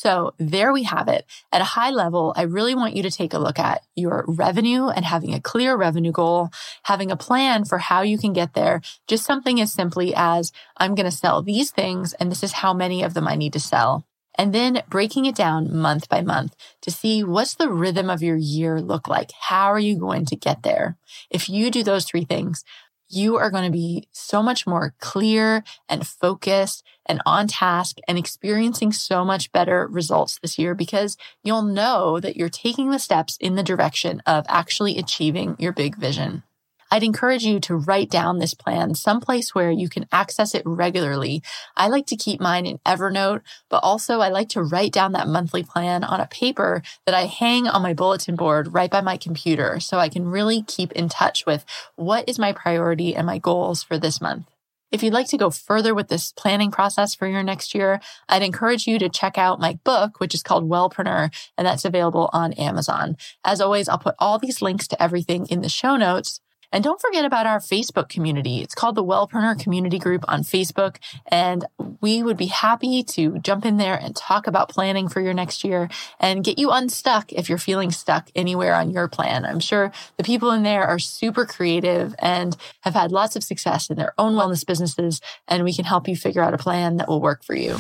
So 0.01 0.33
there 0.39 0.73
we 0.73 0.85
have 0.85 1.09
it. 1.09 1.27
At 1.53 1.61
a 1.61 1.73
high 1.77 1.91
level, 1.91 2.33
I 2.35 2.45
really 2.45 2.75
want 2.75 2.97
you 2.97 3.03
to 3.03 3.11
take 3.11 3.35
a 3.35 3.39
look 3.39 3.59
at 3.59 3.83
your 3.95 4.25
revenue 4.27 4.89
and 4.89 5.05
having 5.05 5.35
a 5.35 5.43
clear 5.43 5.77
revenue 5.77 6.11
goal, 6.11 6.49
having 6.85 7.11
a 7.11 7.19
plan 7.19 7.67
for 7.67 7.77
how 7.77 8.01
you 8.01 8.17
can 8.17 8.33
get 8.33 8.55
there. 8.55 8.81
Just 9.09 9.27
something 9.27 9.61
as 9.61 9.75
simply 9.75 10.15
as 10.17 10.53
I'm 10.79 10.95
going 10.95 11.05
to 11.05 11.15
sell 11.15 11.43
these 11.43 11.71
things 11.71 12.15
and 12.15 12.31
this 12.31 12.43
is 12.43 12.53
how 12.53 12.73
many 12.73 13.03
of 13.03 13.13
them 13.13 13.29
I 13.29 13.35
need 13.35 13.53
to 13.53 13.61
sell. 13.61 14.07
And 14.39 14.55
then 14.55 14.83
breaking 14.89 15.27
it 15.27 15.35
down 15.35 15.77
month 15.77 16.09
by 16.09 16.23
month 16.23 16.57
to 16.81 16.91
see 16.91 17.23
what's 17.23 17.57
the 17.57 17.69
rhythm 17.69 18.09
of 18.09 18.23
your 18.23 18.37
year 18.37 18.81
look 18.81 19.07
like? 19.07 19.33
How 19.39 19.67
are 19.67 19.79
you 19.79 19.99
going 19.99 20.25
to 20.27 20.37
get 20.37 20.63
there? 20.63 20.97
If 21.29 21.51
you 21.51 21.71
do 21.71 21.83
those 21.83 22.07
three 22.07 22.25
things, 22.25 22.65
you 23.11 23.37
are 23.37 23.51
going 23.51 23.65
to 23.65 23.71
be 23.71 24.09
so 24.13 24.43
much 24.43 24.67
more 24.67 24.95
clear 25.01 25.65
and 25.89 26.07
focused 26.07 26.85
and 27.07 27.21
on 27.27 27.49
task 27.49 27.99
and 28.07 28.17
experiencing 28.17 28.93
so 28.93 29.25
much 29.25 29.51
better 29.53 29.87
results 29.89 30.39
this 30.41 30.59
year 30.59 30.75
because 30.75 31.17
you'll 31.43 31.63
know 31.63 32.21
that 32.21 32.37
you're 32.37 32.49
taking 32.49 32.91
the 32.91 32.99
steps 32.99 33.37
in 33.41 33.57
the 33.57 33.63
direction 33.63 34.23
of 34.27 34.45
actually 34.49 34.97
achieving 34.99 35.57
your 35.59 35.73
big 35.73 35.97
vision. 35.97 36.43
I'd 36.91 37.03
encourage 37.03 37.45
you 37.45 37.61
to 37.61 37.77
write 37.77 38.11
down 38.11 38.39
this 38.39 38.55
plan 38.55 38.95
someplace 38.95 39.55
where 39.55 39.71
you 39.71 39.89
can 39.89 40.07
access 40.11 40.55
it 40.55 40.63
regularly. 40.67 41.43
I 41.77 41.89
like 41.89 42.07
to 42.07 42.17
keep 42.17 42.41
mine 42.41 42.67
in 42.67 42.79
Evernote, 42.79 43.43
but 43.69 43.85
also 43.85 44.21
I 44.21 44.29
like 44.29 44.49
to 44.51 44.63
write 44.63 44.93
down 44.93 45.13
that 45.13 45.29
monthly 45.29 45.63
plan 45.63 46.03
on 46.03 46.21
a 46.21 46.27
paper 46.27 46.83
that 47.07 47.15
I 47.15 47.27
hang 47.27 47.69
on 47.69 47.83
my 47.83 47.95
bulletin 47.95 48.35
board 48.35 48.75
right 48.75 48.91
by 48.91 49.01
my 49.01 49.17
computer 49.17 49.79
so 49.79 49.99
I 49.99 50.09
can 50.09 50.27
really 50.27 50.63
keep 50.63 50.93
in 50.93 51.09
touch 51.09 51.47
with 51.47 51.65
what 51.97 52.29
is 52.29 52.39
my 52.39 52.53
priority 52.53 53.15
and 53.15 53.27
my 53.27 53.39
goals 53.39 53.83
for 53.83 53.99
this 53.99 54.21
month. 54.21 54.47
If 54.91 55.05
you'd 55.05 55.13
like 55.13 55.29
to 55.29 55.39
go 55.39 55.51
further 55.51 55.95
with 55.95 56.09
this 56.09 56.33
planning 56.33 56.73
process 56.73 57.15
for 57.15 57.29
your 57.29 57.45
next 57.45 57.75
year, 57.77 58.01
I'd 58.29 58.43
encourage 58.43 58.89
you 58.89 58.99
to 58.99 59.09
check 59.09 59.39
out 59.39 59.61
my 59.61 59.79
book, 59.85 60.19
which 60.19 60.35
is 60.35 60.43
called 60.43 60.69
Wellpreneur, 60.69 61.33
and 61.57 61.67
that's 61.67 61.85
available 61.85 62.29
on 62.33 62.53
Amazon. 62.55 63.17
As 63.45 63.61
always, 63.61 63.89
I'll 63.89 63.99
put 63.99 64.17
all 64.19 64.41
these 64.41 64.61
links 64.61 64.89
to 64.89 65.01
everything 65.01 65.47
in 65.47 65.61
the 65.61 65.69
show 65.69 65.97
notes. 65.97 66.41
And 66.73 66.85
don't 66.85 67.01
forget 67.01 67.25
about 67.25 67.47
our 67.47 67.59
Facebook 67.59 68.09
community. 68.09 68.61
It's 68.61 68.75
called 68.75 68.95
the 68.95 69.05
Wellpreneur 69.05 69.61
Community 69.61 69.99
Group 69.99 70.25
on 70.29 70.43
Facebook. 70.43 70.97
And 71.27 71.65
we 72.01 72.23
would 72.23 72.37
be 72.37 72.47
happy 72.47 73.03
to 73.03 73.39
jump 73.41 73.65
in 73.65 73.77
there 73.77 73.97
and 73.97 74.15
talk 74.15 74.47
about 74.47 74.69
planning 74.69 75.09
for 75.09 75.21
your 75.21 75.35
next 75.35 75.65
year 75.65 75.89
and 76.21 76.45
get 76.45 76.59
you 76.59 76.71
unstuck 76.71 77.33
if 77.33 77.49
you're 77.49 77.59
feeling 77.59 77.91
stuck 77.91 78.31
anywhere 78.35 78.75
on 78.75 78.91
your 78.91 79.09
plan. 79.09 79.45
I'm 79.45 79.61
sure 79.61 79.93
the 80.17 80.25
people 80.25 80.51
in 80.53 80.63
there 80.63 80.87
are 80.87 80.99
super 80.99 81.45
creative 81.45 82.15
and 82.19 82.57
have 82.83 82.95
had 82.95 83.11
lots 83.11 83.37
of 83.37 83.43
success 83.43 83.91
in 83.91 83.97
their 83.97 84.15
own 84.17 84.35
wellness 84.35 84.65
businesses. 84.65 85.21
And 85.49 85.65
we 85.65 85.75
can 85.75 85.85
help 85.85 86.07
you 86.09 86.17
figure 86.17 86.43
out 86.43 86.55
a 86.55 86.59
plan 86.59 86.99
that 86.99 87.09
will 87.09 87.21
work 87.21 87.43
for 87.43 87.57
you. 87.57 87.77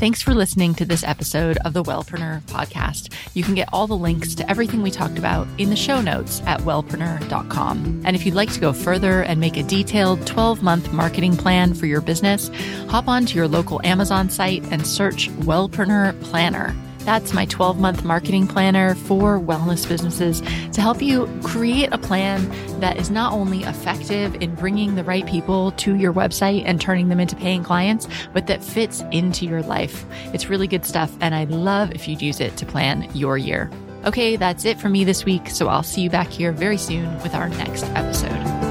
Thanks 0.00 0.22
for 0.22 0.32
listening 0.32 0.74
to 0.76 0.86
this 0.86 1.04
episode 1.04 1.58
of 1.58 1.74
the 1.74 1.82
Wellpreneur 1.82 2.40
podcast. 2.44 3.12
You 3.34 3.44
can 3.44 3.54
get 3.54 3.68
all 3.70 3.86
the 3.86 3.98
links 3.98 4.34
to 4.36 4.50
everything 4.50 4.80
we 4.80 4.90
talked 4.90 5.18
about 5.18 5.46
in 5.58 5.68
the 5.68 5.76
show 5.76 6.00
notes 6.00 6.40
at 6.46 6.60
wellpreneur.com. 6.60 8.00
And 8.06 8.16
if 8.16 8.24
you'd 8.24 8.34
like 8.34 8.50
to 8.54 8.60
go 8.60 8.72
further 8.72 9.20
and 9.20 9.38
make 9.38 9.58
a 9.58 9.62
detailed 9.62 10.26
12 10.26 10.62
month 10.62 10.90
marketing 10.94 11.36
plan 11.36 11.74
for 11.74 11.84
your 11.84 12.00
business, 12.00 12.50
hop 12.88 13.08
onto 13.08 13.36
your 13.36 13.46
local 13.46 13.78
Amazon 13.84 14.30
site 14.30 14.64
and 14.72 14.86
search 14.86 15.28
Wellpreneur 15.40 16.18
Planner. 16.22 16.74
That's 17.04 17.32
my 17.32 17.46
12 17.46 17.78
month 17.78 18.04
marketing 18.04 18.46
planner 18.46 18.94
for 18.94 19.38
wellness 19.38 19.88
businesses 19.88 20.40
to 20.72 20.80
help 20.80 21.02
you 21.02 21.26
create 21.42 21.88
a 21.92 21.98
plan 21.98 22.48
that 22.80 22.98
is 22.98 23.10
not 23.10 23.32
only 23.32 23.62
effective 23.64 24.34
in 24.36 24.54
bringing 24.54 24.94
the 24.94 25.04
right 25.04 25.26
people 25.26 25.72
to 25.72 25.96
your 25.96 26.12
website 26.12 26.62
and 26.66 26.80
turning 26.80 27.08
them 27.08 27.20
into 27.20 27.36
paying 27.36 27.62
clients, 27.62 28.06
but 28.32 28.46
that 28.46 28.62
fits 28.62 29.02
into 29.10 29.46
your 29.46 29.62
life. 29.62 30.04
It's 30.32 30.48
really 30.48 30.66
good 30.66 30.84
stuff. 30.84 31.14
And 31.20 31.34
I'd 31.34 31.50
love 31.50 31.90
if 31.92 32.06
you'd 32.06 32.22
use 32.22 32.40
it 32.40 32.56
to 32.58 32.66
plan 32.66 33.08
your 33.14 33.38
year. 33.38 33.70
Okay, 34.04 34.36
that's 34.36 34.64
it 34.64 34.80
for 34.80 34.88
me 34.88 35.04
this 35.04 35.24
week. 35.24 35.50
So 35.50 35.68
I'll 35.68 35.82
see 35.82 36.00
you 36.00 36.10
back 36.10 36.28
here 36.28 36.52
very 36.52 36.78
soon 36.78 37.12
with 37.22 37.34
our 37.34 37.48
next 37.48 37.84
episode. 37.84 38.69